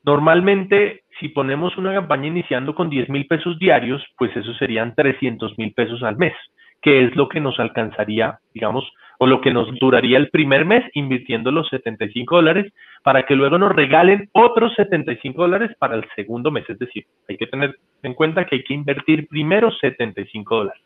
Normalmente, 0.03 1.03
si 1.19 1.29
ponemos 1.29 1.77
una 1.77 1.93
campaña 1.93 2.27
iniciando 2.27 2.75
con 2.75 2.89
10 2.89 3.09
mil 3.09 3.25
pesos 3.27 3.57
diarios, 3.57 4.03
pues 4.17 4.35
eso 4.35 4.53
serían 4.55 4.95
300 4.95 5.57
mil 5.57 5.73
pesos 5.73 6.03
al 6.03 6.17
mes, 6.17 6.33
que 6.81 7.05
es 7.05 7.15
lo 7.15 7.29
que 7.29 7.39
nos 7.39 7.59
alcanzaría, 7.59 8.39
digamos, 8.53 8.85
o 9.19 9.27
lo 9.27 9.39
que 9.39 9.53
nos 9.53 9.67
duraría 9.79 10.17
el 10.17 10.29
primer 10.29 10.65
mes 10.65 10.83
invirtiendo 10.93 11.51
los 11.51 11.69
75 11.69 12.35
dólares 12.35 12.73
para 13.03 13.23
que 13.25 13.35
luego 13.35 13.57
nos 13.57 13.73
regalen 13.73 14.29
otros 14.33 14.73
75 14.75 15.41
dólares 15.41 15.71
para 15.79 15.95
el 15.95 16.05
segundo 16.15 16.51
mes. 16.51 16.69
Es 16.69 16.79
decir, 16.79 17.05
hay 17.29 17.37
que 17.37 17.47
tener 17.47 17.75
en 18.01 18.13
cuenta 18.13 18.45
que 18.45 18.57
hay 18.57 18.63
que 18.63 18.73
invertir 18.73 19.27
primero 19.29 19.71
75 19.71 20.55
dólares. 20.55 20.83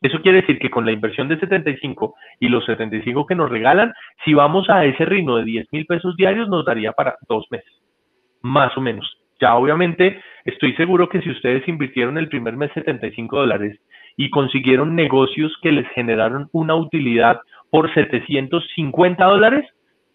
Eso 0.00 0.20
quiere 0.22 0.40
decir 0.40 0.58
que 0.58 0.70
con 0.70 0.84
la 0.84 0.92
inversión 0.92 1.28
de 1.28 1.38
75 1.38 2.14
y 2.40 2.48
los 2.48 2.64
75 2.66 3.26
que 3.26 3.34
nos 3.34 3.50
regalan, 3.50 3.92
si 4.24 4.34
vamos 4.34 4.68
a 4.70 4.84
ese 4.84 5.04
ritmo 5.04 5.36
de 5.36 5.44
10 5.44 5.72
mil 5.72 5.86
pesos 5.86 6.16
diarios, 6.16 6.48
nos 6.48 6.64
daría 6.64 6.92
para 6.92 7.16
dos 7.28 7.46
meses, 7.50 7.72
más 8.42 8.76
o 8.76 8.80
menos. 8.80 9.18
Ya 9.40 9.54
obviamente 9.54 10.20
estoy 10.44 10.74
seguro 10.74 11.08
que 11.08 11.20
si 11.22 11.30
ustedes 11.30 11.66
invirtieron 11.68 12.18
el 12.18 12.28
primer 12.28 12.56
mes 12.56 12.72
75 12.74 13.36
dólares 13.38 13.78
y 14.16 14.30
consiguieron 14.30 14.96
negocios 14.96 15.56
que 15.62 15.72
les 15.72 15.88
generaron 15.90 16.48
una 16.52 16.74
utilidad 16.74 17.40
por 17.70 17.92
750 17.94 19.24
dólares, 19.24 19.64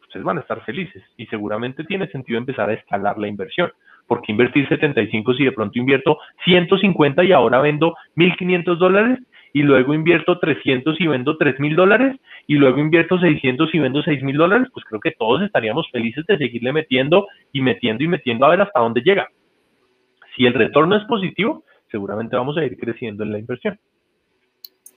ustedes 0.02 0.26
van 0.26 0.38
a 0.38 0.42
estar 0.42 0.64
felices 0.66 1.04
y 1.18 1.26
seguramente 1.28 1.84
tiene 1.86 2.08
sentido 2.08 2.38
empezar 2.38 2.70
a 2.70 2.74
escalar 2.74 3.18
la 3.18 3.28
inversión. 3.28 3.72
Porque 4.06 4.34
invertir 4.34 4.68
75 4.68 5.34
si 5.36 5.46
de 5.46 5.54
pronto 5.54 5.80
invierto 5.80 6.18
150 6.44 7.24
y 7.24 7.32
ahora 7.32 7.62
vendo 7.62 7.96
1.500 8.18 8.78
dólares? 8.78 9.20
Y 9.54 9.62
luego 9.62 9.94
invierto 9.94 10.40
300 10.40 11.00
y 11.00 11.08
vendo 11.08 11.38
3 11.38 11.60
mil 11.60 11.76
dólares 11.76 12.20
y 12.48 12.56
luego 12.56 12.80
invierto 12.80 13.20
600 13.20 13.74
y 13.74 13.80
vendo 13.80 14.02
6 14.02 14.24
mil 14.24 14.36
dólares, 14.36 14.68
pues 14.74 14.84
creo 14.86 15.00
que 15.00 15.12
todos 15.12 15.44
estaríamos 15.44 15.90
felices 15.92 16.26
de 16.26 16.38
seguirle 16.38 16.74
metiendo 16.74 17.28
y 17.52 17.62
metiendo 17.62 18.04
y 18.04 18.08
metiendo 18.08 18.46
a 18.46 18.50
ver 18.50 18.62
hasta 18.62 18.80
dónde 18.80 19.02
llega. 19.02 19.30
Si 20.36 20.46
el 20.46 20.56
retorno 20.56 20.98
es 20.98 21.04
positivo, 21.06 21.64
seguramente 21.92 22.36
vamos 22.36 22.58
a 22.58 22.66
ir 22.66 22.76
creciendo 22.78 23.24
en 23.24 23.32
la 23.32 23.40
inversión. 23.40 23.80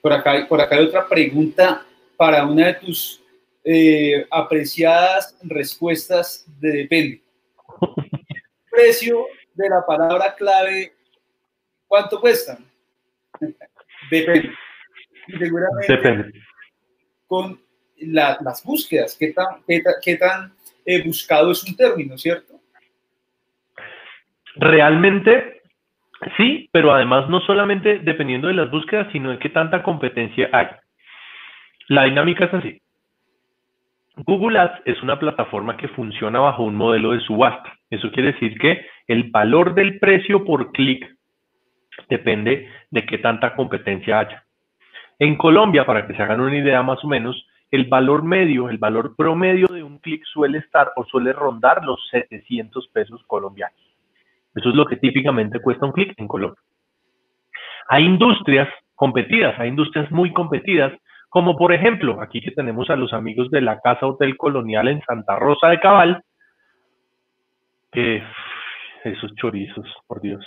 Por 0.01 0.15
acá, 0.15 0.47
por 0.49 0.61
acá 0.61 0.77
hay 0.77 0.87
otra 0.87 1.07
pregunta 1.07 1.85
para 2.17 2.47
una 2.47 2.69
de 2.69 2.75
tus 2.75 3.23
eh, 3.63 4.27
apreciadas 4.31 5.39
respuestas 5.43 6.47
de 6.61 6.71
depende. 6.71 7.23
precio 8.71 9.27
de 9.55 9.69
la 9.69 9.85
palabra 9.85 10.35
clave, 10.35 10.93
¿cuánto 11.87 12.21
cuesta? 12.21 12.59
Depende. 14.11 14.53
seguramente 15.39 16.33
con 17.27 17.59
las 17.99 18.63
búsquedas, 18.65 19.17
qué 19.19 19.33
tan, 19.33 19.47
qué, 20.03 20.17
tan 20.17 20.53
eh, 20.85 21.03
buscado 21.05 21.51
es 21.51 21.65
un 21.65 21.77
término, 21.77 22.17
¿cierto? 22.19 22.55
Realmente 24.57 25.63
sí, 26.37 26.69
pero 26.73 26.93
además 26.93 27.29
no 27.29 27.41
solamente 27.41 27.99
dependiendo 27.99 28.49
de 28.49 28.55
las 28.55 28.71
búsquedas, 28.71 29.09
sino 29.13 29.31
de 29.31 29.39
qué 29.39 29.49
tanta 29.49 29.83
competencia 29.83 30.49
hay. 30.53 30.69
La 31.89 32.05
dinámica 32.05 32.47
es 32.47 32.55
así. 32.55 32.83
Google 34.17 34.59
Ads 34.59 34.81
es 34.87 35.03
una 35.03 35.19
plataforma 35.19 35.77
que 35.77 35.89
funciona 35.89 36.41
bajo 36.41 36.63
un 36.63 36.75
modelo 36.75 37.13
de 37.13 37.21
subasta. 37.21 37.75
Eso 37.91 38.11
quiere 38.11 38.33
decir 38.33 38.59
que 38.59 38.87
el 39.07 39.31
valor 39.31 39.75
del 39.75 39.99
precio 39.99 40.45
por 40.45 40.73
clic 40.73 41.16
depende 42.09 42.69
de 42.91 43.07
qué 43.07 43.19
tanta 43.19 43.55
competencia 43.55 44.21
haya. 44.21 44.45
En 45.19 45.37
Colombia, 45.37 45.87
para 45.87 46.07
que 46.07 46.15
se 46.15 46.23
hagan 46.23 46.41
una 46.41 46.57
idea 46.57 46.83
más 46.83 47.03
o 47.05 47.09
menos, 47.09 47.47
el 47.71 47.87
valor 47.87 48.23
medio, 48.23 48.69
el 48.69 48.79
valor 48.79 49.17
promedio 49.17 49.67
de 49.69 49.83
un 49.83 49.99
clic 49.99 50.25
suele 50.25 50.59
estar 50.59 50.93
o 50.97 51.05
suele 51.05 51.33
rondar 51.33 51.85
los 51.85 51.99
700 52.11 52.89
pesos 52.89 53.23
colombianos. 53.27 53.81
Eso 54.55 54.69
es 54.71 54.75
lo 54.75 54.87
que 54.87 54.97
típicamente 54.97 55.61
cuesta 55.61 55.87
un 55.87 55.93
clic 55.93 56.15
en 56.17 56.29
Colombia. 56.29 56.61
Hay 57.89 58.05
industrias 58.05 58.69
competidas, 58.95 59.59
hay 59.59 59.69
industrias 59.69 60.11
muy 60.11 60.33
competidas, 60.33 60.93
como 61.29 61.57
por 61.57 61.73
ejemplo, 61.73 62.21
aquí 62.23 62.41
que 62.41 62.53
tenemos 62.53 62.89
a 62.89 62.97
los 62.97 63.13
amigos 63.13 63.51
de 63.51 63.61
la 63.61 63.81
Casa 63.81 64.07
Hotel 64.07 64.37
Colonial 64.37 64.89
en 64.89 65.03
Santa 65.03 65.37
Rosa 65.37 65.69
de 65.69 65.81
Cabal, 65.81 66.23
que 67.93 68.23
esos 69.05 69.35
chorizos, 69.37 69.87
por 70.07 70.21
Dios. 70.21 70.45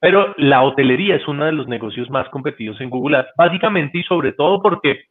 Pero 0.00 0.34
la 0.38 0.62
hotelería 0.62 1.16
es 1.16 1.28
uno 1.28 1.44
de 1.44 1.52
los 1.52 1.68
negocios 1.68 2.08
más 2.10 2.28
competidos 2.30 2.80
en 2.80 2.90
Google 2.90 3.24
básicamente 3.36 3.98
y 3.98 4.02
sobre 4.02 4.32
todo 4.32 4.62
porque 4.62 5.04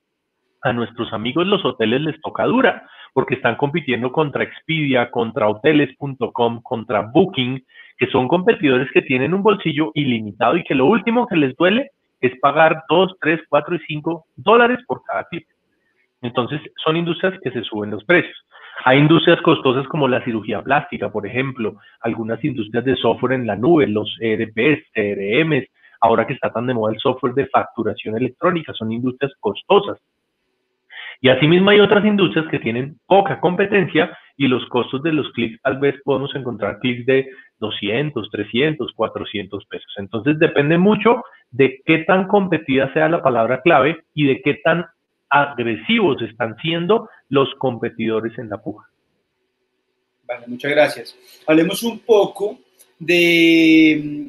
a 0.62 0.74
nuestros 0.74 1.14
amigos 1.14 1.46
los 1.48 1.64
hoteles 1.64 2.02
les 2.02 2.20
toca 2.22 2.44
dura, 2.46 2.88
porque 3.14 3.36
están 3.36 3.56
compitiendo 3.56 4.12
contra 4.12 4.44
Expedia, 4.44 5.10
contra 5.12 5.48
hoteles.com, 5.48 6.62
contra 6.62 7.02
Booking, 7.02 7.64
que 7.98 8.08
son 8.08 8.28
competidores 8.28 8.90
que 8.92 9.02
tienen 9.04 9.34
un 9.34 9.44
bolsillo 9.44 9.92
ilimitado 9.94 10.58
y 10.58 10.64
que 10.64 10.76
lo 10.76 10.86
último 10.86 11.28
que 11.28 11.38
les 11.38 11.56
duele 11.56 11.92
es 12.20 12.38
pagar 12.40 12.84
2, 12.90 13.16
3, 13.22 13.42
4 13.48 13.76
y 13.76 13.80
5 13.80 14.26
dólares 14.36 14.80
por 14.88 15.04
cada 15.04 15.26
tip. 15.30 15.46
Entonces, 16.22 16.62
son 16.84 16.98
industrias 16.98 17.40
que 17.42 17.52
se 17.52 17.64
suben 17.64 17.92
los 17.92 18.04
precios. 18.04 18.38
Hay 18.86 18.98
industrias 19.00 19.42
costosas 19.42 19.88
como 19.88 20.08
la 20.08 20.24
cirugía 20.24 20.62
plástica, 20.62 21.12
por 21.12 21.26
ejemplo, 21.26 21.76
algunas 22.02 22.44
industrias 22.44 22.86
de 22.86 22.96
software 22.96 23.34
en 23.34 23.48
la 23.48 23.56
nube, 23.56 23.88
los 23.88 24.16
ERPs, 24.22 24.84
CRMs, 24.94 25.66
ahora 26.02 26.26
que 26.26 26.34
está 26.34 26.52
tan 26.52 26.68
de 26.68 26.74
moda 26.74 26.94
el 26.94 27.00
software 27.00 27.34
de 27.34 27.48
facturación 27.48 28.16
electrónica, 28.16 28.74
son 28.74 28.92
industrias 28.92 29.34
costosas. 29.40 30.00
Y 31.22 31.28
asimismo 31.28 31.70
hay 31.70 31.82
otras 31.82 32.06
industrias 32.06 32.48
que 32.48 32.60
tienen 32.60 32.98
poca 33.06 33.42
competencia 33.42 34.18
y 34.38 34.48
los 34.48 34.66
costos 34.68 35.04
de 35.04 35.12
los 35.12 35.30
clics 35.34 35.62
tal 35.62 35.78
vez 35.78 35.96
podemos 36.06 36.34
encontrar 36.34 36.80
clics 36.80 37.06
de 37.06 37.28
200, 37.60 38.30
300, 38.30 38.94
400 38.94 39.66
pesos. 39.66 39.94
Entonces 39.98 40.40
depende 40.40 40.78
mucho 40.78 41.22
de 41.52 41.82
qué 41.86 42.00
tan 42.06 42.28
competida 42.28 42.94
sea 42.94 43.10
la 43.10 43.22
palabra 43.22 43.62
clave 43.62 43.98
y 44.14 44.28
de 44.28 44.42
qué 44.42 44.62
tan 44.64 44.86
agresivos 45.30 46.22
están 46.22 46.56
siendo 46.62 47.10
los 47.30 47.50
competidores 47.56 48.38
en 48.38 48.50
la 48.50 48.58
puja. 48.58 48.90
Vale, 50.24 50.48
muchas 50.48 50.72
gracias. 50.72 51.16
Hablemos 51.48 51.82
un 51.84 52.00
poco 52.00 52.60
de 52.98 54.02
mm, 54.04 54.28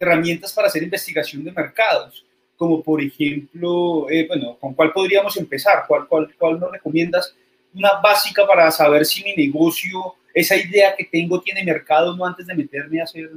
herramientas 0.00 0.52
para 0.52 0.68
hacer 0.68 0.82
investigación 0.82 1.44
de 1.44 1.52
mercados, 1.52 2.24
como 2.56 2.82
por 2.82 3.02
ejemplo, 3.02 4.08
eh, 4.08 4.26
bueno, 4.28 4.56
¿con 4.60 4.74
cuál 4.74 4.92
podríamos 4.92 5.36
empezar? 5.36 5.84
¿Cuál, 5.86 6.06
cuál, 6.06 6.32
¿Cuál 6.38 6.60
nos 6.60 6.70
recomiendas? 6.70 7.36
Una 7.74 8.00
básica 8.02 8.46
para 8.46 8.70
saber 8.70 9.04
si 9.04 9.24
mi 9.24 9.34
negocio, 9.34 10.14
esa 10.32 10.56
idea 10.56 10.94
que 10.96 11.04
tengo, 11.04 11.40
tiene 11.40 11.64
mercado 11.64 12.16
no 12.16 12.24
antes 12.24 12.46
de 12.46 12.54
meterme 12.54 13.00
a 13.00 13.04
hacer 13.04 13.30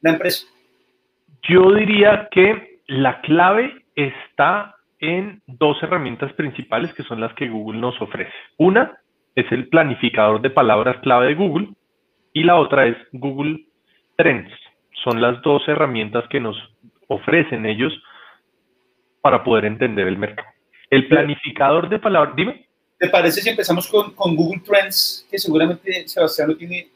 la 0.00 0.10
empresa. 0.10 0.46
Yo 1.48 1.72
diría 1.74 2.28
que 2.30 2.80
la 2.86 3.20
clave 3.22 3.84
está 3.94 4.76
en 5.02 5.42
dos 5.46 5.82
herramientas 5.82 6.32
principales 6.34 6.94
que 6.94 7.02
son 7.02 7.20
las 7.20 7.34
que 7.34 7.48
Google 7.48 7.80
nos 7.80 8.00
ofrece. 8.00 8.32
Una 8.56 9.00
es 9.34 9.50
el 9.50 9.68
planificador 9.68 10.40
de 10.40 10.50
palabras 10.50 10.98
clave 11.02 11.26
de 11.26 11.34
Google 11.34 11.70
y 12.32 12.44
la 12.44 12.56
otra 12.56 12.86
es 12.86 12.96
Google 13.12 13.66
Trends. 14.16 14.52
Son 15.02 15.20
las 15.20 15.42
dos 15.42 15.66
herramientas 15.66 16.24
que 16.30 16.38
nos 16.38 16.56
ofrecen 17.08 17.66
ellos 17.66 17.92
para 19.20 19.42
poder 19.42 19.64
entender 19.64 20.06
el 20.06 20.16
mercado. 20.16 20.48
El 20.88 21.08
planificador 21.08 21.88
de 21.88 21.98
palabras, 21.98 22.36
dime. 22.36 22.66
¿Te 22.96 23.08
parece 23.08 23.40
si 23.40 23.48
empezamos 23.48 23.88
con, 23.88 24.36
Google 24.36 24.62
Trends, 24.64 25.26
que 25.28 25.38
seguramente 25.38 26.06
Sebastián 26.06 26.50
lo 26.50 26.56
tiene 26.56 26.86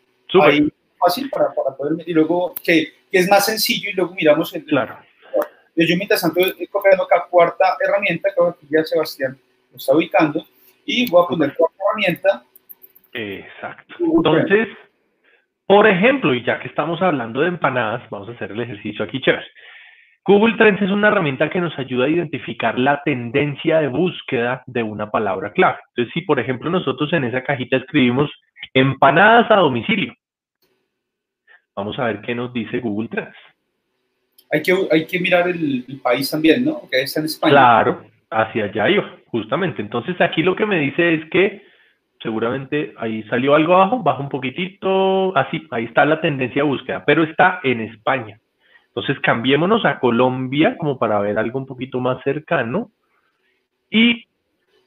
ahí 0.42 0.68
fácil 0.96 1.28
para, 1.28 1.48
poder, 1.76 2.08
y 2.08 2.12
luego 2.12 2.54
que, 2.62 2.92
que, 3.10 3.18
es 3.18 3.28
más 3.28 3.46
sencillo 3.46 3.90
y 3.90 3.94
luego 3.94 4.14
miramos 4.14 4.54
el, 4.54 4.64
claro. 4.64 4.96
Yo 5.76 5.96
mientras 5.96 6.22
tanto 6.22 6.40
estoy 6.40 6.66
cogiendo 6.68 7.04
acá 7.04 7.26
cuarta 7.28 7.76
herramienta, 7.86 8.30
que 8.34 8.66
ya 8.70 8.82
Sebastián 8.84 9.36
lo 9.70 9.76
está 9.76 9.94
ubicando, 9.94 10.44
y 10.86 11.10
voy 11.10 11.24
a 11.24 11.28
poner 11.28 11.54
cuarta 11.54 11.76
herramienta. 11.84 12.44
Exacto. 13.12 13.94
Entonces, 13.98 14.68
por 15.66 15.86
ejemplo, 15.86 16.34
y 16.34 16.42
ya 16.44 16.58
que 16.60 16.68
estamos 16.68 17.02
hablando 17.02 17.40
de 17.40 17.48
empanadas, 17.48 18.08
vamos 18.08 18.28
a 18.28 18.32
hacer 18.32 18.52
el 18.52 18.60
ejercicio 18.60 19.04
aquí 19.04 19.20
chévere. 19.20 19.46
Google 20.24 20.56
Trends 20.56 20.82
es 20.82 20.90
una 20.90 21.08
herramienta 21.08 21.50
que 21.50 21.60
nos 21.60 21.78
ayuda 21.78 22.06
a 22.06 22.08
identificar 22.08 22.78
la 22.78 23.02
tendencia 23.04 23.78
de 23.78 23.88
búsqueda 23.88 24.62
de 24.66 24.82
una 24.82 25.10
palabra 25.10 25.52
clave. 25.52 25.78
Entonces, 25.88 26.12
si 26.14 26.22
por 26.22 26.40
ejemplo 26.40 26.68
nosotros 26.70 27.12
en 27.12 27.24
esa 27.24 27.44
cajita 27.44 27.76
escribimos 27.76 28.30
empanadas 28.74 29.48
a 29.50 29.56
domicilio, 29.56 30.14
vamos 31.76 31.96
a 31.98 32.06
ver 32.06 32.22
qué 32.22 32.34
nos 32.34 32.52
dice 32.52 32.80
Google 32.80 33.08
Trends 33.08 33.36
hay 34.90 35.06
que, 35.06 35.20
mirar 35.20 35.48
el, 35.48 35.84
país 36.02 36.30
también, 36.30 36.64
¿no? 36.64 36.82
Que 36.90 37.02
está 37.02 37.20
en 37.20 37.26
España. 37.26 37.52
Claro, 37.52 38.02
hacia 38.30 38.64
allá 38.64 38.90
iba, 38.90 39.16
justamente. 39.26 39.82
Entonces 39.82 40.20
aquí 40.20 40.42
lo 40.42 40.56
que 40.56 40.66
me 40.66 40.78
dice 40.78 41.14
es 41.14 41.30
que 41.30 41.62
seguramente 42.22 42.94
ahí 42.98 43.22
salió 43.24 43.54
algo 43.54 43.74
abajo, 43.74 44.02
baja 44.02 44.20
un 44.20 44.28
poquitito, 44.28 45.36
así, 45.36 45.66
ahí 45.70 45.84
está 45.84 46.04
la 46.04 46.20
tendencia 46.20 46.62
de 46.62 46.68
búsqueda, 46.68 47.04
pero 47.04 47.22
está 47.22 47.60
en 47.62 47.80
España. 47.80 48.38
Entonces 48.88 49.20
cambiémonos 49.20 49.84
a 49.84 49.98
Colombia 49.98 50.76
como 50.78 50.98
para 50.98 51.20
ver 51.20 51.38
algo 51.38 51.58
un 51.58 51.66
poquito 51.66 52.00
más 52.00 52.22
cercano 52.24 52.90
y 53.90 54.24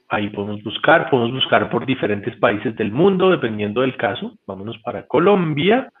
ahí 0.08 0.28
podemos 0.30 0.62
buscar, 0.64 1.08
podemos 1.08 1.32
buscar 1.32 1.70
por 1.70 1.86
diferentes 1.86 2.36
países 2.36 2.76
del 2.76 2.90
mundo, 2.90 3.30
dependiendo 3.30 3.82
del 3.82 3.96
caso. 3.96 4.36
Vámonos 4.46 4.78
para 4.78 5.06
Colombia 5.06 5.92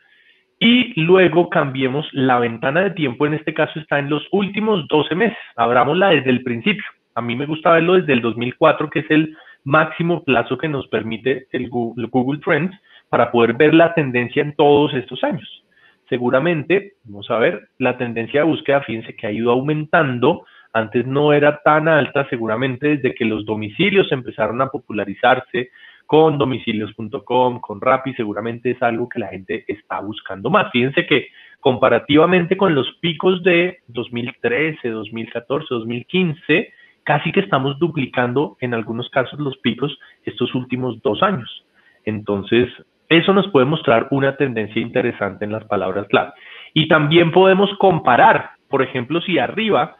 y 0.60 0.92
luego 1.00 1.48
cambiemos 1.48 2.06
la 2.12 2.38
ventana 2.38 2.82
de 2.82 2.90
tiempo, 2.90 3.26
en 3.26 3.32
este 3.32 3.54
caso 3.54 3.80
está 3.80 3.98
en 3.98 4.10
los 4.10 4.22
últimos 4.30 4.86
12 4.88 5.14
meses, 5.14 5.38
abrámosla 5.56 6.10
desde 6.10 6.28
el 6.28 6.42
principio. 6.42 6.84
A 7.14 7.22
mí 7.22 7.34
me 7.34 7.46
gusta 7.46 7.72
verlo 7.72 7.94
desde 7.94 8.12
el 8.12 8.20
2004, 8.20 8.90
que 8.90 8.98
es 9.00 9.10
el 9.10 9.34
máximo 9.64 10.22
plazo 10.22 10.58
que 10.58 10.68
nos 10.68 10.86
permite 10.88 11.46
el 11.52 11.70
Google, 11.70 12.40
Trends 12.44 12.76
para 13.08 13.32
poder 13.32 13.54
ver 13.54 13.72
la 13.72 13.94
tendencia 13.94 14.42
en 14.42 14.54
todos 14.54 14.92
estos 14.92 15.24
años. 15.24 15.64
Seguramente, 16.10 16.92
vamos 17.04 17.30
a 17.30 17.38
ver, 17.38 17.68
la 17.78 17.96
tendencia 17.96 18.40
de 18.40 18.46
búsqueda, 18.46 18.82
fíjense 18.82 19.16
que 19.16 19.26
ha 19.26 19.32
ido 19.32 19.50
aumentando, 19.50 20.44
antes 20.74 21.06
no 21.06 21.32
era 21.32 21.60
tan 21.64 21.88
alta, 21.88 22.28
seguramente 22.28 22.96
desde 22.96 23.14
que 23.14 23.24
los 23.24 23.46
domicilios 23.46 24.12
empezaron 24.12 24.60
a 24.60 24.68
popularizarse, 24.68 25.70
con 26.10 26.38
domicilios.com, 26.38 27.60
con 27.60 27.80
Rappi, 27.80 28.12
seguramente 28.14 28.72
es 28.72 28.82
algo 28.82 29.08
que 29.08 29.20
la 29.20 29.28
gente 29.28 29.64
está 29.68 30.00
buscando 30.00 30.50
más. 30.50 30.68
Fíjense 30.72 31.06
que 31.06 31.28
comparativamente 31.60 32.56
con 32.56 32.74
los 32.74 32.92
picos 33.00 33.44
de 33.44 33.78
2013, 33.86 34.88
2014, 34.88 35.66
2015, 35.70 36.72
casi 37.04 37.30
que 37.30 37.38
estamos 37.38 37.78
duplicando 37.78 38.56
en 38.60 38.74
algunos 38.74 39.08
casos 39.10 39.38
los 39.38 39.56
picos 39.58 39.96
estos 40.24 40.52
últimos 40.56 41.00
dos 41.00 41.22
años. 41.22 41.64
Entonces, 42.04 42.68
eso 43.08 43.32
nos 43.32 43.46
puede 43.52 43.66
mostrar 43.66 44.08
una 44.10 44.36
tendencia 44.36 44.82
interesante 44.82 45.44
en 45.44 45.52
las 45.52 45.62
palabras 45.66 46.08
clave. 46.08 46.32
Y 46.74 46.88
también 46.88 47.30
podemos 47.30 47.70
comparar, 47.78 48.50
por 48.68 48.82
ejemplo, 48.82 49.20
si 49.20 49.38
arriba 49.38 49.94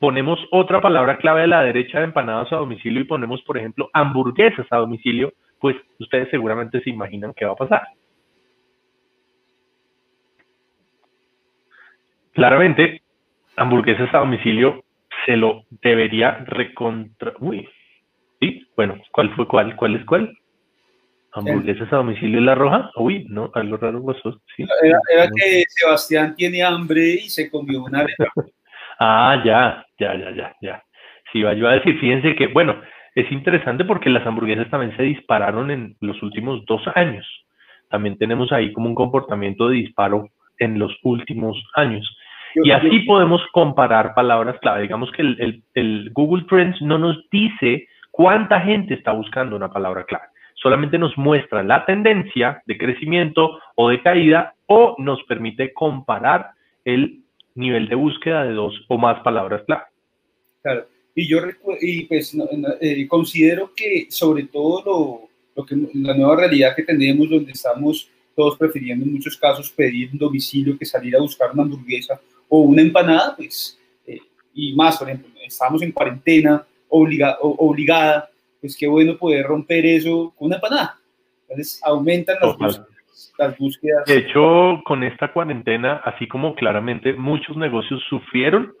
ponemos 0.00 0.38
otra 0.50 0.80
palabra 0.80 1.18
clave 1.18 1.42
a 1.42 1.46
la 1.46 1.62
derecha 1.62 1.98
de 1.98 2.06
empanadas 2.06 2.50
a 2.54 2.56
domicilio 2.56 3.02
y 3.02 3.04
ponemos, 3.04 3.42
por 3.42 3.58
ejemplo, 3.58 3.90
hamburguesas 3.92 4.66
a 4.70 4.78
domicilio, 4.78 5.34
pues 5.62 5.76
ustedes 6.00 6.28
seguramente 6.30 6.80
se 6.82 6.90
imaginan 6.90 7.32
qué 7.34 7.44
va 7.46 7.52
a 7.52 7.56
pasar. 7.56 7.82
Claramente, 12.32 13.00
hamburguesas 13.56 14.12
a 14.12 14.18
domicilio 14.18 14.82
se 15.24 15.36
lo 15.36 15.62
debería 15.70 16.44
recontra... 16.46 17.34
Uy, 17.38 17.68
sí, 18.40 18.66
bueno, 18.76 19.00
¿cuál 19.12 19.32
fue 19.36 19.46
cuál? 19.46 19.76
¿Cuál 19.76 19.94
es 19.94 20.04
cuál? 20.04 20.36
¿Hamburguesas 21.30 21.92
a 21.92 21.96
domicilio 21.96 22.38
en 22.38 22.46
la 22.46 22.56
roja? 22.56 22.90
Uy, 22.96 23.24
no, 23.28 23.52
algo 23.54 23.76
raro 23.76 24.00
vosotros, 24.00 24.42
sí. 24.56 24.66
Era, 24.82 25.28
que 25.36 25.62
Sebastián 25.68 26.34
tiene 26.34 26.64
hambre 26.64 27.04
y 27.04 27.30
se 27.30 27.48
comió 27.48 27.84
una 27.84 28.04
Ah, 28.98 29.40
ya, 29.44 29.86
ya, 29.98 30.14
ya, 30.18 30.30
ya, 30.34 30.56
ya. 30.60 30.82
Sí, 31.32 31.38
yo 31.40 31.68
a 31.68 31.74
decir, 31.74 31.98
fíjense 32.00 32.34
que, 32.34 32.48
bueno, 32.48 32.80
es 33.14 33.30
interesante 33.30 33.84
porque 33.84 34.10
las 34.10 34.26
hamburguesas 34.26 34.70
también 34.70 34.96
se 34.96 35.02
dispararon 35.02 35.70
en 35.70 35.96
los 36.00 36.22
últimos 36.22 36.64
dos 36.66 36.82
años. 36.94 37.26
También 37.88 38.16
tenemos 38.16 38.52
ahí 38.52 38.72
como 38.72 38.88
un 38.88 38.94
comportamiento 38.94 39.68
de 39.68 39.76
disparo 39.76 40.28
en 40.58 40.78
los 40.78 40.96
últimos 41.02 41.62
años. 41.74 42.16
Y 42.54 42.70
así 42.70 43.00
podemos 43.00 43.42
comparar 43.52 44.14
palabras 44.14 44.58
clave. 44.60 44.82
Digamos 44.82 45.10
que 45.12 45.22
el, 45.22 45.62
el, 45.74 46.10
Google 46.12 46.44
Trends 46.48 46.80
no 46.82 46.98
nos 46.98 47.18
dice 47.30 47.88
cuánta 48.10 48.60
gente 48.60 48.94
está 48.94 49.12
buscando 49.12 49.56
una 49.56 49.70
palabra 49.70 50.04
clave. 50.04 50.26
Solamente 50.54 50.98
nos 50.98 51.16
muestra 51.16 51.62
la 51.62 51.84
tendencia 51.86 52.62
de 52.66 52.78
crecimiento 52.78 53.58
o 53.74 53.88
de 53.88 54.02
caída 54.02 54.54
o 54.66 54.94
nos 54.98 55.22
permite 55.24 55.72
comparar 55.72 56.50
el 56.84 57.20
nivel 57.54 57.88
de 57.88 57.94
búsqueda 57.94 58.44
de 58.44 58.52
dos 58.52 58.84
o 58.88 58.98
más 58.98 59.20
palabras 59.20 59.62
clave. 59.66 59.84
Claro. 60.62 60.91
Y 61.14 61.28
yo 61.28 61.40
y 61.80 62.04
pues, 62.04 62.34
eh, 62.80 63.06
considero 63.06 63.72
que 63.74 64.06
sobre 64.10 64.44
todo 64.44 64.82
lo, 64.84 65.28
lo, 65.54 65.66
que, 65.66 65.76
la 65.94 66.14
nueva 66.14 66.36
realidad 66.36 66.74
que 66.74 66.82
tenemos, 66.82 67.28
donde 67.28 67.52
estamos 67.52 68.08
todos 68.34 68.56
prefiriendo 68.56 69.04
en 69.04 69.12
muchos 69.12 69.36
casos 69.36 69.70
pedir 69.70 70.10
un 70.12 70.18
domicilio 70.18 70.78
que 70.78 70.86
salir 70.86 71.14
a 71.16 71.20
buscar 71.20 71.50
una 71.52 71.62
hamburguesa 71.62 72.18
o 72.48 72.60
una 72.60 72.82
empanada, 72.82 73.36
pues, 73.36 73.78
eh, 74.06 74.20
y 74.54 74.74
más, 74.74 74.96
por 74.96 75.08
ejemplo, 75.08 75.30
estamos 75.46 75.82
en 75.82 75.92
cuarentena 75.92 76.64
obliga, 76.88 77.38
obligada, 77.40 78.30
pues 78.60 78.76
qué 78.76 78.86
bueno 78.86 79.16
poder 79.16 79.46
romper 79.46 79.84
eso 79.84 80.32
con 80.36 80.46
una 80.46 80.56
empanada. 80.56 80.98
Entonces 81.48 81.80
aumentan 81.82 82.36
las, 82.40 82.80
las 83.38 83.58
búsquedas. 83.58 84.06
De 84.06 84.18
hecho, 84.18 84.82
con 84.84 85.02
esta 85.02 85.32
cuarentena, 85.32 86.00
así 86.04 86.28
como 86.28 86.54
claramente 86.54 87.14
muchos 87.14 87.56
negocios 87.56 88.02
sufrieron, 88.08 88.72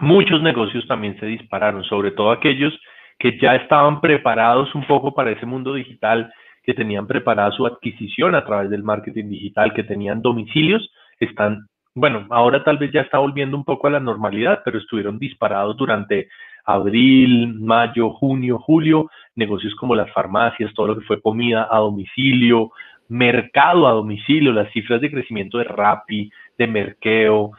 muchos 0.00 0.42
negocios 0.42 0.86
también 0.86 1.18
se 1.18 1.26
dispararon, 1.26 1.84
sobre 1.84 2.10
todo 2.10 2.30
aquellos 2.30 2.78
que 3.18 3.38
ya 3.38 3.56
estaban 3.56 4.00
preparados 4.00 4.74
un 4.74 4.86
poco 4.86 5.14
para 5.14 5.30
ese 5.30 5.46
mundo 5.46 5.74
digital, 5.74 6.32
que 6.62 6.74
tenían 6.74 7.06
preparada 7.06 7.52
su 7.52 7.64
adquisición 7.66 8.34
a 8.34 8.44
través 8.44 8.70
del 8.70 8.82
marketing 8.82 9.28
digital, 9.28 9.72
que 9.72 9.84
tenían 9.84 10.20
domicilios, 10.20 10.90
están, 11.20 11.68
bueno, 11.94 12.26
ahora 12.30 12.64
tal 12.64 12.76
vez 12.76 12.92
ya 12.92 13.02
está 13.02 13.18
volviendo 13.18 13.56
un 13.56 13.64
poco 13.64 13.86
a 13.86 13.90
la 13.90 14.00
normalidad, 14.00 14.62
pero 14.64 14.78
estuvieron 14.78 15.18
disparados 15.18 15.76
durante 15.76 16.28
abril, 16.64 17.54
mayo, 17.60 18.10
junio, 18.10 18.58
julio, 18.58 19.08
negocios 19.36 19.74
como 19.76 19.94
las 19.94 20.12
farmacias, 20.12 20.74
todo 20.74 20.88
lo 20.88 20.98
que 20.98 21.06
fue 21.06 21.22
comida 21.22 21.68
a 21.70 21.78
domicilio, 21.78 22.72
mercado 23.08 23.86
a 23.86 23.92
domicilio, 23.92 24.52
las 24.52 24.70
cifras 24.72 25.00
de 25.00 25.10
crecimiento 25.10 25.58
de 25.58 25.64
Rappi, 25.64 26.30
de 26.58 26.66
Merkeo, 26.66 27.52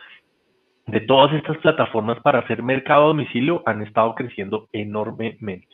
de 0.88 1.01
todas 1.01 1.33
estas 1.33 1.57
plataformas 1.57 2.19
para 2.21 2.39
hacer 2.39 2.63
mercado 2.63 3.03
a 3.03 3.07
domicilio 3.07 3.61
han 3.65 3.81
estado 3.83 4.15
creciendo 4.15 4.69
enormemente. 4.71 5.67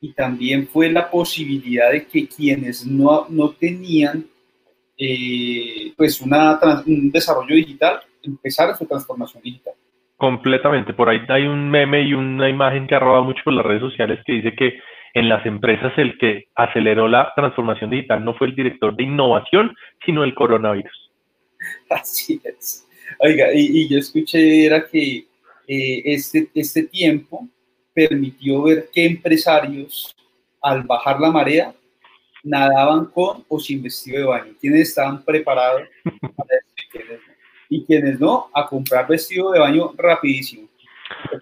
Y 0.00 0.12
también 0.12 0.68
fue 0.68 0.90
la 0.90 1.10
posibilidad 1.10 1.90
de 1.90 2.06
que 2.06 2.28
quienes 2.28 2.86
no, 2.86 3.26
no 3.28 3.50
tenían 3.50 4.26
eh, 4.96 5.92
pues 5.96 6.20
una, 6.20 6.58
un 6.86 7.10
desarrollo 7.10 7.54
digital 7.54 8.00
empezaran 8.22 8.76
su 8.76 8.86
transformación 8.86 9.42
digital. 9.42 9.74
Completamente. 10.16 10.92
Por 10.92 11.08
ahí 11.08 11.20
hay 11.28 11.46
un 11.46 11.70
meme 11.70 12.02
y 12.02 12.12
una 12.12 12.48
imagen 12.48 12.86
que 12.86 12.94
ha 12.94 12.98
robado 12.98 13.24
mucho 13.24 13.42
por 13.44 13.54
las 13.54 13.64
redes 13.64 13.80
sociales 13.80 14.20
que 14.26 14.32
dice 14.34 14.54
que 14.54 14.80
en 15.14 15.28
las 15.28 15.46
empresas 15.46 15.92
el 15.96 16.18
que 16.18 16.48
aceleró 16.54 17.08
la 17.08 17.32
transformación 17.34 17.90
digital 17.90 18.24
no 18.24 18.34
fue 18.34 18.48
el 18.48 18.54
director 18.54 18.94
de 18.94 19.04
innovación, 19.04 19.74
sino 20.04 20.24
el 20.24 20.34
coronavirus. 20.34 21.10
Así 21.90 22.40
es. 22.44 22.87
Oiga, 23.18 23.48
y, 23.54 23.88
yo 23.88 23.98
escuché 23.98 24.66
era 24.66 24.86
que 24.86 25.26
eh, 25.66 26.02
este, 26.04 26.48
este 26.54 26.84
tiempo 26.84 27.48
permitió 27.94 28.62
ver 28.62 28.88
qué 28.92 29.06
empresarios 29.06 30.14
al 30.62 30.82
bajar 30.82 31.20
la 31.20 31.30
marea 31.30 31.72
nadaban 32.44 33.06
con 33.06 33.44
o 33.48 33.58
sin 33.58 33.82
vestido 33.82 34.20
de 34.20 34.26
baño, 34.26 34.52
quienes 34.60 34.88
estaban 34.88 35.24
preparados 35.24 35.82
para 36.04 36.58
esto 36.58 36.98
y 37.68 37.84
quienes 37.84 38.18
no, 38.18 38.46
a 38.54 38.66
comprar 38.66 39.06
vestido 39.06 39.50
de 39.52 39.58
baño 39.58 39.92
rapidísimo. 39.96 40.68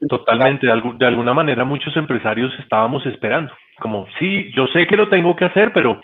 Totalmente, 0.08 0.66
de, 0.66 0.72
de, 0.98 1.06
alguna 1.06 1.34
manera 1.34 1.64
muchos 1.64 1.96
empresarios 1.96 2.52
estábamos 2.58 3.04
esperando, 3.06 3.52
como 3.80 4.06
sí, 4.18 4.50
yo 4.56 4.66
sé 4.68 4.86
que 4.86 4.96
lo 4.96 5.08
tengo 5.08 5.36
que 5.36 5.44
hacer, 5.44 5.72
pero 5.72 6.00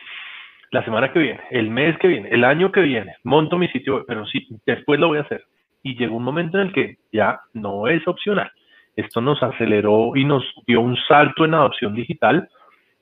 la 0.71 0.85
semana 0.85 1.13
que 1.13 1.19
viene, 1.19 1.41
el 1.51 1.71
mes 1.71 1.97
que 1.99 2.09
viene, 2.09 2.29
el 2.31 2.45
año 2.45 2.71
que 2.71 2.81
viene, 2.81 3.17
monto 3.25 3.59
mi 3.59 3.69
sitio, 3.69 4.05
pero 4.07 4.27
sí, 4.27 4.47
después 4.67 5.01
lo 5.01 5.09
voy 5.09 5.19
a 5.19 5.23
hacer 5.23 5.45
y 5.83 5.97
llegó 5.97 6.17
un 6.17 6.25
momento 6.25 6.59
en 6.59 6.69
el 6.69 6.73
que 6.73 6.99
ya 7.13 7.41
no 7.53 7.89
es 7.89 8.07
opcional. 8.07 8.51
Esto 8.97 9.21
nos 9.21 9.43
aceleró 9.43 10.13
y 10.15 10.25
nos 10.25 10.45
dio 10.67 10.81
un 10.81 10.97
salto 11.09 11.45
en 11.45 11.55
adopción 11.55 11.95
digital 11.95 12.49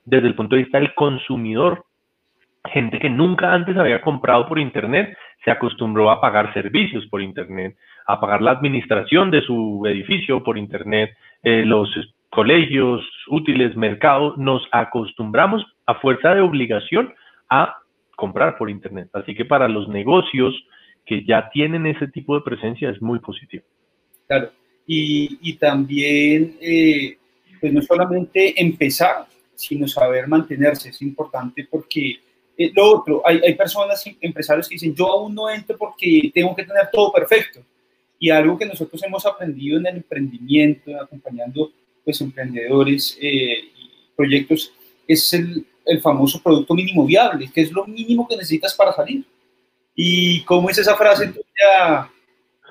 desde 0.05 0.27
el 0.27 0.35
punto 0.35 0.55
de 0.55 0.63
vista 0.63 0.79
del 0.79 0.93
consumidor. 0.93 1.85
Gente 2.65 2.99
que 2.99 3.09
nunca 3.09 3.53
antes 3.53 3.75
había 3.77 4.01
comprado 4.01 4.47
por 4.47 4.59
Internet 4.59 5.17
se 5.43 5.51
acostumbró 5.51 6.11
a 6.11 6.21
pagar 6.21 6.53
servicios 6.53 7.05
por 7.07 7.21
Internet, 7.21 7.75
a 8.05 8.19
pagar 8.19 8.41
la 8.41 8.51
administración 8.51 9.31
de 9.31 9.41
su 9.41 9.83
edificio 9.85 10.43
por 10.43 10.57
Internet, 10.57 11.11
eh, 11.43 11.63
los 11.65 11.89
colegios, 12.29 13.05
útiles, 13.27 13.75
mercados, 13.75 14.37
nos 14.37 14.65
acostumbramos 14.71 15.65
a 15.85 15.95
fuerza 15.95 16.33
de 16.33 16.41
obligación 16.41 17.13
a 17.49 17.77
comprar 18.15 18.57
por 18.57 18.69
Internet. 18.69 19.09
Así 19.13 19.35
que 19.35 19.43
para 19.43 19.67
los 19.67 19.87
negocios, 19.89 20.55
que 21.05 21.25
ya 21.25 21.49
tienen 21.51 21.85
ese 21.85 22.07
tipo 22.07 22.35
de 22.35 22.41
presencia 22.41 22.89
es 22.89 23.01
muy 23.01 23.19
positivo. 23.19 23.63
Claro, 24.27 24.51
y, 24.87 25.37
y 25.41 25.53
también, 25.53 26.57
eh, 26.61 27.17
pues 27.59 27.73
no 27.73 27.81
solamente 27.81 28.59
empezar, 28.61 29.25
sino 29.55 29.87
saber 29.87 30.27
mantenerse, 30.27 30.89
es 30.89 31.01
importante 31.01 31.67
porque 31.69 32.19
eh, 32.57 32.71
lo 32.75 32.97
otro, 32.97 33.21
hay, 33.25 33.39
hay 33.43 33.55
personas, 33.55 34.03
empresarios 34.19 34.67
que 34.67 34.75
dicen, 34.75 34.95
yo 34.95 35.07
aún 35.07 35.33
no 35.33 35.49
entro 35.49 35.77
porque 35.77 36.31
tengo 36.33 36.55
que 36.55 36.63
tener 36.63 36.89
todo 36.91 37.11
perfecto. 37.11 37.61
Y 38.19 38.29
algo 38.29 38.57
que 38.57 38.65
nosotros 38.65 39.01
hemos 39.03 39.25
aprendido 39.25 39.79
en 39.79 39.87
el 39.87 39.97
emprendimiento, 39.97 40.99
acompañando 40.99 41.71
pues 42.03 42.21
emprendedores 42.21 43.17
eh, 43.21 43.63
y 43.75 43.89
proyectos, 44.15 44.71
es 45.07 45.33
el, 45.33 45.65
el 45.85 46.01
famoso 46.01 46.41
producto 46.41 46.73
mínimo 46.73 47.05
viable, 47.05 47.49
que 47.53 47.61
es 47.61 47.71
lo 47.71 47.85
mínimo 47.85 48.27
que 48.27 48.35
necesitas 48.35 48.75
para 48.75 48.93
salir. 48.93 49.23
¿Y 49.95 50.43
cómo 50.45 50.69
es 50.69 50.77
esa 50.77 50.95
frase 50.95 51.27
tuya 51.27 52.09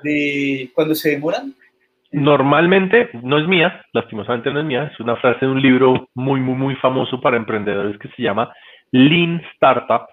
de 0.02 0.70
cuando 0.74 0.94
se 0.94 1.10
demoran? 1.10 1.54
Normalmente, 2.12 3.10
no 3.22 3.38
es 3.38 3.46
mía, 3.46 3.84
lastimosamente 3.92 4.50
no 4.50 4.60
es 4.60 4.66
mía, 4.66 4.90
es 4.92 4.98
una 4.98 5.16
frase 5.16 5.46
de 5.46 5.52
un 5.52 5.62
libro 5.62 6.08
muy, 6.14 6.40
muy, 6.40 6.56
muy 6.56 6.74
famoso 6.76 7.20
para 7.20 7.36
emprendedores 7.36 7.98
que 7.98 8.08
se 8.08 8.22
llama 8.22 8.52
Lean 8.90 9.40
Startup, 9.54 10.06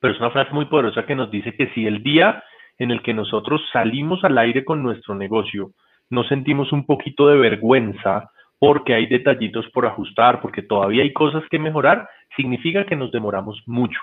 pero 0.00 0.14
es 0.14 0.20
una 0.20 0.30
frase 0.30 0.52
muy 0.52 0.64
poderosa 0.64 1.04
que 1.04 1.14
nos 1.14 1.30
dice 1.30 1.54
que 1.56 1.68
si 1.74 1.86
el 1.86 2.02
día 2.02 2.42
en 2.78 2.90
el 2.90 3.02
que 3.02 3.12
nosotros 3.12 3.60
salimos 3.72 4.24
al 4.24 4.38
aire 4.38 4.64
con 4.64 4.82
nuestro 4.82 5.14
negocio, 5.14 5.72
nos 6.08 6.26
sentimos 6.28 6.72
un 6.72 6.86
poquito 6.86 7.28
de 7.28 7.36
vergüenza 7.36 8.30
porque 8.58 8.94
hay 8.94 9.06
detallitos 9.06 9.68
por 9.74 9.84
ajustar, 9.84 10.40
porque 10.40 10.62
todavía 10.62 11.02
hay 11.02 11.12
cosas 11.12 11.42
que 11.50 11.58
mejorar, 11.58 12.08
significa 12.34 12.86
que 12.86 12.96
nos 12.96 13.12
demoramos 13.12 13.62
mucho. 13.66 14.00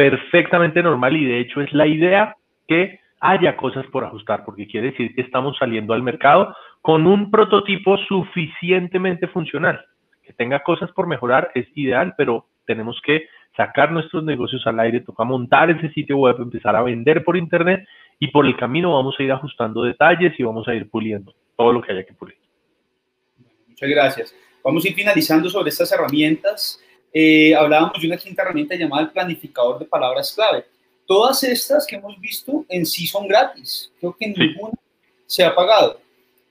Perfectamente 0.00 0.82
normal 0.82 1.14
y 1.14 1.26
de 1.26 1.40
hecho 1.40 1.60
es 1.60 1.70
la 1.74 1.86
idea 1.86 2.34
que 2.66 3.00
haya 3.20 3.54
cosas 3.58 3.84
por 3.88 4.02
ajustar, 4.02 4.46
porque 4.46 4.66
quiere 4.66 4.92
decir 4.92 5.14
que 5.14 5.20
estamos 5.20 5.58
saliendo 5.58 5.92
al 5.92 6.02
mercado 6.02 6.56
con 6.80 7.06
un 7.06 7.30
prototipo 7.30 7.98
suficientemente 8.08 9.28
funcional. 9.28 9.84
Que 10.22 10.32
tenga 10.32 10.62
cosas 10.62 10.90
por 10.92 11.06
mejorar 11.06 11.50
es 11.54 11.66
ideal, 11.74 12.14
pero 12.16 12.46
tenemos 12.64 12.98
que 13.04 13.26
sacar 13.54 13.92
nuestros 13.92 14.24
negocios 14.24 14.66
al 14.66 14.80
aire, 14.80 15.00
toca 15.00 15.22
montar 15.24 15.68
ese 15.68 15.90
sitio 15.90 16.16
web, 16.16 16.36
empezar 16.38 16.74
a 16.76 16.82
vender 16.82 17.22
por 17.22 17.36
internet 17.36 17.86
y 18.18 18.28
por 18.28 18.46
el 18.46 18.56
camino 18.56 18.94
vamos 18.94 19.16
a 19.18 19.22
ir 19.22 19.32
ajustando 19.32 19.82
detalles 19.82 20.32
y 20.40 20.42
vamos 20.42 20.66
a 20.66 20.74
ir 20.74 20.88
puliendo 20.88 21.34
todo 21.58 21.74
lo 21.74 21.82
que 21.82 21.92
haya 21.92 22.06
que 22.06 22.14
pulir. 22.14 22.38
Muchas 23.68 23.90
gracias. 23.90 24.34
Vamos 24.64 24.82
a 24.82 24.88
ir 24.88 24.94
finalizando 24.94 25.50
sobre 25.50 25.68
estas 25.68 25.92
herramientas 25.92 26.82
eh, 27.12 27.54
hablábamos 27.54 28.00
de 28.00 28.06
una 28.06 28.16
quinta 28.16 28.42
herramienta 28.42 28.74
llamada 28.74 29.02
el 29.02 29.10
planificador 29.10 29.78
de 29.78 29.84
palabras 29.84 30.32
clave. 30.32 30.64
Todas 31.06 31.42
estas 31.42 31.86
que 31.86 31.96
hemos 31.96 32.18
visto 32.20 32.64
en 32.68 32.86
sí 32.86 33.06
son 33.06 33.26
gratis. 33.26 33.90
Creo 33.98 34.16
que 34.18 34.28
ninguna 34.28 34.74
se 35.26 35.44
ha 35.44 35.54
pagado. 35.54 36.00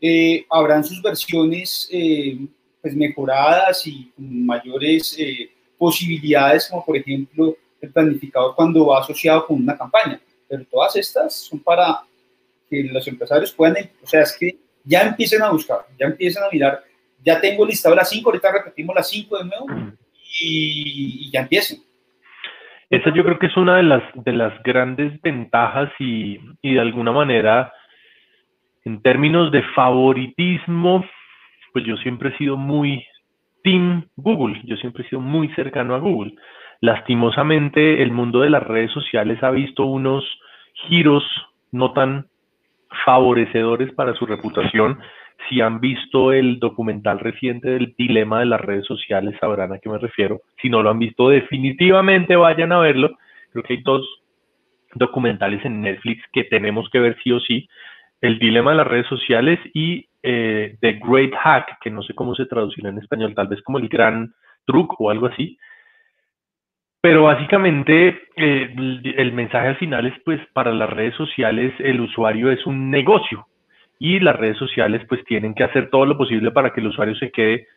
Eh, 0.02 0.46
habrán 0.50 0.84
sus 0.84 1.02
versiones 1.02 1.88
eh, 1.92 2.38
pues 2.82 2.96
mejoradas 2.96 3.86
y 3.88 4.12
con 4.16 4.46
mayores 4.46 5.18
posibilidades, 5.78 6.68
como 6.68 6.86
por 6.86 6.98
ejemplo 6.98 7.56
el 7.82 7.92
planificador 7.92 8.56
cuando 8.56 8.88
va 8.88 9.02
asociado 9.02 9.46
con 9.46 9.62
una 9.62 9.78
campaña. 9.78 10.22
Pero 10.48 10.66
todas 10.66 10.96
estas 10.96 11.34
son 11.34 11.60
para 11.60 12.04
que 12.70 12.84
los 12.84 13.08
empresarios 13.08 13.52
puedan, 13.52 13.90
o 14.04 14.08
sea, 14.08 14.22
es 14.22 14.36
que 14.38 14.58
ya 14.84 15.02
empiecen 15.02 15.42
a 15.42 15.52
buscar, 15.52 15.86
ya 16.00 16.08
empiecen 16.08 16.44
a 16.44 16.50
mirar, 16.52 16.84
ya 17.24 17.40
tengo 17.42 17.66
listado 17.66 17.96
las 17.96 18.10
cinco, 18.10 18.30
ahorita 18.30 18.52
repetimos 18.52 18.96
las 18.96 19.10
cinco 19.10 19.38
de 19.38 19.46
nuevo, 19.46 19.68
y, 20.42 21.30
ya 21.32 21.42
empiecen. 21.42 21.80
Esa 22.90 23.14
yo 23.14 23.24
creo 23.24 23.38
que 23.38 23.48
es 23.48 23.58
una 23.58 23.78
de 23.78 23.84
las, 23.84 24.04
de 24.16 24.34
las 24.34 24.62
grandes 24.64 25.22
ventajas 25.22 25.92
y, 26.00 26.40
y 26.62 26.74
de 26.74 26.80
alguna 26.80 27.12
manera, 27.12 27.72
en 28.84 29.02
términos 29.02 29.52
de 29.52 29.62
favoritismo, 29.76 31.06
pues 31.72 31.86
yo 31.86 31.98
siempre 31.98 32.30
he 32.30 32.38
sido 32.38 32.58
muy 32.58 33.06
team 33.64 34.08
Google, 34.16 34.62
yo 34.66 34.76
siempre 34.78 35.04
he 35.04 35.10
sido 35.10 35.22
muy 35.22 35.50
cercano 35.50 35.94
a 35.96 36.00
Google. 36.00 36.34
Lastimosamente, 36.82 38.02
el 38.02 38.12
mundo 38.12 38.40
de 38.40 38.50
las 38.50 38.64
redes 38.64 38.92
sociales 38.92 39.44
ha 39.44 39.52
visto 39.52 39.86
unos 39.86 40.24
giros 40.88 41.24
no 41.72 41.92
tan 41.92 42.28
favorecedores 43.06 43.94
para 43.94 44.14
su 44.16 44.26
reputación 44.26 45.00
si 45.48 45.62
han 45.62 45.80
visto 45.80 46.34
el 46.34 46.60
documental 46.60 47.20
reciente 47.20 47.70
del 47.70 47.94
dilema 47.98 48.40
de 48.40 48.48
las 48.48 48.60
redes 48.60 48.86
sociales, 48.86 49.36
sabrán 49.40 49.72
a 49.72 49.80
qué 49.80 49.90
me 49.90 49.98
refiero. 49.98 50.42
Si 50.62 50.70
no 50.70 50.84
lo 50.84 50.90
han 50.90 51.00
visto, 51.00 51.30
definitivamente 51.30 52.36
vayan 52.36 52.72
a 52.72 52.80
verlo. 52.80 53.18
Creo 53.52 53.64
que 53.64 53.74
hay 53.74 53.82
dos 53.82 54.08
documentales 54.96 55.64
en 55.66 55.82
Netflix 55.82 56.24
que 56.34 56.44
tenemos 56.44 56.90
que 56.90 57.00
ver 57.00 57.18
sí 57.24 57.32
o 57.32 57.40
sí. 57.40 57.68
El 58.22 58.38
dilema 58.40 58.72
de 58.72 58.78
las 58.78 58.88
redes 58.88 59.08
sociales 59.08 59.60
y 59.74 60.08
eh, 60.24 60.76
The 60.82 61.00
Great 61.04 61.34
Hack, 61.34 61.80
que 61.82 61.90
no 61.90 62.04
sé 62.04 62.14
cómo 62.14 62.36
se 62.36 62.46
traducirá 62.46 62.90
en 62.90 62.98
español, 62.98 63.34
tal 63.34 63.48
vez 63.48 63.62
como 63.62 63.78
el 63.78 63.88
gran 63.88 64.34
truco 64.66 64.96
o 65.00 65.10
algo 65.10 65.28
así. 65.28 65.58
Pero 67.02 67.24
básicamente 67.24 68.24
eh, 68.36 68.76
el 69.16 69.32
mensaje 69.32 69.70
al 69.70 69.78
final 69.78 70.06
es 70.06 70.16
pues 70.26 70.42
para 70.52 70.74
las 70.74 70.90
redes 70.90 71.16
sociales 71.16 71.74
el 71.80 72.02
usuario 72.02 72.52
es 72.52 72.66
un 72.66 72.92
negocio 72.92 73.49
y 74.00 74.20
las 74.20 74.36
redes 74.38 74.58
sociales 74.58 75.04
pues 75.08 75.24
tienen 75.26 75.54
que 75.54 75.66
hacer 75.66 75.90
todo 75.90 76.06
lo 76.06 76.18
posible 76.18 76.52
para 76.52 76.72
que 76.72 76.80
el 76.80 76.88
usuario 76.88 77.16
se 77.16 77.32
quede 77.32 77.68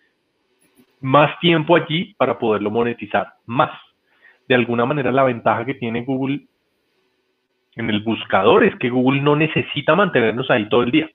más 1.00 1.38
tiempo 1.40 1.74
allí 1.74 2.14
para 2.14 2.38
poderlo 2.38 2.70
monetizar 2.70 3.34
más. 3.44 3.72
De 4.48 4.54
alguna 4.54 4.86
manera 4.86 5.10
la 5.10 5.24
ventaja 5.24 5.64
que 5.64 5.74
tiene 5.74 6.04
Google 6.04 6.42
en 7.74 7.90
el 7.90 8.00
buscador 8.00 8.64
es 8.64 8.76
que 8.76 8.88
Google 8.88 9.20
no 9.20 9.34
necesita 9.34 9.96
mantenernos 9.96 10.48
ahí 10.50 10.68
todo 10.68 10.84
el 10.84 10.92
día. 10.92 11.10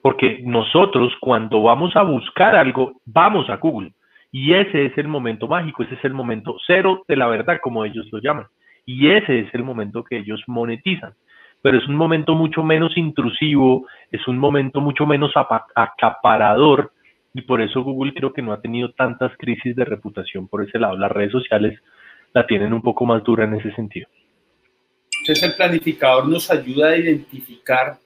Porque 0.00 0.40
nosotros 0.42 1.12
cuando 1.20 1.62
vamos 1.62 1.94
a 1.96 2.02
buscar 2.02 2.56
algo, 2.56 3.00
vamos 3.04 3.50
a 3.50 3.56
Google. 3.56 3.92
Y 4.30 4.54
ese 4.54 4.86
es 4.86 4.96
el 4.96 5.08
momento 5.08 5.48
mágico, 5.48 5.82
ese 5.82 5.94
es 5.94 6.04
el 6.04 6.14
momento 6.14 6.56
cero 6.66 7.04
de 7.08 7.16
la 7.16 7.26
verdad, 7.26 7.58
como 7.60 7.84
ellos 7.84 8.06
lo 8.12 8.20
llaman. 8.20 8.46
Y 8.86 9.10
ese 9.10 9.40
es 9.40 9.54
el 9.54 9.64
momento 9.64 10.04
que 10.04 10.18
ellos 10.18 10.42
monetizan. 10.46 11.12
Pero 11.62 11.78
es 11.78 11.88
un 11.88 11.96
momento 11.96 12.34
mucho 12.34 12.62
menos 12.62 12.96
intrusivo, 12.96 13.86
es 14.10 14.26
un 14.28 14.38
momento 14.38 14.80
mucho 14.80 15.06
menos 15.06 15.32
acaparador. 15.74 16.92
Y 17.34 17.42
por 17.42 17.60
eso 17.60 17.82
Google 17.82 18.14
creo 18.14 18.32
que 18.32 18.42
no 18.42 18.52
ha 18.52 18.60
tenido 18.60 18.92
tantas 18.92 19.36
crisis 19.36 19.76
de 19.76 19.84
reputación 19.84 20.48
por 20.48 20.62
ese 20.62 20.78
lado. 20.78 20.96
Las 20.96 21.12
redes 21.12 21.32
sociales 21.32 21.78
la 22.32 22.46
tienen 22.46 22.72
un 22.72 22.82
poco 22.82 23.04
más 23.04 23.22
dura 23.22 23.44
en 23.44 23.54
ese 23.54 23.72
sentido. 23.72 24.08
Entonces 25.20 25.44
el 25.44 25.56
planificador 25.56 26.28
nos 26.28 26.50
ayuda 26.50 26.90
a 26.90 26.96
identificar 26.96 27.98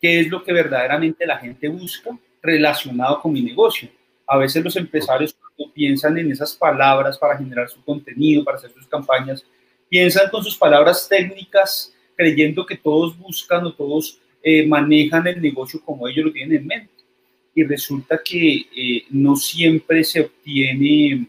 qué 0.00 0.20
es 0.20 0.28
lo 0.28 0.42
que 0.42 0.52
verdaderamente 0.52 1.26
la 1.26 1.38
gente 1.38 1.68
busca 1.68 2.10
relacionado 2.42 3.20
con 3.20 3.32
mi 3.32 3.40
negocio. 3.40 3.88
A 4.26 4.36
veces 4.36 4.62
los 4.62 4.76
empresarios 4.76 5.34
cuando 5.34 5.72
piensan 5.72 6.18
en 6.18 6.30
esas 6.30 6.54
palabras 6.54 7.18
para 7.18 7.38
generar 7.38 7.68
su 7.68 7.82
contenido, 7.84 8.44
para 8.44 8.58
hacer 8.58 8.70
sus 8.72 8.86
campañas, 8.86 9.44
piensan 9.88 10.28
con 10.30 10.42
sus 10.42 10.56
palabras 10.56 11.08
técnicas, 11.08 11.91
creyendo 12.16 12.66
que 12.66 12.76
todos 12.76 13.18
buscan 13.18 13.64
o 13.66 13.72
todos 13.72 14.20
eh, 14.42 14.66
manejan 14.66 15.26
el 15.26 15.40
negocio 15.40 15.80
como 15.84 16.08
ellos 16.08 16.26
lo 16.26 16.32
tienen 16.32 16.58
en 16.58 16.66
mente. 16.66 16.92
Y 17.54 17.64
resulta 17.64 18.20
que 18.24 18.66
eh, 18.74 19.04
no 19.10 19.36
siempre 19.36 20.02
se 20.04 20.22
obtiene 20.22 21.26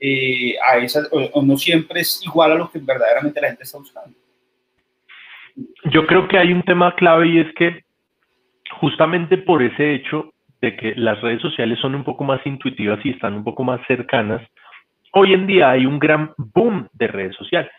eh, 0.00 0.54
a 0.64 0.78
esas, 0.78 1.08
o 1.12 1.42
no 1.42 1.56
siempre 1.56 2.00
es 2.00 2.20
igual 2.24 2.52
a 2.52 2.56
lo 2.56 2.70
que 2.70 2.78
verdaderamente 2.78 3.40
la 3.40 3.48
gente 3.48 3.62
está 3.62 3.78
buscando. 3.78 4.16
Yo 5.90 6.06
creo 6.06 6.28
que 6.28 6.38
hay 6.38 6.52
un 6.52 6.62
tema 6.62 6.94
clave 6.94 7.28
y 7.28 7.38
es 7.40 7.54
que 7.54 7.84
justamente 8.80 9.38
por 9.38 9.62
ese 9.62 9.94
hecho 9.94 10.32
de 10.60 10.76
que 10.76 10.94
las 10.96 11.20
redes 11.20 11.42
sociales 11.42 11.78
son 11.80 11.94
un 11.94 12.04
poco 12.04 12.24
más 12.24 12.44
intuitivas 12.46 13.04
y 13.04 13.10
están 13.10 13.34
un 13.34 13.44
poco 13.44 13.64
más 13.64 13.80
cercanas, 13.86 14.40
hoy 15.12 15.34
en 15.34 15.46
día 15.46 15.70
hay 15.70 15.86
un 15.86 15.98
gran 15.98 16.32
boom 16.36 16.88
de 16.92 17.08
redes 17.08 17.36
sociales. 17.36 17.72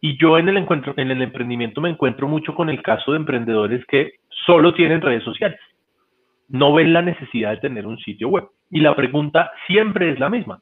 Y 0.00 0.18
yo 0.18 0.38
en 0.38 0.48
el 0.48 0.56
encuentro, 0.56 0.94
en 0.96 1.10
el 1.10 1.22
emprendimiento 1.22 1.80
me 1.80 1.90
encuentro 1.90 2.28
mucho 2.28 2.54
con 2.54 2.68
el 2.70 2.82
caso 2.82 3.12
de 3.12 3.18
emprendedores 3.18 3.84
que 3.86 4.12
solo 4.46 4.74
tienen 4.74 5.00
redes 5.00 5.24
sociales. 5.24 5.58
No 6.48 6.74
ven 6.74 6.92
la 6.92 7.02
necesidad 7.02 7.52
de 7.52 7.56
tener 7.58 7.86
un 7.86 7.98
sitio 7.98 8.28
web. 8.28 8.44
Y 8.70 8.80
la 8.80 8.94
pregunta 8.94 9.50
siempre 9.66 10.10
es 10.10 10.20
la 10.20 10.28
misma. 10.28 10.60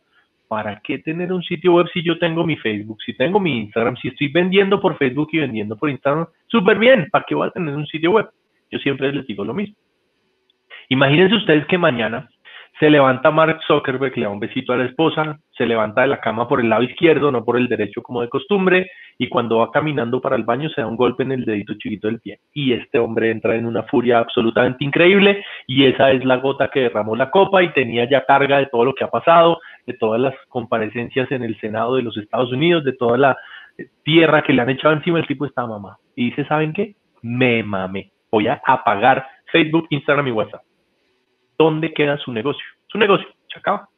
¿para 0.55 0.81
qué 0.85 0.99
tener 0.99 1.33
un 1.33 1.43
sitio 1.43 1.73
web 1.73 1.89
si 1.93 2.01
yo 2.03 2.17
tengo 2.17 2.47
mi 2.47 2.57
Facebook, 2.57 2.99
si 3.05 3.13
tengo 3.15 3.41
mi 3.41 3.59
Instagram, 3.59 3.97
si 3.97 4.09
estoy 4.09 4.29
vendiendo 4.29 4.81
por 4.81 4.97
Facebook 4.99 5.31
y 5.33 5.39
vendiendo 5.39 5.77
por 5.77 5.91
Instagram? 5.91 6.27
Súper 6.47 6.79
bien, 6.79 7.09
¿para 7.11 7.25
qué 7.27 7.35
voy 7.35 7.49
a 7.49 7.51
tener 7.51 7.75
un 7.75 7.87
sitio 7.87 8.13
web? 8.13 8.29
Yo 8.71 8.79
siempre 8.79 9.13
les 9.13 9.27
digo 9.27 9.45
lo 9.45 9.53
mismo. 9.53 9.75
Imagínense 10.91 11.35
ustedes 11.35 11.67
que 11.67 11.77
mañana 11.77 12.29
se 12.81 12.91
levanta 12.91 13.31
Mark 13.31 13.61
Zuckerberg, 13.67 14.17
le 14.17 14.25
da 14.25 14.31
un 14.31 14.41
besito 14.41 14.73
a 14.73 14.77
la 14.77 14.87
esposa, 14.87 15.39
se 15.57 15.65
levanta 15.65 16.01
de 16.01 16.09
la 16.09 16.21
cama 16.21 16.49
por 16.49 16.61
el 16.61 16.69
lado 16.69 16.83
izquierdo, 16.83 17.31
no 17.31 17.45
por 17.45 17.57
el 17.57 17.69
derecho 17.69 18.03
como 18.03 18.21
de 18.21 18.29
costumbre, 18.29 18.91
y 19.17 19.29
cuando 19.29 19.59
va 19.59 19.71
caminando 19.71 20.21
para 20.21 20.35
el 20.35 20.43
baño 20.43 20.69
se 20.71 20.81
da 20.81 20.89
un 20.89 20.97
golpe 20.97 21.23
en 21.23 21.33
el 21.33 21.45
dedito 21.45 21.75
chiquito 21.75 22.09
del 22.09 22.21
pie. 22.21 22.41
Y 22.53 22.73
este 22.73 22.99
hombre 22.99 23.31
entra 23.31 23.55
en 23.55 23.67
una 23.67 23.85
furia 23.85 24.19
absolutamente 24.19 24.85
increíble, 24.85 25.45
y 25.69 25.85
esa 25.85 26.11
es 26.11 26.25
la 26.25 26.37
gota 26.39 26.69
que 26.69 26.81
derramó 26.81 27.15
la 27.15 27.31
copa 27.31 27.63
y 27.63 27.73
tenía 27.73 28.09
ya 28.11 28.25
carga 28.25 28.59
de 28.59 28.67
todo 28.67 28.85
lo 28.85 28.95
que 28.95 29.05
ha 29.05 29.11
pasado, 29.11 29.61
de 29.87 29.95
todas 29.95 30.21
las 30.21 30.35
comparecencias 30.49 31.31
en 31.31 31.45
el 31.45 31.59
Senado 31.61 31.95
de 31.95 32.03
los 32.03 32.17
Estados 32.17 32.51
Unidos, 32.53 32.83
de 32.83 32.95
toda 32.95 33.17
la 33.17 33.39
tierra 34.03 34.43
que 34.43 34.53
le 34.53 34.63
han 34.63 34.71
echado 34.71 34.95
encima, 34.95 35.21
el 35.21 35.27
tipo 35.29 35.47
está 35.47 35.65
mamá. 35.65 35.99
Y 36.17 36.31
dice, 36.31 36.45
¿saben 36.47 36.73
qué? 36.73 36.97
Me 37.23 37.63
mame. 37.63 38.11
Voy 38.33 38.49
a 38.49 38.61
apagar 38.67 39.25
Facebook, 39.53 39.87
Instagram 39.91 40.27
y 40.27 40.33
WhatsApp 40.33 40.63
¿dónde 41.59 41.93
queda 41.93 42.19
su 42.19 42.33
negocio? 42.33 42.65
Su 42.89 42.99
negocio 42.99 43.27
se 43.53 43.59
acaba, 43.59 43.89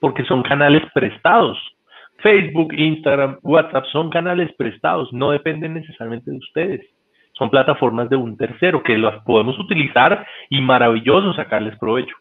porque 0.00 0.24
son 0.24 0.42
canales 0.42 0.82
prestados. 0.94 1.58
Facebook, 2.18 2.72
Instagram, 2.74 3.38
WhatsApp 3.42 3.84
son 3.86 4.10
canales 4.10 4.52
prestados, 4.56 5.12
no 5.12 5.30
dependen 5.32 5.74
necesariamente 5.74 6.30
de 6.30 6.36
ustedes. 6.36 6.86
Son 7.32 7.50
plataformas 7.50 8.08
de 8.10 8.16
un 8.16 8.36
tercero 8.36 8.82
que 8.82 8.96
las 8.96 9.22
podemos 9.24 9.58
utilizar 9.58 10.26
y 10.50 10.60
maravilloso 10.60 11.32
sacarles 11.32 11.76
provecho. 11.78 12.14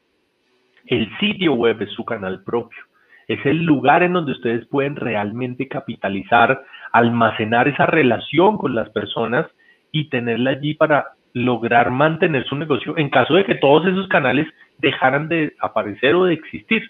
El 0.86 1.10
sitio 1.20 1.54
web 1.54 1.82
es 1.82 1.92
su 1.92 2.04
canal 2.06 2.44
propio. 2.44 2.80
Es 3.28 3.46
el 3.46 3.64
lugar 3.64 4.04
en 4.04 4.14
donde 4.14 4.32
ustedes 4.32 4.66
pueden 4.68 4.96
realmente 4.96 5.68
capitalizar, 5.68 6.64
almacenar 6.92 7.68
esa 7.68 7.86
relación 7.86 8.58
con 8.58 8.74
las 8.74 8.90
personas 8.90 9.48
y 9.92 10.10
tenerla 10.10 10.52
allí 10.52 10.74
para 10.74 11.10
lograr 11.34 11.92
mantener 11.92 12.46
su 12.46 12.56
negocio 12.56 12.98
en 12.98 13.10
caso 13.10 13.36
de 13.36 13.46
que 13.46 13.56
todos 13.56 13.86
esos 13.88 14.08
canales 14.08 14.48
dejaran 14.80 15.28
de 15.28 15.54
aparecer 15.60 16.16
o 16.16 16.26
de 16.26 16.34
existir. 16.34 16.84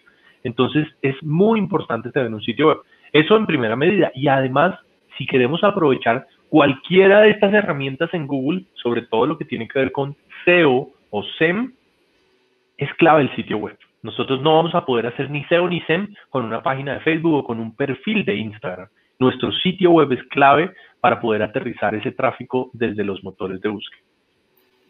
Entonces 0.43 0.87
es 1.01 1.21
muy 1.23 1.59
importante 1.59 2.11
tener 2.11 2.33
un 2.33 2.41
sitio 2.41 2.69
web. 2.69 2.77
Eso 3.11 3.35
en 3.35 3.45
primera 3.45 3.75
medida. 3.75 4.11
Y 4.15 4.27
además, 4.27 4.77
si 5.17 5.25
queremos 5.25 5.63
aprovechar 5.63 6.25
cualquiera 6.49 7.21
de 7.21 7.31
estas 7.31 7.53
herramientas 7.53 8.13
en 8.13 8.27
Google, 8.27 8.63
sobre 8.73 9.03
todo 9.03 9.25
lo 9.25 9.37
que 9.37 9.45
tiene 9.45 9.67
que 9.67 9.79
ver 9.79 9.91
con 9.91 10.15
SEO 10.45 10.89
o 11.09 11.23
SEM, 11.37 11.73
es 12.77 12.93
clave 12.95 13.21
el 13.21 13.35
sitio 13.35 13.57
web. 13.57 13.77
Nosotros 14.01 14.41
no 14.41 14.55
vamos 14.55 14.73
a 14.73 14.85
poder 14.85 15.05
hacer 15.05 15.29
ni 15.29 15.43
SEO 15.45 15.69
ni 15.69 15.81
SEM 15.81 16.07
con 16.29 16.43
una 16.45 16.63
página 16.63 16.95
de 16.95 17.01
Facebook 17.01 17.35
o 17.35 17.43
con 17.43 17.59
un 17.59 17.75
perfil 17.75 18.25
de 18.25 18.35
Instagram. 18.35 18.87
Nuestro 19.19 19.51
sitio 19.51 19.91
web 19.91 20.11
es 20.13 20.23
clave 20.29 20.71
para 20.99 21.21
poder 21.21 21.43
aterrizar 21.43 21.93
ese 21.93 22.11
tráfico 22.11 22.71
desde 22.73 23.03
los 23.03 23.23
motores 23.23 23.61
de 23.61 23.69
búsqueda. 23.69 24.01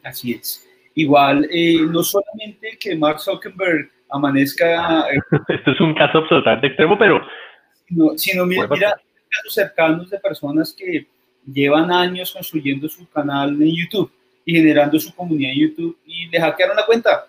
Así 0.04 0.34
es. 0.34 0.68
Igual, 0.96 1.48
eh, 1.52 1.80
no 1.90 2.04
solamente 2.04 2.78
que 2.80 2.96
Mark 2.96 3.20
Zuckerberg 3.20 3.90
amanezca... 4.10 5.10
Eh, 5.10 5.20
Esto 5.48 5.72
es 5.72 5.80
un 5.80 5.94
caso 5.94 6.20
absolutamente 6.20 6.68
extremo, 6.68 6.98
pero... 6.98 7.22
Sino, 8.16 8.46
mira, 8.46 8.68
casos 8.68 9.54
cercanos 9.54 10.10
de 10.10 10.20
personas 10.20 10.74
que 10.74 11.08
llevan 11.46 11.92
años 11.92 12.32
construyendo 12.32 12.88
su 12.88 13.08
canal 13.10 13.50
en 13.62 13.76
YouTube 13.76 14.12
y 14.46 14.56
generando 14.56 14.98
su 15.00 15.14
comunidad 15.14 15.52
en 15.52 15.60
YouTube 15.60 15.98
y 16.06 16.28
le 16.28 16.40
hackearon 16.40 16.76
la 16.76 16.86
cuenta, 16.86 17.28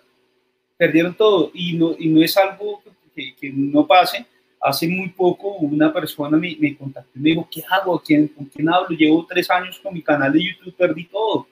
perdieron 0.77 1.13
todo 1.15 1.51
y 1.53 1.73
no, 1.73 1.95
y 1.99 2.07
no 2.07 2.21
es 2.21 2.37
algo 2.37 2.81
que, 3.13 3.35
que 3.35 3.51
no 3.53 3.85
pase. 3.85 4.25
Hace 4.61 4.87
muy 4.87 5.09
poco 5.09 5.55
una 5.57 5.91
persona 5.91 6.37
me, 6.37 6.55
me 6.57 6.77
contactó 6.77 7.11
y 7.15 7.19
me 7.19 7.29
dijo, 7.31 7.47
¿qué 7.51 7.61
hago? 7.69 7.99
¿Quién, 7.99 8.29
¿Con 8.29 8.45
quién 8.45 8.69
hablo? 8.69 8.95
Llevo 8.95 9.25
tres 9.29 9.49
años 9.49 9.79
con 9.79 9.93
mi 9.93 10.01
canal 10.01 10.31
de 10.31 10.45
YouTube, 10.45 10.75
perdí 10.77 11.05
todo 11.05 11.47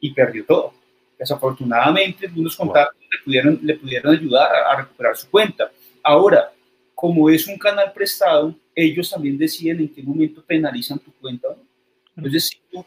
y 0.00 0.12
perdió 0.12 0.44
todo. 0.44 0.74
Desafortunadamente, 1.18 2.26
algunos 2.26 2.56
contactos 2.56 3.02
le, 3.10 3.18
pudieron, 3.24 3.58
le 3.62 3.74
pudieron 3.74 4.14
ayudar 4.14 4.54
a, 4.54 4.76
recuperar 4.76 5.16
su 5.16 5.30
cuenta. 5.30 5.70
Ahora, 6.02 6.52
como 6.94 7.30
es 7.30 7.46
un 7.46 7.56
canal 7.56 7.92
prestado, 7.92 8.54
ellos 8.74 9.10
también 9.10 9.38
deciden 9.38 9.80
en 9.80 9.88
qué 9.88 10.02
momento 10.02 10.42
penalizan 10.42 10.98
tu 10.98 11.12
cuenta. 11.12 11.48
Entonces, 12.14 12.48
si 12.48 12.58
tú, 12.70 12.84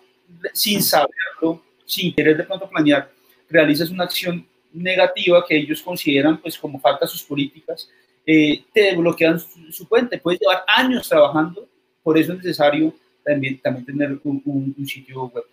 sin 0.54 0.82
saberlo, 0.82 1.64
sin 1.86 2.14
querer 2.14 2.38
de 2.38 2.44
pronto 2.44 2.70
planear, 2.70 3.12
realizas 3.50 3.90
una 3.90 4.04
acción 4.04 4.46
negativa 4.72 5.44
que 5.48 5.58
ellos 5.58 5.82
consideran 5.82 6.40
pues 6.40 6.58
como 6.58 6.80
falta 6.80 7.08
sus 7.08 7.24
políticas, 7.24 7.90
eh, 8.26 8.64
te 8.72 8.96
bloquean 8.96 9.40
su, 9.40 9.88
cuenta. 9.88 10.20
Puedes 10.20 10.40
llevar 10.40 10.64
años 10.68 11.10
trabajando, 11.10 11.68
por 12.04 12.16
eso 12.16 12.34
es 12.34 12.38
necesario 12.38 12.94
también, 13.24 13.60
también 13.60 13.86
tener 13.86 14.20
un, 14.24 14.76
un 14.78 14.88
sitio 14.88 15.26
web. 15.26 15.44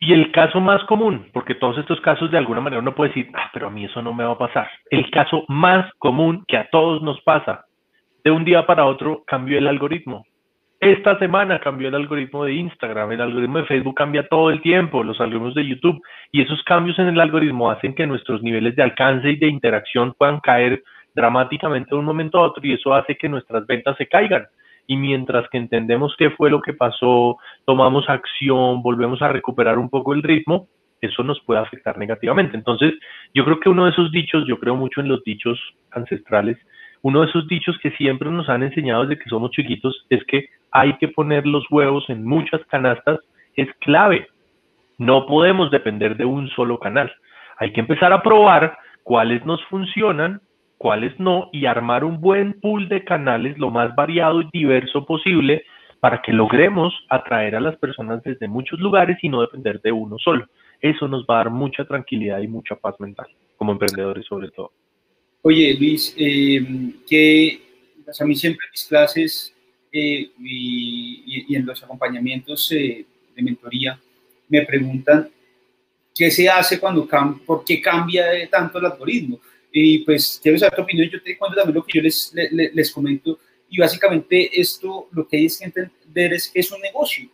Y 0.00 0.12
el 0.12 0.30
caso 0.30 0.60
más 0.60 0.82
común, 0.84 1.26
porque 1.32 1.56
todos 1.56 1.76
estos 1.78 2.00
casos 2.00 2.30
de 2.30 2.38
alguna 2.38 2.60
manera 2.60 2.80
uno 2.80 2.94
puede 2.94 3.10
decir, 3.10 3.30
ah, 3.34 3.50
pero 3.52 3.66
a 3.66 3.70
mí 3.70 3.84
eso 3.84 4.00
no 4.00 4.14
me 4.14 4.24
va 4.24 4.32
a 4.32 4.38
pasar. 4.38 4.70
El 4.90 5.10
caso 5.10 5.44
más 5.48 5.92
común 5.98 6.44
que 6.46 6.56
a 6.56 6.68
todos 6.70 7.02
nos 7.02 7.20
pasa, 7.22 7.64
de 8.22 8.30
un 8.30 8.44
día 8.44 8.64
para 8.64 8.84
otro 8.84 9.24
cambió 9.26 9.58
el 9.58 9.66
algoritmo. 9.66 10.24
Esta 10.80 11.18
semana 11.18 11.58
cambió 11.58 11.88
el 11.88 11.96
algoritmo 11.96 12.44
de 12.44 12.52
Instagram, 12.52 13.10
el 13.10 13.20
algoritmo 13.20 13.58
de 13.58 13.64
Facebook 13.64 13.96
cambia 13.96 14.28
todo 14.28 14.50
el 14.50 14.62
tiempo, 14.62 15.02
los 15.02 15.20
algoritmos 15.20 15.54
de 15.54 15.66
YouTube, 15.66 16.00
y 16.30 16.42
esos 16.42 16.62
cambios 16.62 16.96
en 17.00 17.08
el 17.08 17.18
algoritmo 17.18 17.68
hacen 17.68 17.96
que 17.96 18.06
nuestros 18.06 18.40
niveles 18.44 18.76
de 18.76 18.84
alcance 18.84 19.30
y 19.30 19.36
de 19.36 19.48
interacción 19.48 20.14
puedan 20.16 20.38
caer 20.38 20.84
dramáticamente 21.16 21.90
de 21.90 21.96
un 21.96 22.04
momento 22.04 22.38
a 22.38 22.42
otro, 22.42 22.64
y 22.64 22.74
eso 22.74 22.94
hace 22.94 23.16
que 23.16 23.28
nuestras 23.28 23.66
ventas 23.66 23.96
se 23.96 24.06
caigan 24.06 24.46
y 24.88 24.96
mientras 24.96 25.48
que 25.50 25.58
entendemos 25.58 26.16
qué 26.18 26.30
fue 26.30 26.50
lo 26.50 26.62
que 26.62 26.72
pasó, 26.72 27.36
tomamos 27.66 28.08
acción, 28.08 28.82
volvemos 28.82 29.20
a 29.22 29.28
recuperar 29.28 29.78
un 29.78 29.90
poco 29.90 30.14
el 30.14 30.22
ritmo, 30.22 30.66
eso 31.02 31.22
nos 31.22 31.38
puede 31.42 31.60
afectar 31.60 31.98
negativamente. 31.98 32.56
Entonces, 32.56 32.94
yo 33.34 33.44
creo 33.44 33.60
que 33.60 33.68
uno 33.68 33.84
de 33.84 33.90
esos 33.90 34.10
dichos, 34.10 34.44
yo 34.48 34.58
creo 34.58 34.74
mucho 34.74 35.02
en 35.02 35.08
los 35.08 35.22
dichos 35.24 35.60
ancestrales, 35.90 36.56
uno 37.02 37.20
de 37.20 37.28
esos 37.28 37.46
dichos 37.46 37.78
que 37.82 37.90
siempre 37.92 38.30
nos 38.30 38.48
han 38.48 38.62
enseñado 38.62 39.04
desde 39.04 39.22
que 39.22 39.28
somos 39.28 39.50
chiquitos 39.50 40.06
es 40.08 40.24
que 40.24 40.48
hay 40.72 40.94
que 40.94 41.08
poner 41.08 41.46
los 41.46 41.64
huevos 41.70 42.08
en 42.08 42.24
muchas 42.24 42.64
canastas, 42.70 43.20
es 43.56 43.68
clave. 43.80 44.26
No 44.96 45.26
podemos 45.26 45.70
depender 45.70 46.16
de 46.16 46.24
un 46.24 46.48
solo 46.48 46.78
canal. 46.78 47.12
Hay 47.58 47.72
que 47.74 47.80
empezar 47.80 48.12
a 48.14 48.22
probar 48.22 48.78
cuáles 49.02 49.44
nos 49.44 49.62
funcionan, 49.66 50.40
cuáles 50.78 51.18
no, 51.18 51.50
y 51.52 51.66
armar 51.66 52.04
un 52.04 52.20
buen 52.20 52.60
pool 52.60 52.88
de 52.88 53.04
canales 53.04 53.58
lo 53.58 53.70
más 53.70 53.94
variado 53.94 54.40
y 54.40 54.48
diverso 54.52 55.04
posible 55.04 55.64
para 56.00 56.22
que 56.22 56.32
logremos 56.32 56.94
atraer 57.10 57.56
a 57.56 57.60
las 57.60 57.76
personas 57.76 58.22
desde 58.22 58.46
muchos 58.46 58.78
lugares 58.78 59.18
y 59.20 59.28
no 59.28 59.40
depender 59.40 59.80
de 59.82 59.92
uno 59.92 60.16
solo. 60.18 60.46
Eso 60.80 61.08
nos 61.08 61.24
va 61.24 61.34
a 61.34 61.44
dar 61.44 61.50
mucha 61.50 61.84
tranquilidad 61.84 62.40
y 62.40 62.46
mucha 62.46 62.76
paz 62.76 62.94
mental, 63.00 63.26
como 63.56 63.72
emprendedores 63.72 64.24
sobre 64.26 64.50
todo. 64.50 64.70
Oye, 65.42 65.76
Luis, 65.78 66.14
eh, 66.16 66.64
que 67.08 67.60
a 68.18 68.24
mí 68.24 68.36
siempre 68.36 68.66
en 68.66 68.70
mis 68.70 68.84
clases 68.84 69.54
eh, 69.92 70.30
y, 70.38 71.54
en 71.54 71.66
los 71.66 71.82
acompañamientos 71.82 72.70
eh, 72.72 73.04
de 73.34 73.42
mentoría 73.42 73.98
me 74.48 74.62
preguntan 74.62 75.28
qué 76.14 76.30
se 76.30 76.48
hace 76.48 76.78
cuando 76.78 77.06
por 77.44 77.64
qué 77.64 77.80
cambia 77.80 78.24
tanto 78.50 78.78
el 78.78 78.86
algoritmo. 78.86 79.40
Y 79.72 79.98
pues 80.00 80.40
quiero 80.42 80.58
saber 80.58 80.76
tu 80.76 80.82
opinión, 80.82 81.08
yo 81.10 81.22
te 81.22 81.36
cuento 81.36 81.56
también 81.56 81.74
lo 81.74 81.84
que 81.84 81.98
yo 81.98 82.02
les, 82.02 82.32
les, 82.34 82.74
les 82.74 82.90
comento 82.90 83.38
y 83.70 83.78
básicamente 83.78 84.60
esto 84.60 85.08
lo 85.12 85.28
que 85.28 85.36
hay 85.36 85.48
que 85.48 85.64
entender 85.64 86.32
es 86.32 86.48
que 86.48 86.60
es 86.60 86.72
un 86.72 86.80
negocio, 86.80 87.28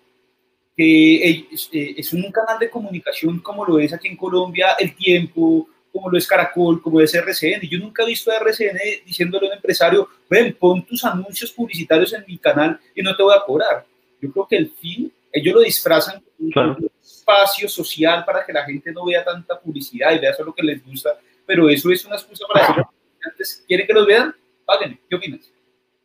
que 0.76 1.30
eh, 1.30 1.48
es 1.96 2.12
un 2.12 2.30
canal 2.32 2.58
de 2.58 2.70
comunicación 2.70 3.38
como 3.38 3.64
lo 3.64 3.78
es 3.78 3.92
aquí 3.92 4.08
en 4.08 4.16
Colombia 4.16 4.74
El 4.78 4.96
Tiempo, 4.96 5.68
como 5.92 6.10
lo 6.10 6.18
es 6.18 6.26
Caracol, 6.26 6.82
como 6.82 7.00
es 7.00 7.14
RCN. 7.14 7.68
Yo 7.70 7.78
nunca 7.78 8.02
he 8.02 8.06
visto 8.06 8.32
a 8.32 8.36
RCN 8.38 8.78
diciéndole 9.06 9.46
a 9.46 9.50
un 9.50 9.56
empresario, 9.56 10.08
ven, 10.28 10.56
pon 10.58 10.84
tus 10.84 11.04
anuncios 11.04 11.52
publicitarios 11.52 12.12
en 12.14 12.24
mi 12.26 12.36
canal 12.38 12.80
y 12.94 13.02
no 13.02 13.14
te 13.14 13.22
voy 13.22 13.34
a 13.36 13.44
cobrar. 13.46 13.86
Yo 14.20 14.32
creo 14.32 14.48
que 14.48 14.56
el 14.56 14.70
fin, 14.70 15.12
ellos 15.32 15.54
lo 15.54 15.60
disfrazan 15.60 16.20
con 16.52 16.70
un 16.70 16.90
espacio 17.00 17.68
social 17.68 18.24
para 18.24 18.44
que 18.44 18.52
la 18.52 18.64
gente 18.64 18.90
no 18.90 19.04
vea 19.06 19.24
tanta 19.24 19.60
publicidad 19.60 20.12
y 20.12 20.18
vea 20.18 20.34
solo 20.34 20.48
lo 20.48 20.54
que 20.54 20.64
les 20.64 20.84
gusta, 20.84 21.10
pero 21.46 21.68
eso 21.68 21.90
es 21.90 22.04
una 22.04 22.16
excusa 22.16 22.46
para 22.52 22.66
decir, 22.66 22.84
antes, 23.24 23.64
¿quieren 23.66 23.86
que 23.86 23.92
los 23.92 24.06
vean? 24.06 24.34
Páguenme. 24.64 24.98
¿Qué 25.08 25.16
opinas? 25.16 25.52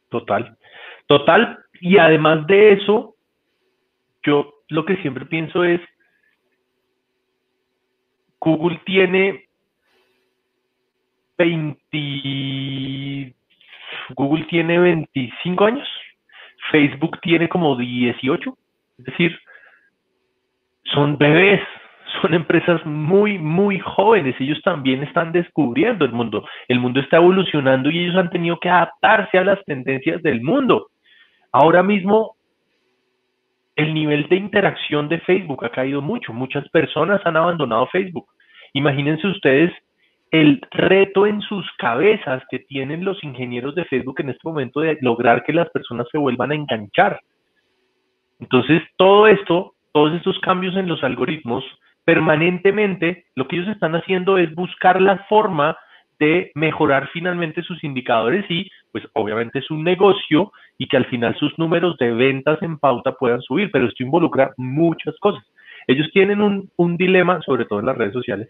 Total, 0.09 0.57
total. 1.07 1.59
Y 1.81 1.97
además 1.97 2.45
de 2.47 2.73
eso, 2.73 3.15
yo 4.23 4.53
lo 4.69 4.85
que 4.85 4.97
siempre 4.97 5.25
pienso 5.25 5.63
es, 5.63 5.81
Google 8.39 8.81
tiene 8.85 9.49
20, 11.37 13.35
Google 14.15 14.45
tiene 14.45 14.79
25 14.79 15.65
años, 15.65 15.87
Facebook 16.71 17.19
tiene 17.21 17.49
como 17.49 17.75
18, 17.77 18.57
es 18.99 19.05
decir, 19.05 19.39
son 20.83 21.17
bebés, 21.17 21.61
son 22.21 22.33
empresas 22.33 22.85
muy, 22.85 23.37
muy 23.37 23.79
jóvenes. 23.79 24.35
Ellos 24.39 24.61
también 24.63 25.03
están 25.03 25.31
descubriendo 25.31 26.05
el 26.05 26.11
mundo. 26.11 26.45
El 26.67 26.79
mundo 26.79 26.99
está 26.99 27.17
evolucionando 27.17 27.89
y 27.89 27.99
ellos 27.99 28.15
han 28.15 28.29
tenido 28.29 28.59
que 28.59 28.69
adaptarse 28.69 29.37
a 29.37 29.43
las 29.43 29.63
tendencias 29.65 30.21
del 30.23 30.41
mundo. 30.41 30.87
Ahora 31.51 31.83
mismo, 31.83 32.35
el 33.75 33.93
nivel 33.93 34.27
de 34.27 34.35
interacción 34.35 35.07
de 35.07 35.19
Facebook 35.19 35.63
ha 35.65 35.69
caído 35.69 36.01
mucho. 36.01 36.33
Muchas 36.33 36.67
personas 36.69 37.21
han 37.25 37.37
abandonado 37.37 37.87
Facebook. 37.87 38.27
Imagínense 38.73 39.27
ustedes 39.27 39.71
el 40.31 40.61
reto 40.71 41.25
en 41.25 41.41
sus 41.41 41.65
cabezas 41.77 42.43
que 42.51 42.59
tienen 42.59 43.03
los 43.03 43.23
ingenieros 43.23 43.73
de 43.73 43.85
Facebook 43.85 44.19
en 44.19 44.29
este 44.29 44.47
momento 44.47 44.81
de 44.81 44.97
lograr 45.01 45.43
que 45.43 45.53
las 45.53 45.69
personas 45.69 46.07
se 46.11 46.19
vuelvan 46.19 46.51
a 46.51 46.55
enganchar. 46.55 47.19
Entonces, 48.39 48.83
todo 48.95 49.27
esto, 49.27 49.73
todos 49.91 50.13
estos 50.13 50.37
cambios 50.39 50.75
en 50.75 50.87
los 50.87 51.03
algoritmos 51.03 51.63
permanentemente 52.09 53.25
lo 53.35 53.47
que 53.47 53.57
ellos 53.57 53.67
están 53.67 53.93
haciendo 53.93 54.39
es 54.39 54.55
buscar 54.55 54.99
la 54.99 55.19
forma 55.29 55.77
de 56.17 56.51
mejorar 56.55 57.07
finalmente 57.13 57.61
sus 57.61 57.83
indicadores 57.83 58.49
y 58.49 58.67
pues 58.91 59.03
obviamente 59.13 59.59
es 59.59 59.69
un 59.69 59.83
negocio 59.83 60.51
y 60.79 60.87
que 60.87 60.97
al 60.97 61.05
final 61.05 61.35
sus 61.35 61.55
números 61.59 61.97
de 61.99 62.11
ventas 62.11 62.57
en 62.63 62.79
pauta 62.79 63.11
puedan 63.11 63.41
subir, 63.41 63.69
pero 63.71 63.85
esto 63.85 64.01
involucra 64.01 64.53
muchas 64.57 65.15
cosas. 65.19 65.43
Ellos 65.85 66.09
tienen 66.11 66.41
un, 66.41 66.97
dilema, 66.97 67.41
sobre 67.43 67.65
todo 67.65 67.79
en 67.79 67.85
las 67.85 67.97
redes 67.97 68.13
sociales, 68.13 68.49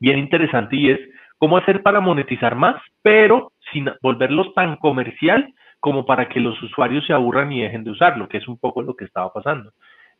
bien 0.00 0.18
interesante 0.18 0.74
y 0.74 0.90
es 0.90 0.98
cómo 1.38 1.58
hacer 1.58 1.84
para 1.84 2.00
monetizar 2.00 2.56
más, 2.56 2.74
pero 3.02 3.52
sin 3.72 3.88
volverlos 4.02 4.52
tan 4.54 4.74
comercial 4.78 5.54
como 5.78 6.04
para 6.04 6.28
que 6.28 6.40
los 6.40 6.60
usuarios 6.60 7.06
se 7.06 7.12
aburran 7.12 7.52
y 7.52 7.62
dejen 7.62 7.84
de 7.84 7.92
usarlo, 7.92 8.28
que 8.28 8.38
es 8.38 8.48
un 8.48 8.58
poco 8.58 8.82
lo 8.82 8.96
que 8.96 9.04
estaba 9.04 9.32
pasando. 9.32 9.70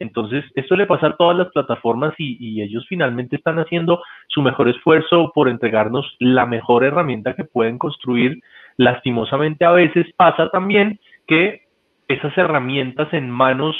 Entonces, 0.01 0.45
esto 0.55 0.77
le 0.77 0.87
pasa 0.87 1.09
a 1.09 1.17
todas 1.17 1.37
las 1.37 1.49
plataformas 1.49 2.15
y, 2.19 2.63
ellos 2.63 2.87
finalmente 2.89 3.37
están 3.37 3.59
haciendo 3.59 4.03
su 4.29 4.43
mejor 4.43 4.69
esfuerzo 4.69 5.33
por 5.35 5.49
entregarnos 5.49 6.17
la 6.19 6.47
mejor 6.47 6.85
herramienta 6.85 7.35
que 7.35 7.45
pueden 7.45 7.79
construir. 7.79 8.41
Lastimosamente, 8.77 9.65
a 9.65 9.73
veces 9.73 10.07
pasa 10.17 10.51
también 10.51 11.01
que 11.27 11.63
esas 12.07 12.37
herramientas 12.39 13.13
en 13.13 13.31
manos 13.31 13.77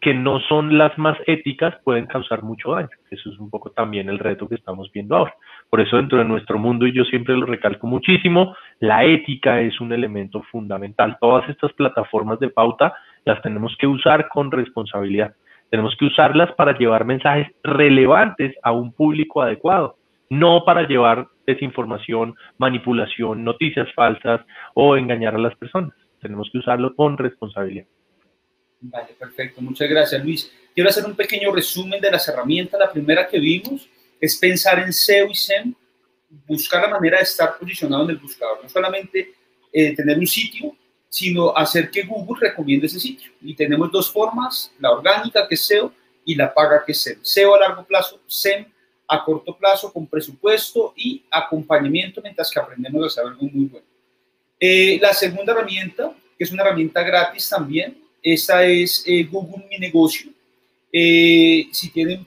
que 0.00 0.14
no 0.14 0.40
son 0.40 0.76
las 0.78 0.98
más 0.98 1.16
éticas 1.26 1.76
pueden 1.84 2.06
causar 2.06 2.42
mucho 2.42 2.72
daño. 2.72 2.88
Eso 3.08 3.30
es 3.30 3.38
un 3.38 3.50
poco 3.50 3.70
también 3.70 4.08
el 4.08 4.18
reto 4.18 4.48
que 4.48 4.56
estamos 4.56 4.90
viendo 4.90 5.16
ahora. 5.16 5.34
Por 5.70 5.80
eso 5.80 5.96
dentro 5.96 6.18
de 6.18 6.24
nuestro 6.24 6.58
mundo, 6.58 6.88
y 6.88 6.92
yo 6.92 7.04
siempre 7.04 7.36
lo 7.36 7.46
recalco 7.46 7.86
muchísimo, 7.86 8.56
la 8.80 9.04
ética 9.04 9.60
es 9.60 9.80
un 9.80 9.92
elemento 9.92 10.42
fundamental. 10.50 11.16
Todas 11.20 11.48
estas 11.48 11.72
plataformas 11.74 12.40
de 12.40 12.48
pauta 12.48 12.94
las 13.24 13.40
tenemos 13.42 13.74
que 13.78 13.86
usar 13.86 14.28
con 14.28 14.50
responsabilidad. 14.50 15.34
Tenemos 15.70 15.96
que 15.98 16.06
usarlas 16.06 16.52
para 16.52 16.76
llevar 16.76 17.04
mensajes 17.04 17.48
relevantes 17.62 18.54
a 18.62 18.72
un 18.72 18.92
público 18.92 19.40
adecuado, 19.42 19.96
no 20.28 20.64
para 20.64 20.86
llevar 20.86 21.28
desinformación, 21.46 22.34
manipulación, 22.58 23.42
noticias 23.44 23.88
falsas 23.94 24.42
o 24.74 24.96
engañar 24.96 25.34
a 25.34 25.38
las 25.38 25.56
personas. 25.56 25.92
Tenemos 26.20 26.48
que 26.52 26.58
usarlo 26.58 26.94
con 26.94 27.16
responsabilidad. 27.16 27.86
Vale, 28.80 29.14
perfecto. 29.18 29.62
Muchas 29.62 29.88
gracias, 29.88 30.22
Luis. 30.24 30.52
Quiero 30.74 30.90
hacer 30.90 31.04
un 31.04 31.14
pequeño 31.14 31.52
resumen 31.52 32.00
de 32.00 32.10
las 32.10 32.28
herramientas. 32.28 32.78
La 32.78 32.90
primera 32.90 33.28
que 33.28 33.38
vimos 33.38 33.88
es 34.20 34.38
pensar 34.38 34.78
en 34.80 34.92
SEO 34.92 35.28
y 35.28 35.34
SEM, 35.34 35.74
buscar 36.46 36.82
la 36.82 36.88
manera 36.88 37.18
de 37.18 37.24
estar 37.24 37.56
posicionado 37.58 38.04
en 38.04 38.10
el 38.10 38.16
buscador. 38.18 38.58
No 38.62 38.68
solamente 38.68 39.34
eh, 39.72 39.94
tener 39.94 40.18
un 40.18 40.26
sitio, 40.26 40.76
sino 41.12 41.54
hacer 41.54 41.90
que 41.90 42.04
Google 42.04 42.48
recomiende 42.48 42.86
ese 42.86 42.98
sitio. 42.98 43.32
Y 43.42 43.54
tenemos 43.54 43.92
dos 43.92 44.10
formas, 44.10 44.72
la 44.78 44.92
orgánica, 44.92 45.46
que 45.46 45.56
es 45.56 45.60
SEO, 45.60 45.92
y 46.24 46.34
la 46.34 46.54
paga, 46.54 46.82
que 46.86 46.92
es 46.92 47.02
SEM. 47.02 47.18
SEO 47.20 47.54
a 47.54 47.60
largo 47.60 47.84
plazo, 47.84 48.18
SEM 48.26 48.64
a 49.06 49.22
corto 49.22 49.54
plazo, 49.54 49.92
con 49.92 50.06
presupuesto 50.06 50.94
y 50.96 51.22
acompañamiento 51.30 52.22
mientras 52.22 52.50
que 52.50 52.58
aprendemos 52.58 53.04
a 53.04 53.06
hacer 53.08 53.24
algo 53.26 53.42
muy 53.42 53.66
bueno. 53.66 53.86
Eh, 54.58 54.98
la 55.02 55.12
segunda 55.12 55.52
herramienta, 55.52 56.16
que 56.38 56.44
es 56.44 56.50
una 56.50 56.62
herramienta 56.62 57.02
gratis 57.02 57.46
también, 57.46 57.94
esta 58.22 58.64
es 58.64 59.04
eh, 59.06 59.24
Google 59.30 59.66
Mi 59.68 59.76
Negocio. 59.76 60.32
Eh, 60.90 61.68
si 61.72 61.90
tienen 61.90 62.26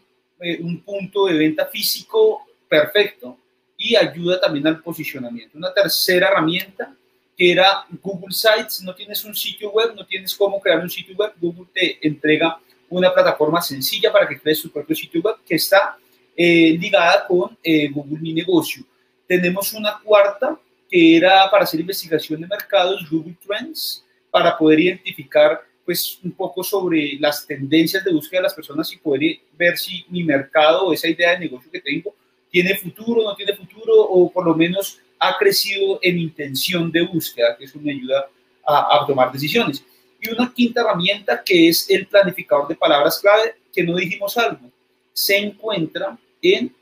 un 0.60 0.80
punto 0.82 1.26
de 1.26 1.40
venta 1.40 1.66
físico, 1.66 2.46
perfecto, 2.70 3.36
y 3.76 3.96
ayuda 3.96 4.40
también 4.40 4.68
al 4.68 4.80
posicionamiento. 4.80 5.58
Una 5.58 5.74
tercera 5.74 6.28
herramienta 6.28 6.96
que 7.38 7.52
era 7.52 7.86
Google 8.02 8.34
Sites, 8.34 8.82
no 8.82 8.96
tienes 8.96 9.24
un 9.26 9.36
sitio 9.36 9.72
web, 9.72 9.94
no 9.96 10.06
tienes 10.06 10.34
cómo 10.36 10.60
crear 10.60 10.80
un 10.80 10.90
sitio 10.90 11.16
web, 11.16 11.34
Google 11.40 11.68
te 11.74 12.08
entrega 12.08 12.58
una 12.90 13.14
plataforma 13.14 13.62
sencilla 13.62 14.12
para 14.12 14.28
que 14.28 14.40
crees 14.40 14.62
tu 14.62 14.72
propio 14.72 14.96
sitio 14.96 15.22
web 15.22 15.36
que 15.46 15.56
está 15.56 15.98
eh, 16.36 16.78
ligada 16.80 17.26
con 17.28 17.58
eh, 17.64 17.90
Google 17.90 18.20
Mi 18.20 18.34
Negocio. 18.34 18.84
Tenemos 19.28 19.74
una 19.74 20.00
cuarta 20.00 20.60
que 20.90 21.18
era 21.18 21.50
para 21.50 21.64
hacer 21.64 21.80
investigación 21.80 22.42
de 22.42 22.48
mercados, 22.48 23.10
Google 23.10 23.36
Trends, 23.46 24.06
para 24.30 24.58
poder 24.58 24.80
identificar 24.80 25.62
pues 25.84 26.20
un 26.24 26.32
poco 26.32 26.64
sobre 26.64 27.18
las 27.20 27.46
tendencias 27.46 28.04
de 28.04 28.12
búsqueda 28.12 28.40
de 28.40 28.44
las 28.44 28.54
personas 28.54 28.92
y 28.92 28.98
poder 28.98 29.40
ver 29.58 29.78
si 29.78 30.04
mi 30.10 30.24
mercado 30.24 30.88
o 30.88 30.94
esa 30.94 31.08
idea 31.08 31.32
de 31.32 31.40
negocio 31.40 31.70
que 31.72 31.80
tengo 31.80 32.16
tiene 32.50 32.76
futuro, 32.76 33.24
no 33.24 33.36
tiene 33.36 33.56
futuro 33.56 33.94
o 33.94 34.32
por 34.32 34.46
lo 34.46 34.56
menos 34.56 35.00
ha 35.20 35.38
crecido 35.38 36.00
en 36.02 36.18
intención 36.20 36.92
de 36.92 37.04
búsqueda, 37.04 37.56
que 37.58 37.66
eso 37.66 37.80
me 37.82 37.92
ayuda 37.92 38.28
a, 38.66 38.98
a, 39.02 39.06
tomar 39.06 39.32
decisiones. 39.32 39.86
Y 40.22 40.30
una 40.32 40.52
quinta 40.54 40.82
herramienta 40.82 41.42
que 41.44 41.70
es 41.70 41.90
el 41.90 42.08
planificador 42.08 42.68
de 42.68 42.76
palabras 42.76 43.20
clave, 43.20 43.56
que 43.74 43.84
no 43.84 43.96
dijimos 43.96 44.38
algo, 44.38 44.70
se 45.14 45.38
encuentra 45.38 46.18
en 46.42 46.74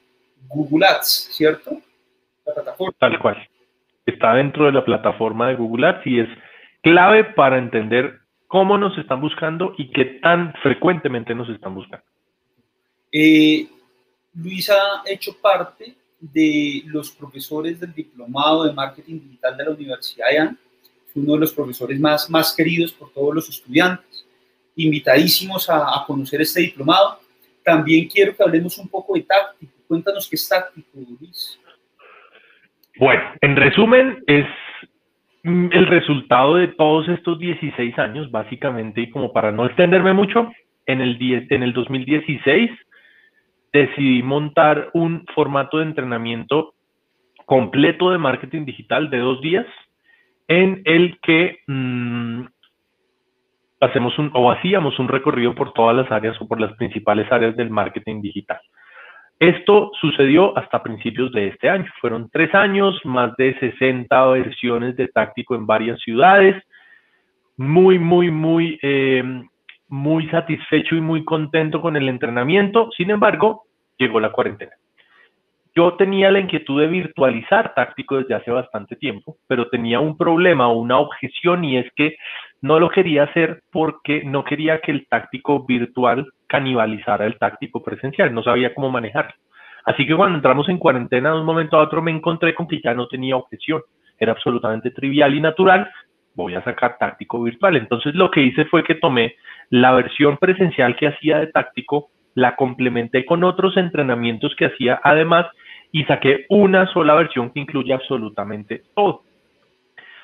Google 0.50 0.86
Ads, 0.86 1.30
¿cierto? 1.32 1.82
La 2.46 2.54
plataforma. 2.54 2.96
Tal 3.00 3.20
cual. 3.20 3.50
Está 4.06 4.34
dentro 4.34 4.66
de 4.66 4.74
la 4.74 4.84
plataforma 4.84 5.50
de 5.50 5.56
Google 5.56 5.88
Ads 5.88 6.08
y 6.08 6.20
es 6.20 6.30
clave 6.82 7.24
para 7.24 7.58
entender 7.58 8.20
cómo 8.48 8.78
nos 8.78 8.98
están 8.98 9.22
buscando 9.22 9.74
y 9.78 9.90
qué 9.92 10.06
tan 10.22 10.54
frecuentemente 10.62 11.34
nos 11.34 11.50
están 11.50 11.74
buscando. 11.74 12.06
Eh, 13.12 13.68
Luis 14.36 14.70
ha 14.70 15.04
hecho 15.06 15.36
parte 15.42 15.96
de 16.32 16.84
los 16.86 17.12
profesores 17.12 17.80
del 17.80 17.94
diplomado 17.94 18.64
de 18.64 18.74
marketing 18.74 19.20
digital 19.20 19.58
de 19.58 19.64
la 19.66 19.72
Universidad 19.72 20.30
de 20.30 20.40
AN. 20.40 20.58
Uno 21.16 21.34
de 21.34 21.40
los 21.40 21.54
profesores 21.54 22.00
más, 22.00 22.30
más 22.30 22.56
queridos 22.56 22.92
por 22.94 23.12
todos 23.12 23.36
los 23.36 23.50
estudiantes. 23.50 24.26
Invitadísimos 24.76 25.70
a, 25.70 25.80
a 25.80 26.06
conocer 26.08 26.42
este 26.42 26.62
diplomado. 26.62 27.20
También 27.64 28.08
quiero 28.08 28.36
que 28.36 28.44
hablemos 28.44 28.78
un 28.78 28.88
poco 28.88 29.16
de 29.16 29.22
táctico. 29.22 29.74
Cuéntanos 29.88 30.28
qué 30.28 30.36
es 30.36 30.48
táctico, 30.48 30.88
Luis. 30.96 31.60
Bueno, 32.98 33.22
en 33.42 33.56
resumen, 33.56 34.24
es 34.28 34.46
el 35.44 35.88
resultado 35.88 36.56
de 36.56 36.70
todos 36.70 37.10
estos 37.10 37.38
16 37.38 38.00
años, 38.00 38.32
básicamente, 38.32 39.02
y 39.02 39.10
como 39.10 39.34
para 39.34 39.52
no 39.52 39.66
extenderme 39.66 40.14
mucho, 40.14 40.52
en 40.86 41.02
el, 41.02 41.18
10, 41.18 41.52
en 41.52 41.64
el 41.64 41.74
2016 41.74 42.72
decidí 43.74 44.22
montar 44.22 44.92
un 44.94 45.26
formato 45.34 45.80
de 45.80 45.86
entrenamiento 45.86 46.76
completo 47.46 48.12
de 48.12 48.20
marketing 48.20 48.66
digital 48.66 49.10
de 49.10 49.18
dos 49.18 49.42
días 49.42 49.66
en 50.48 50.82
el 50.86 51.20
que 51.22 51.60
mmm, 51.68 52.44
hacemos 53.82 54.18
un, 54.20 54.32
o 54.34 54.52
hacíamos 54.52 54.98
un 55.00 55.08
recorrido 55.08 55.56
por 55.56 55.74
todas 55.74 55.96
las 55.96 56.12
áreas 56.12 56.40
o 56.40 56.48
por 56.48 56.62
las 56.62 56.74
principales 56.74 57.30
áreas 57.32 57.56
del 57.58 57.70
marketing 57.70 58.22
digital. 58.22 58.60
Esto 59.40 59.92
sucedió 60.00 60.58
hasta 60.58 60.84
principios 60.84 61.32
de 61.32 61.48
este 61.48 61.70
año. 61.70 61.86
Fueron 62.00 62.30
tres 62.32 62.54
años, 62.56 63.00
más 63.04 63.36
de 63.36 63.58
60 63.60 64.26
versiones 64.28 64.96
de 64.96 65.08
táctico 65.08 65.56
en 65.56 65.66
varias 65.66 66.00
ciudades. 66.00 66.64
Muy, 67.58 68.00
muy, 68.00 68.32
muy 68.32 68.80
eh, 68.82 69.44
muy 69.94 70.28
satisfecho 70.30 70.96
y 70.96 71.02
muy 71.02 71.24
contento 71.24 71.80
con 71.80 71.96
el 71.96 72.10
entrenamiento. 72.10 72.90
Sin 72.98 73.12
embargo, 73.12 73.66
llegó 74.00 74.20
la 74.20 74.32
cuarentena. 74.32 74.72
Yo 75.76 75.94
tenía 75.94 76.32
la 76.32 76.40
inquietud 76.40 76.82
de 76.82 76.88
virtualizar 76.88 77.76
táctico 77.76 78.18
desde 78.18 78.34
hace 78.34 78.50
bastante 78.50 78.96
tiempo, 78.96 79.38
pero 79.46 79.70
tenía 79.70 80.00
un 80.00 80.18
problema 80.18 80.68
o 80.68 80.80
una 80.80 80.98
objeción 80.98 81.64
y 81.64 81.78
es 81.78 81.86
que 81.96 82.16
no 82.60 82.80
lo 82.80 82.90
quería 82.90 83.26
hacer 83.26 83.62
porque 83.72 84.24
no 84.24 84.44
quería 84.44 84.82
que 84.82 84.92
el 84.92 85.06
táctico 85.08 85.64
virtual 85.64 86.26
canibalizara 86.48 87.28
el 87.28 87.38
táctico 87.38 87.84
presencial, 87.84 88.34
no 88.34 88.42
sabía 88.42 88.74
cómo 88.74 88.90
manejarlo. 88.90 89.36
Así 89.86 90.08
que 90.08 90.16
cuando 90.16 90.38
entramos 90.38 90.70
en 90.70 90.80
cuarentena 90.80 91.34
de 91.34 91.40
un 91.40 91.46
momento 91.46 91.78
a 91.78 91.84
otro 91.84 92.02
me 92.02 92.10
encontré 92.10 92.56
con 92.56 92.68
que 92.68 92.82
ya 92.84 92.96
no 92.96 93.08
tenía 93.08 93.36
objeción, 93.36 93.84
era 94.18 94.32
absolutamente 94.32 94.90
trivial 94.90 95.36
y 95.36 95.42
natural, 95.42 95.92
voy 96.36 96.56
a 96.56 96.64
sacar 96.64 96.98
táctico 96.98 97.42
virtual. 97.42 97.76
Entonces 97.76 98.16
lo 98.16 98.32
que 98.32 98.42
hice 98.42 98.66
fue 98.66 98.84
que 98.84 98.96
tomé 98.96 99.36
la 99.70 99.92
versión 99.92 100.38
presencial 100.38 100.96
que 100.96 101.08
hacía 101.08 101.40
de 101.40 101.48
táctico, 101.48 102.10
la 102.36 102.56
complementé 102.56 103.26
con 103.26 103.44
otros 103.44 103.78
entrenamientos 103.78 104.56
que 104.56 104.66
hacía 104.66 105.00
además 105.04 105.46
y 105.92 106.04
saqué 106.06 106.46
una 106.50 106.88
sola 106.88 107.14
versión 107.16 107.52
que 107.52 107.60
incluye 107.60 107.94
absolutamente 107.94 108.84
todo. 108.96 109.22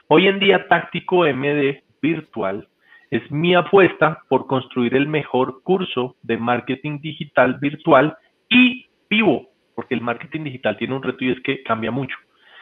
Hoy 0.08 0.28
en 0.28 0.40
día 0.40 0.68
táctico 0.68 1.26
MD 1.26 1.84
virtual 2.02 2.68
es 3.12 3.30
mi 3.32 3.56
apuesta 3.56 4.24
por 4.28 4.48
construir 4.48 4.96
el 4.96 5.08
mejor 5.08 5.62
curso 5.64 6.16
de 6.24 6.38
marketing 6.38 7.00
digital 7.02 7.56
virtual 7.60 8.18
y 8.50 8.88
vivo, 9.10 9.50
porque 9.76 9.96
el 9.96 10.02
marketing 10.02 10.44
digital 10.44 10.78
tiene 10.78 10.96
un 10.96 11.04
reto 11.04 11.24
y 11.24 11.32
es 11.32 11.40
que 11.42 11.64
cambia 11.64 11.92
mucho. 11.92 12.16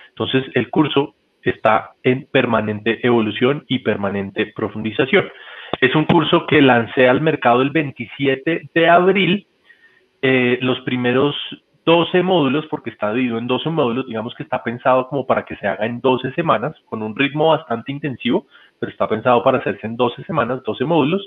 Entonces 0.10 0.44
el 0.56 0.70
curso 0.70 1.16
está 1.44 1.92
en 2.04 2.28
permanente 2.32 3.06
evolución 3.06 3.64
y 3.68 3.80
permanente 3.80 4.52
profundización. 4.56 5.26
Es 5.82 5.96
un 5.96 6.06
curso 6.06 6.46
que 6.48 6.62
lancé 6.62 7.08
al 7.08 7.22
mercado 7.22 7.62
el 7.62 7.70
27 7.72 8.70
de 8.74 8.90
abril. 8.90 9.48
Eh, 10.22 10.58
los 10.62 10.80
primeros 10.82 11.36
12 11.86 12.22
módulos, 12.22 12.66
porque 12.68 12.90
está 12.90 13.14
dividido 13.14 13.38
en 13.38 13.48
12 13.48 13.70
módulos, 13.70 14.08
digamos 14.08 14.36
que 14.36 14.44
está 14.44 14.62
pensado 14.62 15.08
como 15.08 15.26
para 15.26 15.46
que 15.46 15.56
se 15.56 15.68
haga 15.68 15.86
en 15.86 16.02
12 16.02 16.34
semanas, 16.34 16.76
con 16.86 17.02
un 17.02 17.16
ritmo 17.16 17.48
bastante 17.50 17.94
intensivo, 17.94 18.46
pero 18.78 18.92
está 18.92 19.08
pensado 19.08 19.42
para 19.42 19.60
hacerse 19.60 19.88
en 19.88 19.96
12 19.96 20.24
semanas, 20.24 20.62
12 20.66 20.84
módulos. 20.84 21.26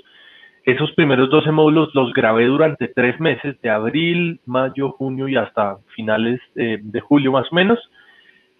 Esos 0.63 0.91
primeros 0.91 1.31
12 1.31 1.51
módulos 1.51 1.89
los 1.95 2.13
grabé 2.13 2.45
durante 2.45 2.89
tres 2.89 3.19
meses, 3.19 3.59
de 3.61 3.69
abril, 3.71 4.39
mayo, 4.45 4.91
junio 4.91 5.27
y 5.27 5.35
hasta 5.35 5.77
finales 5.95 6.39
eh, 6.55 6.77
de 6.79 6.99
julio 6.99 7.31
más 7.31 7.51
o 7.51 7.55
menos. 7.55 7.79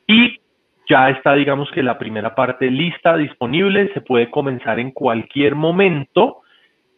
Y 0.07 0.39
ya 0.91 1.09
está, 1.09 1.35
digamos 1.35 1.71
que 1.71 1.81
la 1.81 1.97
primera 1.97 2.35
parte 2.35 2.69
lista, 2.69 3.15
disponible, 3.15 3.93
se 3.93 4.01
puede 4.01 4.29
comenzar 4.29 4.77
en 4.77 4.91
cualquier 4.91 5.55
momento. 5.55 6.41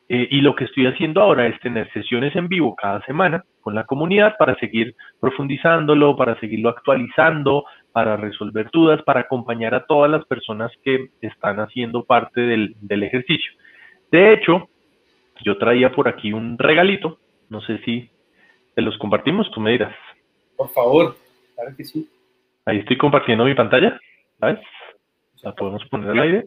Eh, 0.09 0.27
y 0.31 0.41
lo 0.41 0.55
que 0.55 0.65
estoy 0.65 0.87
haciendo 0.87 1.21
ahora 1.21 1.45
es 1.45 1.59
tener 1.59 1.91
sesiones 1.93 2.35
en 2.35 2.47
vivo 2.47 2.75
cada 2.75 3.05
semana 3.05 3.45
con 3.61 3.75
la 3.75 3.85
comunidad 3.85 4.35
para 4.39 4.55
seguir 4.55 4.95
profundizándolo, 5.19 6.15
para 6.17 6.39
seguirlo 6.39 6.69
actualizando, 6.69 7.65
para 7.91 8.17
resolver 8.17 8.69
dudas, 8.73 9.01
para 9.03 9.21
acompañar 9.21 9.75
a 9.75 9.85
todas 9.85 10.09
las 10.09 10.25
personas 10.25 10.71
que 10.83 11.11
están 11.21 11.59
haciendo 11.59 12.03
parte 12.03 12.41
del, 12.41 12.75
del 12.81 13.03
ejercicio. 13.03 13.51
De 14.11 14.33
hecho, 14.33 14.69
yo 15.45 15.57
traía 15.59 15.91
por 15.91 16.07
aquí 16.07 16.33
un 16.33 16.57
regalito, 16.57 17.19
no 17.49 17.61
sé 17.61 17.77
si 17.85 18.09
te 18.73 18.81
los 18.81 18.97
compartimos, 18.97 19.49
tú 19.51 19.61
me 19.61 19.71
dirás. 19.71 19.95
Por 20.57 20.69
favor, 20.69 21.15
claro 21.55 21.75
que 21.77 21.83
sí. 21.83 22.09
Ahí 22.65 22.79
estoy 22.79 22.97
compartiendo 22.97 23.45
mi 23.45 23.55
pantalla, 23.55 23.99
¿sabes? 24.39 24.59
La 25.41 25.53
podemos 25.53 25.83
poner 25.89 26.11
al 26.11 26.19
aire. 26.19 26.45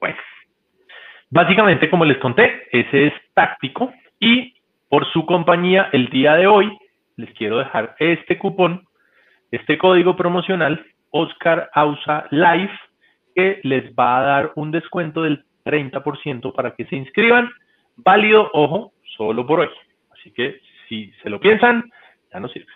Pues, 0.00 0.16
básicamente, 1.30 1.88
como 1.88 2.04
les 2.04 2.18
conté, 2.18 2.68
ese 2.72 3.08
es 3.08 3.12
táctico 3.34 3.92
y 4.18 4.54
por 4.88 5.06
su 5.12 5.24
compañía 5.24 5.88
el 5.92 6.08
día 6.08 6.34
de 6.34 6.48
hoy 6.48 6.76
les 7.16 7.32
quiero 7.34 7.58
dejar 7.58 7.94
este 7.98 8.38
cupón, 8.38 8.86
este 9.52 9.78
código 9.78 10.16
promocional, 10.16 10.84
Oscar 11.10 11.70
Ausa 11.74 12.26
Live, 12.30 12.72
que 13.34 13.60
les 13.62 13.92
va 13.94 14.18
a 14.18 14.22
dar 14.22 14.52
un 14.56 14.72
descuento 14.72 15.22
del 15.22 15.44
30% 15.64 16.52
para 16.54 16.74
que 16.74 16.86
se 16.86 16.96
inscriban. 16.96 17.50
Válido, 17.96 18.50
ojo, 18.52 18.92
solo 19.16 19.46
por 19.46 19.60
hoy. 19.60 19.68
Así 20.12 20.32
que 20.32 20.60
si 20.88 21.12
se 21.22 21.30
lo 21.30 21.38
piensan, 21.38 21.90
ya 22.32 22.40
no 22.40 22.48
sirve. 22.48 22.72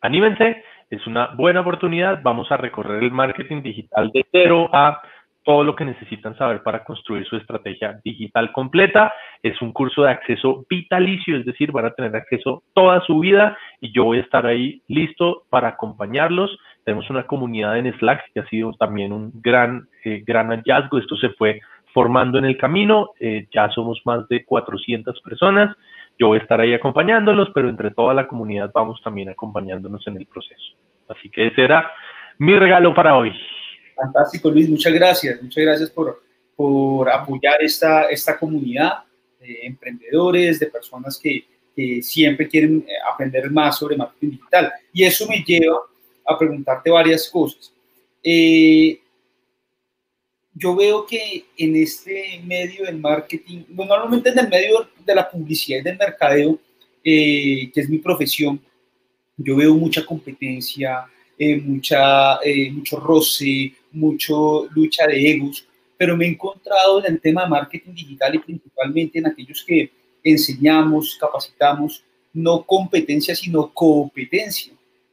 Anímense, 0.00 0.62
es 0.90 1.06
una 1.06 1.28
buena 1.34 1.60
oportunidad. 1.60 2.20
Vamos 2.22 2.50
a 2.50 2.56
recorrer 2.56 3.02
el 3.02 3.10
marketing 3.10 3.62
digital 3.62 4.10
de 4.12 4.26
cero 4.32 4.68
a 4.72 5.00
todo 5.44 5.64
lo 5.64 5.74
que 5.74 5.84
necesitan 5.84 6.36
saber 6.36 6.62
para 6.62 6.84
construir 6.84 7.24
su 7.26 7.36
estrategia 7.36 7.98
digital 8.04 8.52
completa. 8.52 9.12
Es 9.42 9.60
un 9.62 9.72
curso 9.72 10.02
de 10.02 10.10
acceso 10.10 10.66
vitalicio, 10.68 11.38
es 11.38 11.46
decir, 11.46 11.72
van 11.72 11.86
a 11.86 11.94
tener 11.94 12.14
acceso 12.14 12.62
toda 12.74 13.00
su 13.06 13.20
vida 13.20 13.56
y 13.80 13.90
yo 13.92 14.04
voy 14.04 14.18
a 14.18 14.22
estar 14.22 14.44
ahí 14.44 14.82
listo 14.88 15.44
para 15.48 15.68
acompañarlos. 15.68 16.58
Tenemos 16.84 17.08
una 17.08 17.26
comunidad 17.26 17.78
en 17.78 17.90
Slack 17.98 18.32
que 18.34 18.40
ha 18.40 18.48
sido 18.48 18.72
también 18.74 19.12
un 19.12 19.32
gran, 19.42 19.88
eh, 20.04 20.22
gran 20.26 20.48
hallazgo. 20.48 20.98
Esto 20.98 21.16
se 21.16 21.30
fue 21.30 21.60
formando 21.94 22.38
en 22.38 22.44
el 22.44 22.58
camino. 22.58 23.12
Eh, 23.18 23.46
ya 23.50 23.70
somos 23.70 24.02
más 24.04 24.28
de 24.28 24.44
400 24.44 25.18
personas. 25.22 25.74
Yo 26.18 26.28
voy 26.28 26.38
a 26.38 26.42
estar 26.42 26.60
ahí 26.60 26.74
acompañándolos, 26.74 27.50
pero 27.54 27.68
entre 27.68 27.90
toda 27.92 28.12
la 28.12 28.26
comunidad 28.26 28.70
vamos 28.74 29.00
también 29.02 29.28
acompañándonos 29.28 30.06
en 30.06 30.16
el 30.16 30.26
proceso. 30.26 30.74
Así 31.08 31.30
que 31.30 31.46
ese 31.46 31.62
era 31.62 31.90
mi 32.38 32.58
regalo 32.58 32.94
para 32.94 33.16
hoy. 33.16 33.32
Fantástico, 33.94 34.50
Luis. 34.50 34.68
Muchas 34.68 34.92
gracias. 34.92 35.42
Muchas 35.42 35.64
gracias 35.64 35.90
por, 35.90 36.22
por 36.56 37.08
apoyar 37.08 37.62
esta, 37.62 38.04
esta 38.04 38.38
comunidad 38.38 39.04
de 39.40 39.60
emprendedores, 39.62 40.58
de 40.58 40.66
personas 40.66 41.18
que, 41.18 41.44
que 41.74 42.02
siempre 42.02 42.48
quieren 42.48 42.84
eh, 42.88 42.92
aprender 43.12 43.50
más 43.50 43.78
sobre 43.78 43.96
marketing 43.96 44.30
digital. 44.30 44.72
Y 44.92 45.04
eso 45.04 45.26
me 45.28 45.42
lleva 45.44 45.78
a 46.26 46.36
preguntarte 46.36 46.90
varias 46.90 47.28
cosas. 47.28 47.72
Eh, 48.22 49.00
yo 50.58 50.74
veo 50.74 51.06
que 51.06 51.44
en 51.56 51.76
este 51.76 52.40
medio 52.44 52.84
del 52.84 52.98
marketing, 52.98 53.64
bueno, 53.68 53.94
normalmente 53.94 54.30
en 54.30 54.38
el 54.40 54.48
medio 54.48 54.88
de 55.04 55.14
la 55.14 55.30
publicidad 55.30 55.78
y 55.78 55.82
del 55.82 55.96
mercadeo, 55.96 56.58
eh, 57.04 57.70
que 57.72 57.80
es 57.80 57.88
mi 57.88 57.98
profesión, 57.98 58.60
yo 59.36 59.56
veo 59.56 59.74
mucha 59.74 60.04
competencia, 60.04 61.06
eh, 61.38 61.56
mucha, 61.56 62.38
eh, 62.44 62.70
mucho 62.72 62.98
roce, 62.98 63.72
mucho 63.92 64.66
lucha 64.74 65.06
de 65.06 65.30
egos, 65.30 65.64
pero 65.96 66.16
me 66.16 66.26
he 66.26 66.30
encontrado 66.30 67.04
en 67.04 67.14
el 67.14 67.20
tema 67.20 67.44
de 67.44 67.50
marketing 67.50 67.94
digital 67.94 68.34
y 68.34 68.38
principalmente 68.38 69.18
en 69.18 69.26
aquellos 69.28 69.64
que 69.64 69.90
enseñamos, 70.24 71.16
capacitamos, 71.20 72.02
no 72.32 72.64
competencia, 72.64 73.34
sino 73.34 73.72
competencia, 73.72 74.72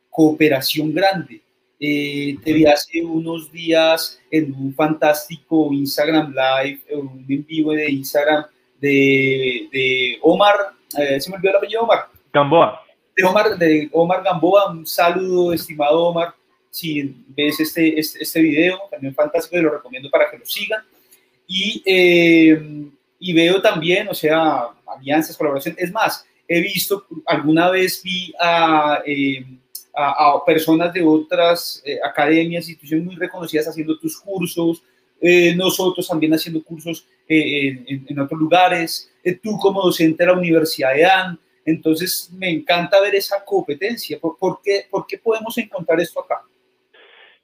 cooperación 0.10 0.94
grande. 0.94 1.42
Eh, 1.80 2.38
te 2.44 2.54
vi 2.54 2.66
hace 2.66 3.02
unos 3.02 3.52
días 3.52 4.22
en 4.32 4.54
un 4.54 4.74
fantástico 4.74 5.70
Instagram 5.74 6.34
Live, 6.34 6.82
un 6.92 7.26
en 7.28 7.46
vivo 7.46 7.74
de 7.74 7.92
Instagram 7.92 8.46
de, 8.80 9.68
de 9.72 10.18
Omar, 10.22 10.56
eh, 10.98 11.20
se 11.20 11.30
me 11.30 11.38
olvidó 11.38 11.52
el 11.52 11.58
apellido 11.58 11.84
Omar. 11.84 12.08
Gamboa. 12.32 12.82
De 13.16 13.24
Omar, 13.24 13.58
de 13.58 13.90
Omar 13.92 14.24
Gamboa, 14.24 14.72
un 14.72 14.86
saludo, 14.86 15.54
estimado 15.54 16.06
Omar. 16.06 16.34
Si 16.70 17.16
ves 17.30 17.60
este, 17.60 18.00
este, 18.00 18.24
este 18.24 18.42
video, 18.42 18.80
también 18.92 19.16
fantástico, 19.16 19.58
y 19.58 19.62
lo 19.62 19.72
recomiendo 19.72 20.10
para 20.10 20.30
que 20.30 20.38
lo 20.38 20.46
sigan. 20.46 20.84
Y, 21.48 21.82
eh, 21.86 22.90
y 23.20 23.34
veo 23.34 23.62
también, 23.62 24.08
o 24.10 24.14
sea, 24.14 24.68
alianzas, 24.86 25.38
colaboración. 25.38 25.76
Es 25.78 25.92
más, 25.92 26.26
he 26.48 26.60
visto, 26.62 27.06
alguna 27.26 27.70
vez 27.70 28.02
vi 28.04 28.34
a, 28.40 29.02
eh, 29.06 29.46
a, 29.96 30.44
personas 30.46 30.94
de 30.94 31.04
otras 31.04 31.82
eh, 31.86 31.98
academias, 32.04 32.68
instituciones 32.68 33.06
muy 33.06 33.16
reconocidas 33.16 33.68
haciendo 33.68 33.98
tus 33.98 34.20
cursos, 34.20 34.84
eh, 35.22 35.56
nosotros 35.56 36.08
también 36.08 36.34
haciendo 36.34 36.64
cursos 36.64 37.08
en, 37.28 38.06
en, 38.08 38.20
otros 38.20 38.40
lugares, 38.40 39.12
tú 39.42 39.58
como 39.58 39.82
docente 39.82 40.24
de 40.24 40.32
la 40.32 40.38
Universidad 40.38 40.94
de 40.94 41.06
AN. 41.06 41.40
Entonces, 41.66 42.32
me 42.38 42.50
encanta 42.50 43.02
ver 43.02 43.16
esa 43.16 43.44
competencia. 43.44 44.20
¿Por, 44.20 44.38
por, 44.38 44.60
qué, 44.64 44.82
¿Por 44.90 45.08
qué 45.08 45.18
podemos 45.18 45.58
encontrar 45.58 46.00
esto 46.00 46.20
acá? 46.20 46.42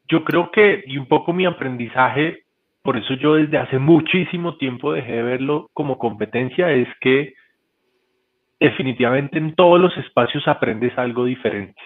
Yo 0.08 0.24
creo 0.24 0.52
que, 0.52 0.84
y 0.86 0.98
un 0.98 1.08
poco 1.08 1.34
mi 1.34 1.46
aprendizaje, 1.46 2.44
por 2.84 2.98
eso 2.98 3.14
yo 3.16 3.36
desde 3.36 3.58
hace 3.58 3.80
muchísimo 3.80 4.58
tiempo 4.58 4.94
dejé 4.94 5.14
de 5.14 5.24
verlo 5.24 5.70
como 5.74 5.98
competencia, 5.98 6.72
es 6.72 6.88
que 7.00 7.34
definitivamente 8.60 9.38
en 9.38 9.56
todos 9.56 9.80
los 9.80 9.96
espacios 9.98 10.48
aprendes 10.48 10.96
algo 10.98 11.26
diferente. 11.26 11.82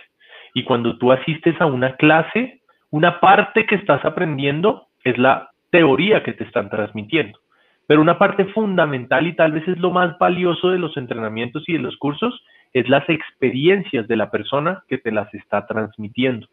Y 0.55 0.63
cuando 0.63 0.97
tú 0.97 1.11
asistes 1.11 1.59
a 1.59 1.65
una 1.65 1.97
clase, 1.97 2.61
una 2.89 3.19
parte 3.19 3.65
que 3.65 3.75
estás 3.75 4.03
aprendiendo 4.05 4.87
es 5.03 5.17
la 5.17 5.51
teoría 5.69 6.23
que 6.23 6.31
te 6.31 6.45
están 6.45 6.69
transmitiendo. 6.69 7.37
Pero 7.87 8.01
una 8.01 8.17
parte 8.17 8.45
fundamental 8.45 9.27
y 9.27 9.35
tal 9.35 9.51
vez 9.51 9.67
es 9.67 9.77
lo 9.77 9.91
más 9.91 10.17
valioso 10.17 10.69
de 10.69 10.79
los 10.79 10.95
entrenamientos 10.95 11.67
y 11.67 11.73
de 11.73 11.79
los 11.79 11.97
cursos 11.97 12.41
es 12.71 12.87
las 12.87 13.07
experiencias 13.09 14.07
de 14.07 14.15
la 14.15 14.31
persona 14.31 14.81
que 14.87 14.97
te 14.97 15.11
las 15.11 15.31
está 15.33 15.67
transmitiendo. 15.67 16.47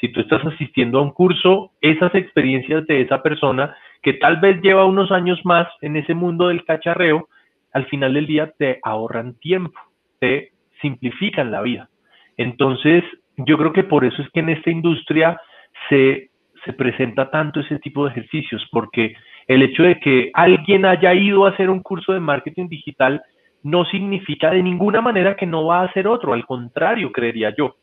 Si 0.00 0.08
tú 0.08 0.20
estás 0.20 0.44
asistiendo 0.46 0.98
a 0.98 1.02
un 1.02 1.12
curso, 1.12 1.72
esas 1.82 2.14
experiencias 2.14 2.86
de 2.86 3.02
esa 3.02 3.22
persona 3.22 3.76
que 4.02 4.14
tal 4.14 4.38
vez 4.38 4.60
lleva 4.62 4.86
unos 4.86 5.12
años 5.12 5.38
más 5.44 5.68
en 5.82 5.96
ese 5.96 6.14
mundo 6.14 6.48
del 6.48 6.64
cacharreo, 6.64 7.28
al 7.74 7.84
final 7.86 8.14
del 8.14 8.26
día 8.26 8.52
te 8.58 8.80
ahorran 8.82 9.34
tiempo, 9.34 9.78
te 10.18 10.52
simplifican 10.80 11.50
la 11.50 11.60
vida. 11.60 11.90
Entonces, 12.38 13.04
yo 13.36 13.58
creo 13.58 13.72
que 13.72 13.84
por 13.84 14.04
eso 14.04 14.22
es 14.22 14.28
que 14.30 14.40
en 14.40 14.50
esta 14.50 14.70
industria 14.70 15.40
se, 15.88 16.30
se 16.64 16.72
presenta 16.72 17.30
tanto 17.30 17.60
ese 17.60 17.78
tipo 17.78 18.04
de 18.04 18.12
ejercicios, 18.12 18.66
porque 18.70 19.14
el 19.46 19.62
hecho 19.62 19.82
de 19.82 19.98
que 19.98 20.30
alguien 20.34 20.84
haya 20.84 21.12
ido 21.14 21.46
a 21.46 21.50
hacer 21.50 21.70
un 21.70 21.82
curso 21.82 22.12
de 22.12 22.20
marketing 22.20 22.68
digital 22.68 23.22
no 23.62 23.84
significa 23.86 24.50
de 24.50 24.62
ninguna 24.62 25.00
manera 25.00 25.36
que 25.36 25.46
no 25.46 25.66
va 25.66 25.80
a 25.80 25.84
hacer 25.84 26.06
otro, 26.06 26.32
al 26.32 26.46
contrario, 26.46 27.12
creería 27.12 27.54
yo 27.56 27.76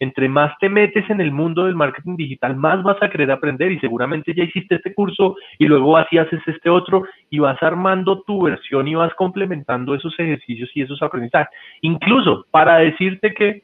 entre 0.00 0.28
más 0.28 0.52
te 0.60 0.68
metes 0.68 1.08
en 1.08 1.20
el 1.20 1.32
mundo 1.32 1.64
del 1.64 1.74
marketing 1.74 2.16
digital, 2.16 2.56
más 2.56 2.82
vas 2.82 3.02
a 3.02 3.10
querer 3.10 3.30
aprender 3.30 3.72
y 3.72 3.78
seguramente 3.80 4.34
ya 4.34 4.44
hiciste 4.44 4.76
este 4.76 4.94
curso 4.94 5.36
y 5.58 5.66
luego 5.66 5.96
así 5.96 6.18
haces 6.18 6.40
este 6.46 6.70
otro 6.70 7.04
y 7.30 7.38
vas 7.38 7.62
armando 7.62 8.22
tu 8.22 8.42
versión 8.42 8.88
y 8.88 8.94
vas 8.94 9.14
complementando 9.14 9.94
esos 9.94 10.14
ejercicios 10.18 10.70
y 10.74 10.82
esos 10.82 11.02
aprendizajes. 11.02 11.48
Incluso 11.82 12.46
para 12.50 12.78
decirte 12.78 13.34
que 13.34 13.62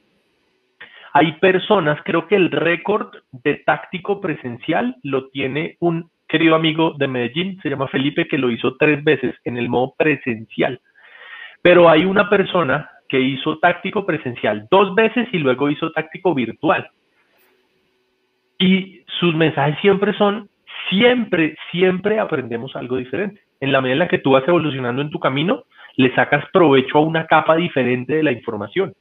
hay 1.12 1.32
personas, 1.32 2.00
creo 2.04 2.26
que 2.26 2.36
el 2.36 2.50
récord 2.50 3.08
de 3.32 3.56
táctico 3.56 4.20
presencial 4.20 4.96
lo 5.02 5.28
tiene 5.28 5.76
un 5.80 6.10
querido 6.28 6.54
amigo 6.54 6.94
de 6.96 7.08
Medellín, 7.08 7.58
se 7.62 7.68
llama 7.68 7.88
Felipe, 7.88 8.28
que 8.28 8.38
lo 8.38 8.50
hizo 8.50 8.76
tres 8.76 9.02
veces 9.02 9.34
en 9.44 9.56
el 9.56 9.68
modo 9.68 9.94
presencial. 9.98 10.80
Pero 11.62 11.88
hay 11.88 12.04
una 12.04 12.30
persona 12.30 12.88
que 13.08 13.20
hizo 13.20 13.58
táctico 13.58 14.06
presencial 14.06 14.68
dos 14.70 14.94
veces 14.94 15.28
y 15.32 15.38
luego 15.38 15.68
hizo 15.68 15.90
táctico 15.90 16.32
virtual. 16.32 16.88
Y 18.58 19.02
sus 19.18 19.34
mensajes 19.34 19.76
siempre 19.80 20.12
son, 20.14 20.48
siempre, 20.88 21.56
siempre 21.72 22.20
aprendemos 22.20 22.76
algo 22.76 22.96
diferente. 22.96 23.40
En 23.58 23.72
la 23.72 23.80
medida 23.80 23.94
en 23.94 23.98
la 23.98 24.08
que 24.08 24.18
tú 24.18 24.32
vas 24.32 24.46
evolucionando 24.46 25.02
en 25.02 25.10
tu 25.10 25.18
camino, 25.18 25.64
le 25.96 26.14
sacas 26.14 26.44
provecho 26.52 26.98
a 26.98 27.02
una 27.02 27.26
capa 27.26 27.56
diferente 27.56 28.14
de 28.14 28.22
la 28.22 28.32
información. 28.32 28.94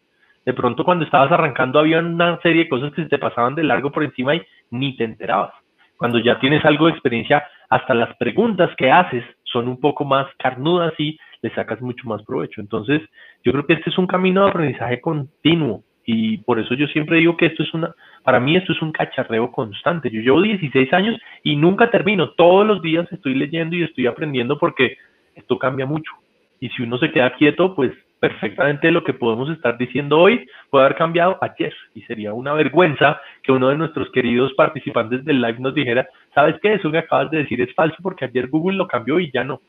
De 0.45 0.53
pronto 0.53 0.83
cuando 0.83 1.05
estabas 1.05 1.31
arrancando 1.31 1.79
había 1.79 1.99
una 1.99 2.39
serie 2.41 2.63
de 2.63 2.69
cosas 2.69 2.93
que 2.93 3.03
se 3.03 3.09
te 3.09 3.17
pasaban 3.17 3.55
de 3.55 3.63
largo 3.63 3.91
por 3.91 4.03
encima 4.03 4.35
y 4.35 4.41
ni 4.71 4.95
te 4.95 5.03
enterabas. 5.03 5.53
Cuando 5.97 6.17
ya 6.19 6.39
tienes 6.39 6.63
algo 6.63 6.85
de 6.85 6.93
experiencia, 6.93 7.45
hasta 7.69 7.93
las 7.93 8.15
preguntas 8.17 8.69
que 8.77 8.89
haces 8.89 9.23
son 9.43 9.67
un 9.67 9.79
poco 9.79 10.05
más 10.05 10.27
carnudas 10.37 10.93
y 10.97 11.19
le 11.41 11.53
sacas 11.53 11.81
mucho 11.81 12.07
más 12.07 12.23
provecho. 12.23 12.61
Entonces, 12.61 13.01
yo 13.43 13.51
creo 13.51 13.65
que 13.65 13.73
este 13.73 13.89
es 13.89 13.97
un 13.97 14.07
camino 14.07 14.43
de 14.43 14.49
aprendizaje 14.49 15.01
continuo 15.01 15.83
y 16.05 16.39
por 16.39 16.59
eso 16.59 16.73
yo 16.73 16.87
siempre 16.87 17.17
digo 17.17 17.37
que 17.37 17.45
esto 17.45 17.61
es 17.61 17.71
una, 17.73 17.93
para 18.23 18.39
mí 18.39 18.55
esto 18.55 18.73
es 18.73 18.81
un 18.81 18.91
cacharreo 18.91 19.51
constante. 19.51 20.09
Yo 20.09 20.21
llevo 20.21 20.41
16 20.41 20.91
años 20.93 21.19
y 21.43 21.55
nunca 21.55 21.91
termino. 21.91 22.31
Todos 22.31 22.65
los 22.65 22.81
días 22.81 23.07
estoy 23.11 23.35
leyendo 23.35 23.75
y 23.75 23.83
estoy 23.83 24.07
aprendiendo 24.07 24.57
porque 24.57 24.97
esto 25.35 25.59
cambia 25.59 25.85
mucho. 25.85 26.11
Y 26.59 26.69
si 26.69 26.81
uno 26.81 26.97
se 26.97 27.11
queda 27.11 27.35
quieto, 27.35 27.75
pues 27.75 27.91
perfectamente 28.19 28.91
lo 28.91 29.03
que 29.03 29.13
podemos 29.13 29.49
estar 29.49 29.77
diciendo 29.77 30.19
hoy 30.19 30.45
puede 30.69 30.85
haber 30.85 30.97
cambiado 30.97 31.37
ayer 31.41 31.73
y 31.95 32.01
sería 32.01 32.33
una 32.33 32.53
vergüenza 32.53 33.21
que 33.43 33.51
uno 33.51 33.69
de 33.69 33.77
nuestros 33.77 34.11
queridos 34.11 34.53
participantes 34.53 35.23
del 35.23 35.41
live 35.41 35.59
nos 35.59 35.73
dijera, 35.73 36.07
sabes 36.35 36.55
qué, 36.61 36.73
eso 36.73 36.91
que 36.91 36.97
acabas 36.97 37.31
de 37.31 37.39
decir 37.39 37.61
es 37.61 37.73
falso 37.73 37.97
porque 38.01 38.25
ayer 38.25 38.47
Google 38.47 38.77
lo 38.77 38.87
cambió 38.87 39.19
y 39.19 39.31
ya 39.31 39.43
no 39.43 39.61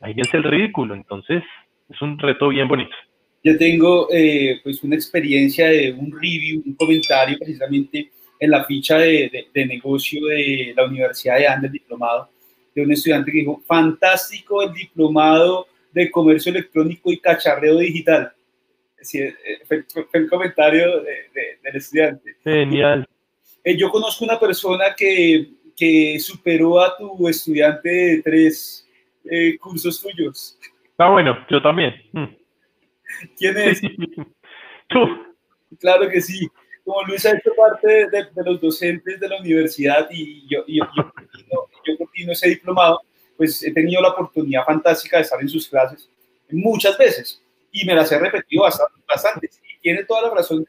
ahí 0.00 0.14
es 0.16 0.32
el 0.34 0.44
ridículo. 0.44 0.94
Entonces, 0.94 1.42
es 1.88 2.02
un 2.02 2.18
reto 2.18 2.48
bien 2.48 2.68
bonito. 2.68 2.94
Yo 3.42 3.56
tengo 3.56 4.08
eh, 4.12 4.60
pues 4.62 4.82
una 4.82 4.96
experiencia 4.96 5.68
de 5.68 5.92
un 5.92 6.12
review, 6.12 6.62
un 6.66 6.74
comentario 6.74 7.38
precisamente 7.38 8.10
en 8.40 8.50
la 8.50 8.64
ficha 8.64 8.98
de, 8.98 9.48
de, 9.52 9.66
negocio 9.66 10.26
de 10.26 10.72
la 10.76 10.86
Universidad 10.86 11.38
de 11.38 11.46
Andes, 11.46 11.72
diplomado, 11.72 12.28
de 12.74 12.82
un 12.82 12.92
estudiante 12.92 13.32
que 13.32 13.38
dijo, 13.38 13.60
fantástico 13.66 14.62
el 14.62 14.72
diplomado 14.72 15.66
de 15.98 16.10
comercio 16.10 16.50
electrónico 16.50 17.10
y 17.10 17.18
cacharreo 17.18 17.78
digital. 17.78 18.32
Eh, 19.14 19.34
fue, 19.66 19.84
el 20.12 20.28
comentario 20.28 21.02
del 21.02 21.76
estudiante. 21.76 22.36
Genial. 22.42 23.06
Eh, 23.64 23.76
yo 23.76 23.90
conozco 23.90 24.24
una 24.24 24.38
persona 24.38 24.94
que, 24.96 25.50
que 25.76 26.18
superó 26.20 26.80
a 26.80 26.96
tu 26.96 27.28
estudiante 27.28 27.88
de 27.88 28.22
tres 28.22 28.88
eh, 29.24 29.56
cursos 29.58 30.00
tuyos. 30.00 30.58
Ah, 30.96 31.10
bueno, 31.10 31.36
yo 31.48 31.62
también. 31.62 31.94
Mm. 32.12 32.24
¿Quién 33.36 33.56
es? 33.58 33.80
Tú. 34.88 34.98
Claro 35.78 36.08
que 36.08 36.20
sí. 36.20 36.48
Como 36.84 37.02
Luis 37.02 37.26
ha 37.26 37.36
hecho 37.36 37.50
parte 37.54 38.08
de, 38.08 38.26
los 38.44 38.60
docentes 38.60 39.20
de 39.20 39.28
la 39.28 39.38
universidad 39.38 40.08
y 40.10 40.48
yo, 40.48 40.64
yo, 40.66 40.84
yo, 41.84 42.32
ese 42.32 42.48
diplomado, 42.48 43.02
pues 43.38 43.62
he 43.62 43.72
tenido 43.72 44.02
la 44.02 44.10
oportunidad 44.10 44.64
fantástica 44.64 45.16
de 45.16 45.22
estar 45.22 45.40
en 45.40 45.48
sus 45.48 45.66
clases 45.66 46.10
muchas 46.50 46.98
veces 46.98 47.40
y 47.72 47.86
me 47.86 47.94
las 47.94 48.12
he 48.12 48.18
repetido 48.18 48.64
bastante. 48.64 49.00
bastante. 49.08 49.50
Y 49.62 49.80
tiene 49.80 50.04
toda 50.04 50.22
la 50.22 50.34
razón 50.34 50.66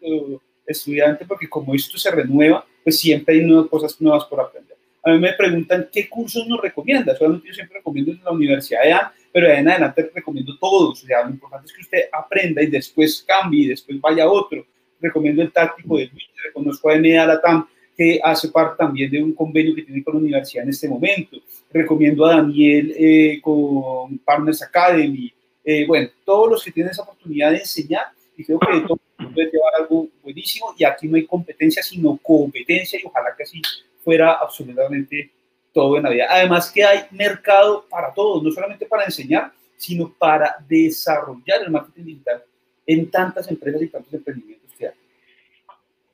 el 0.00 0.40
estudiante 0.66 1.26
porque 1.26 1.48
como 1.48 1.74
esto 1.74 1.98
se 1.98 2.10
renueva, 2.10 2.64
pues 2.82 2.98
siempre 2.98 3.34
hay 3.34 3.44
nuevas 3.44 3.68
cosas 3.68 4.00
nuevas 4.00 4.24
por 4.24 4.40
aprender 4.40 4.72
a 5.02 5.10
mí 5.10 5.18
me 5.18 5.32
preguntan 5.32 5.88
qué 5.92 6.08
cursos 6.08 6.46
nos 6.46 6.60
recomienda. 6.60 7.16
Solamente 7.16 7.48
yo 7.48 7.54
siempre 7.54 7.78
recomiendo 7.78 8.12
en 8.12 8.22
la 8.22 8.30
Universidad 8.30 8.82
de 8.82 8.92
A, 8.92 9.12
pero 9.32 9.48
de 9.48 9.54
en 9.54 9.68
adelante 9.68 10.10
recomiendo 10.14 10.56
todos. 10.58 11.02
O 11.02 11.06
sea, 11.06 11.24
lo 11.24 11.30
importante 11.30 11.66
es 11.66 11.72
que 11.72 11.80
usted 11.80 12.02
aprenda 12.12 12.62
y 12.62 12.66
después 12.66 13.24
cambie 13.26 13.64
y 13.64 13.68
después 13.68 14.00
vaya 14.00 14.24
a 14.24 14.30
otro. 14.30 14.64
Recomiendo 15.00 15.42
el 15.42 15.50
táctico 15.50 15.96
de 15.96 16.06
Luis, 16.06 16.24
reconozco 16.44 16.88
a 16.88 16.96
NEA 16.96 17.26
Latam, 17.26 17.68
que 17.96 18.20
hace 18.22 18.48
parte 18.48 18.76
también 18.78 19.10
de 19.10 19.22
un 19.22 19.34
convenio 19.34 19.74
que 19.74 19.82
tiene 19.82 20.02
con 20.02 20.14
la 20.14 20.20
universidad 20.20 20.64
en 20.64 20.70
este 20.70 20.88
momento. 20.88 21.36
Recomiendo 21.70 22.24
a 22.24 22.36
Daniel 22.36 22.94
eh, 22.96 23.40
con 23.42 24.18
Partners 24.18 24.62
Academy. 24.62 25.32
Eh, 25.64 25.86
bueno, 25.86 26.08
todos 26.24 26.50
los 26.50 26.64
que 26.64 26.72
tienen 26.72 26.90
esa 26.90 27.02
oportunidad 27.02 27.50
de 27.50 27.58
enseñar, 27.58 28.06
y 28.36 28.44
creo 28.44 28.58
que 28.58 28.80
todo 28.80 28.98
puede 29.16 29.50
llevar 29.50 29.74
algo 29.78 30.08
buenísimo. 30.22 30.74
Y 30.76 30.84
aquí 30.84 31.06
no 31.06 31.16
hay 31.16 31.26
competencia, 31.26 31.82
sino 31.82 32.18
competencia, 32.22 32.98
y 32.98 33.06
ojalá 33.06 33.34
que 33.36 33.42
así 33.42 33.60
fuera 34.02 34.32
absolutamente 34.32 35.30
todo 35.72 35.96
en 35.96 36.02
la 36.02 36.10
vida. 36.10 36.26
Además 36.28 36.70
que 36.70 36.84
hay 36.84 37.00
mercado 37.10 37.86
para 37.88 38.12
todos, 38.12 38.42
no 38.42 38.50
solamente 38.50 38.86
para 38.86 39.04
enseñar, 39.04 39.52
sino 39.76 40.12
para 40.12 40.56
desarrollar 40.68 41.62
el 41.64 41.70
marketing 41.70 42.04
digital 42.04 42.42
en 42.86 43.10
tantas 43.10 43.48
empresas 43.50 43.82
y 43.82 43.88
tantos 43.88 44.12
emprendimientos 44.12 44.70
que 44.78 44.86
hay. 44.88 44.94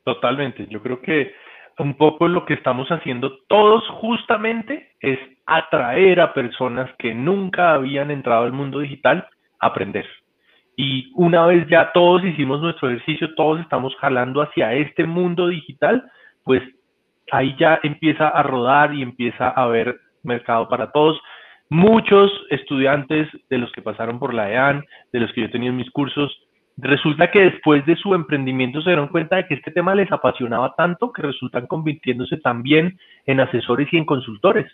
Totalmente, 0.04 0.66
yo 0.70 0.82
creo 0.82 1.00
que 1.00 1.32
un 1.78 1.94
poco 1.94 2.28
lo 2.28 2.44
que 2.44 2.54
estamos 2.54 2.88
haciendo 2.88 3.38
todos 3.48 3.86
justamente 3.88 4.92
es 5.00 5.18
atraer 5.46 6.20
a 6.20 6.34
personas 6.34 6.90
que 6.98 7.14
nunca 7.14 7.72
habían 7.72 8.10
entrado 8.10 8.44
al 8.44 8.52
mundo 8.52 8.80
digital 8.80 9.26
a 9.60 9.68
aprender. 9.68 10.06
Y 10.76 11.10
una 11.14 11.46
vez 11.46 11.66
ya 11.68 11.92
todos 11.92 12.24
hicimos 12.24 12.60
nuestro 12.60 12.88
ejercicio, 12.90 13.34
todos 13.34 13.60
estamos 13.60 13.94
jalando 13.96 14.42
hacia 14.42 14.74
este 14.74 15.04
mundo 15.04 15.48
digital, 15.48 16.10
pues 16.44 16.62
ahí 17.32 17.56
ya 17.58 17.80
empieza 17.82 18.28
a 18.28 18.42
rodar 18.42 18.94
y 18.94 19.02
empieza 19.02 19.48
a 19.48 19.62
haber 19.64 19.96
mercado 20.22 20.68
para 20.68 20.92
todos. 20.92 21.20
Muchos 21.70 22.30
estudiantes 22.50 23.28
de 23.50 23.58
los 23.58 23.70
que 23.72 23.82
pasaron 23.82 24.18
por 24.18 24.34
la 24.34 24.50
EAN, 24.50 24.84
de 25.12 25.20
los 25.20 25.32
que 25.32 25.42
yo 25.42 25.50
tenía 25.50 25.70
en 25.70 25.76
mis 25.76 25.90
cursos, 25.90 26.32
resulta 26.78 27.30
que 27.30 27.40
después 27.40 27.84
de 27.86 27.96
su 27.96 28.14
emprendimiento 28.14 28.80
se 28.82 28.90
dieron 28.90 29.08
cuenta 29.08 29.36
de 29.36 29.46
que 29.46 29.54
este 29.54 29.70
tema 29.70 29.94
les 29.94 30.10
apasionaba 30.12 30.74
tanto 30.76 31.12
que 31.12 31.22
resultan 31.22 31.66
convirtiéndose 31.66 32.36
también 32.36 32.98
en 33.26 33.40
asesores 33.40 33.88
y 33.92 33.96
en 33.96 34.04
consultores. 34.04 34.70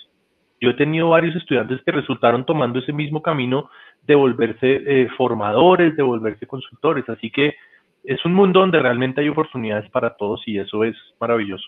Yo 0.61 0.71
he 0.71 0.75
tenido 0.75 1.09
varios 1.09 1.35
estudiantes 1.37 1.81
que 1.85 1.93
resultaron 1.93 2.45
tomando 2.45 2.79
ese 2.79 2.93
mismo 2.93 3.23
camino 3.23 3.71
de 4.07 4.15
volverse 4.15 4.83
eh, 4.87 5.09
formadores, 5.17 5.97
de 5.97 6.03
volverse 6.03 6.47
consultores. 6.47 7.09
Así 7.09 7.31
que 7.31 7.55
es 8.05 8.25
un 8.25 8.35
mundo 8.35 8.61
donde 8.61 8.79
realmente 8.79 9.21
hay 9.21 9.29
oportunidades 9.29 9.91
para 9.91 10.15
todos 10.15 10.43
y 10.47 10.59
eso 10.59 10.85
es 10.85 10.95
maravilloso. 11.19 11.67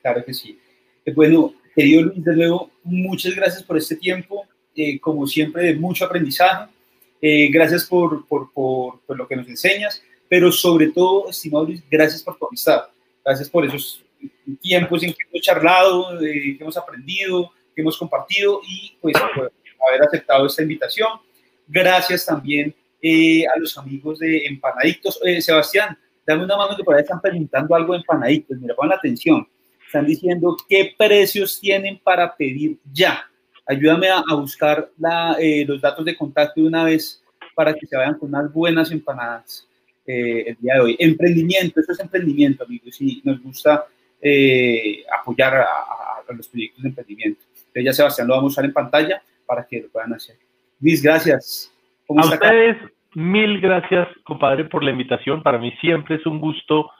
Claro 0.00 0.24
que 0.24 0.32
sí. 0.32 0.58
Eh, 1.04 1.12
bueno, 1.12 1.52
querido 1.74 2.02
Luis, 2.02 2.24
de 2.24 2.36
nuevo, 2.36 2.70
muchas 2.84 3.34
gracias 3.34 3.62
por 3.62 3.76
este 3.76 3.96
tiempo, 3.96 4.46
eh, 4.76 4.98
como 5.00 5.26
siempre, 5.26 5.64
de 5.64 5.76
mucho 5.76 6.04
aprendizaje. 6.04 6.70
Gracias 7.20 7.84
por, 7.84 8.26
por, 8.26 8.52
por, 8.52 9.00
por, 9.00 9.16
lo 9.16 9.26
que 9.26 9.36
nos 9.36 9.48
enseñas, 9.48 10.02
pero 10.28 10.52
sobre 10.52 10.88
todo, 10.88 11.30
estimado 11.30 11.64
Luis, 11.64 11.82
gracias 11.90 12.22
por 12.22 12.38
tu 12.38 12.46
amistad. 12.46 12.84
Gracias 13.24 13.50
por 13.50 13.64
esos 13.64 14.04
tiempos 14.60 15.02
en 15.02 15.12
que 15.12 15.18
hemos 15.30 15.44
charlado, 15.44 16.18
que 16.18 16.58
hemos 16.60 16.76
aprendido, 16.76 17.50
que 17.74 17.82
hemos 17.82 17.98
compartido 17.98 18.60
y 18.66 18.96
pues 19.00 19.14
por 19.34 19.52
haber 19.88 20.02
aceptado 20.02 20.46
esta 20.46 20.62
invitación. 20.62 21.08
Gracias 21.66 22.24
también 22.24 22.74
eh, 23.02 23.44
a 23.46 23.58
los 23.58 23.76
amigos 23.76 24.18
de 24.18 24.46
Empanaditos. 24.46 25.20
Eh, 25.24 25.42
Sebastián, 25.42 25.98
dame 26.26 26.44
una 26.44 26.56
mano 26.56 26.76
que 26.76 26.84
por 26.84 26.94
ahí 26.94 27.02
están 27.02 27.20
preguntando 27.20 27.74
algo 27.74 27.92
de 27.92 27.98
Empanaditos. 27.98 28.58
Mira, 28.58 28.74
pongan 28.74 28.98
atención. 28.98 29.46
Están 29.84 30.06
diciendo 30.06 30.56
qué 30.68 30.94
precios 30.96 31.60
tienen 31.60 31.98
para 31.98 32.34
pedir 32.34 32.78
ya. 32.92 33.30
Ayúdame 33.66 34.08
a, 34.08 34.22
buscar 34.34 34.90
la, 34.98 35.36
eh, 35.40 35.64
los 35.66 35.80
datos 35.80 36.04
de 36.04 36.16
contacto 36.16 36.60
de 36.60 36.66
una 36.66 36.84
vez 36.84 37.22
para 37.54 37.74
que 37.74 37.86
se 37.86 37.96
vayan 37.96 38.18
con 38.18 38.28
unas 38.28 38.52
buenas 38.52 38.90
empanadas 38.90 39.66
el 40.06 40.56
día 40.60 40.74
de 40.74 40.80
hoy. 40.80 40.96
Emprendimiento, 41.00 41.80
eso 41.80 41.90
es 41.90 41.98
emprendimiento, 41.98 42.62
amigos, 42.62 43.00
y 43.00 43.20
nos 43.24 43.42
gusta 43.42 43.86
apoyar 45.20 45.56
a, 45.56 45.64
a, 45.64 46.32
los 46.32 46.46
proyectos 46.46 46.82
de 46.82 46.88
emprendimiento. 46.90 47.40
Entonces 47.56 47.84
ya 47.84 47.92
Sebastián 47.92 48.28
lo 48.28 48.34
vamos 48.34 48.52
a 48.52 48.54
usar 48.54 48.64
en 48.66 48.72
pantalla 48.72 49.22
para 49.46 49.66
que 49.66 49.80
lo 49.80 49.88
puedan 49.88 50.12
hacer. 50.14 50.36
Luis, 50.80 51.02
gracias. 51.02 51.72
A 52.08 52.24
ustedes, 52.24 52.76
mil 53.14 53.60
gracias, 53.60 54.08
compadre, 54.24 54.64
por 54.64 54.84
la 54.84 54.90
invitación. 54.90 55.42
Para 55.42 55.58
mí 55.58 55.72
siempre 55.80 56.16
es 56.16 56.26
un 56.26 56.38
gusto 56.38 56.90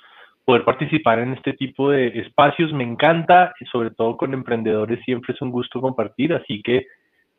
poder 0.47 0.64
participar 0.64 1.18
en 1.18 1.35
este 1.35 1.52
tipo 1.55 1.90
de 1.90 2.06
espacios. 2.20 2.73
Me 2.73 2.85
encanta, 2.85 3.52
sobre 3.70 3.90
todo 3.90 4.16
con 4.16 4.32
emprendedores, 4.32 5.05
siempre 5.05 5.35
es 5.35 5.43
un 5.43 5.51
gusto 5.51 5.81
compartir. 5.81 6.32
Así 6.32 6.62
que 6.62 6.86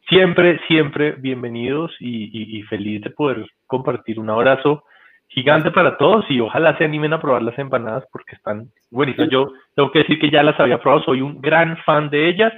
siempre, 0.10 0.60
siempre 0.68 1.14
bienvenidos 1.14 1.96
y, 2.02 2.62
feliz 2.64 3.02
de 3.02 3.10
poder 3.10 3.50
compartir. 3.66 4.20
Un 4.20 4.30
abrazo 4.30 4.84
gigante 5.30 5.72
para 5.72 5.98
todos 5.98 6.26
y 6.30 6.42
ojalá 6.42 6.78
se 6.78 6.84
animen 6.84 7.14
a 7.14 7.22
probar 7.22 7.44
las 7.44 7.58
empanadas 7.58 8.04
porque 8.12 8.36
están 8.36 8.70
buenísimas. 8.92 9.30
Yo 9.32 9.54
tengo 9.74 9.90
que 9.92 10.00
decir 10.00 10.20
que 10.20 10.30
ya 10.30 10.44
las 10.44 10.60
había 10.60 10.82
probado, 10.82 11.06
soy 11.06 11.22
un 11.22 11.40
gran 11.40 11.78
fan 11.86 12.10
de 12.10 12.28
ellas 12.28 12.52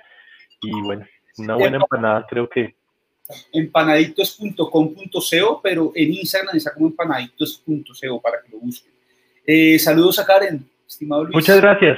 y 0.63 0.71
bueno, 0.81 1.05
una 1.37 1.55
buena 1.55 1.77
empanada 1.77 2.25
creo 2.27 2.49
que 2.49 2.73
empanaditos.com.co, 3.53 5.61
pero 5.61 5.91
en 5.93 6.13
Instagram 6.13 6.57
está 6.57 6.73
como 6.73 6.87
empanaditos.co 6.87 8.19
para 8.19 8.41
que 8.41 8.49
lo 8.51 8.57
busquen. 8.59 8.98
Eh, 9.51 9.79
saludos 9.79 10.19
a 10.19 10.25
Karen, 10.27 10.63
estimado 10.87 11.23
Luis. 11.23 11.33
Muchas 11.33 11.59
gracias. 11.59 11.97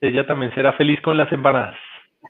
Ella 0.00 0.24
también 0.24 0.54
será 0.54 0.72
feliz 0.74 1.00
con 1.02 1.16
las 1.16 1.32
empanadas. 1.32 1.74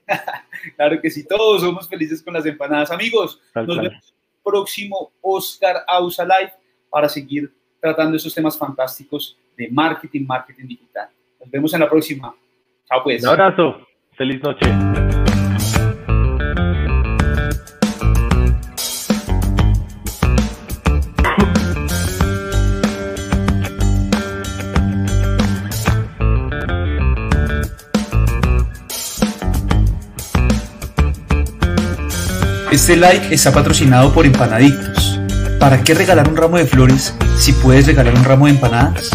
claro 0.76 0.98
que 1.02 1.10
sí, 1.10 1.28
todos 1.28 1.60
somos 1.60 1.86
felices 1.86 2.22
con 2.22 2.32
las 2.32 2.46
empanadas. 2.46 2.90
Amigos, 2.90 3.38
nos 3.54 3.76
vemos 3.76 4.14
próximo 4.42 5.12
Oscar 5.20 5.84
Ausa 5.86 6.24
Live 6.24 6.54
para 6.88 7.06
seguir 7.06 7.52
tratando 7.82 8.16
esos 8.16 8.34
temas 8.34 8.56
fantásticos 8.56 9.36
de 9.58 9.68
marketing, 9.70 10.24
marketing 10.26 10.68
digital. 10.68 11.10
Nos 11.38 11.50
vemos 11.50 11.74
en 11.74 11.80
la 11.80 11.90
próxima. 11.90 12.34
Chao 12.88 13.02
pues. 13.04 13.22
Un 13.24 13.28
abrazo. 13.28 13.86
Feliz 14.16 14.42
noche. 14.42 15.25
Este 32.76 32.94
like 32.94 33.34
está 33.34 33.54
patrocinado 33.54 34.12
por 34.12 34.26
Empanaditos. 34.26 35.18
¿Para 35.58 35.82
qué 35.82 35.94
regalar 35.94 36.28
un 36.28 36.36
ramo 36.36 36.58
de 36.58 36.66
flores 36.66 37.16
si 37.38 37.54
puedes 37.54 37.86
regalar 37.86 38.14
un 38.14 38.22
ramo 38.22 38.44
de 38.44 38.52
empanadas? 38.52 39.10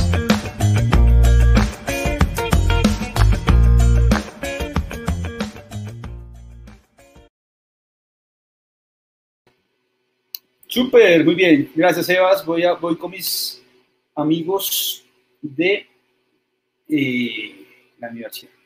Súper, 10.65 11.23
muy 11.23 11.35
bien. 11.35 11.71
Gracias, 11.75 12.09
Evas. 12.09 12.43
Voy, 12.43 12.63
voy 12.81 12.97
con 12.97 13.11
mis 13.11 13.61
amigos 14.15 15.03
de 15.39 15.85
eh, 16.89 17.67
la 17.99 18.09
universidad. 18.09 18.60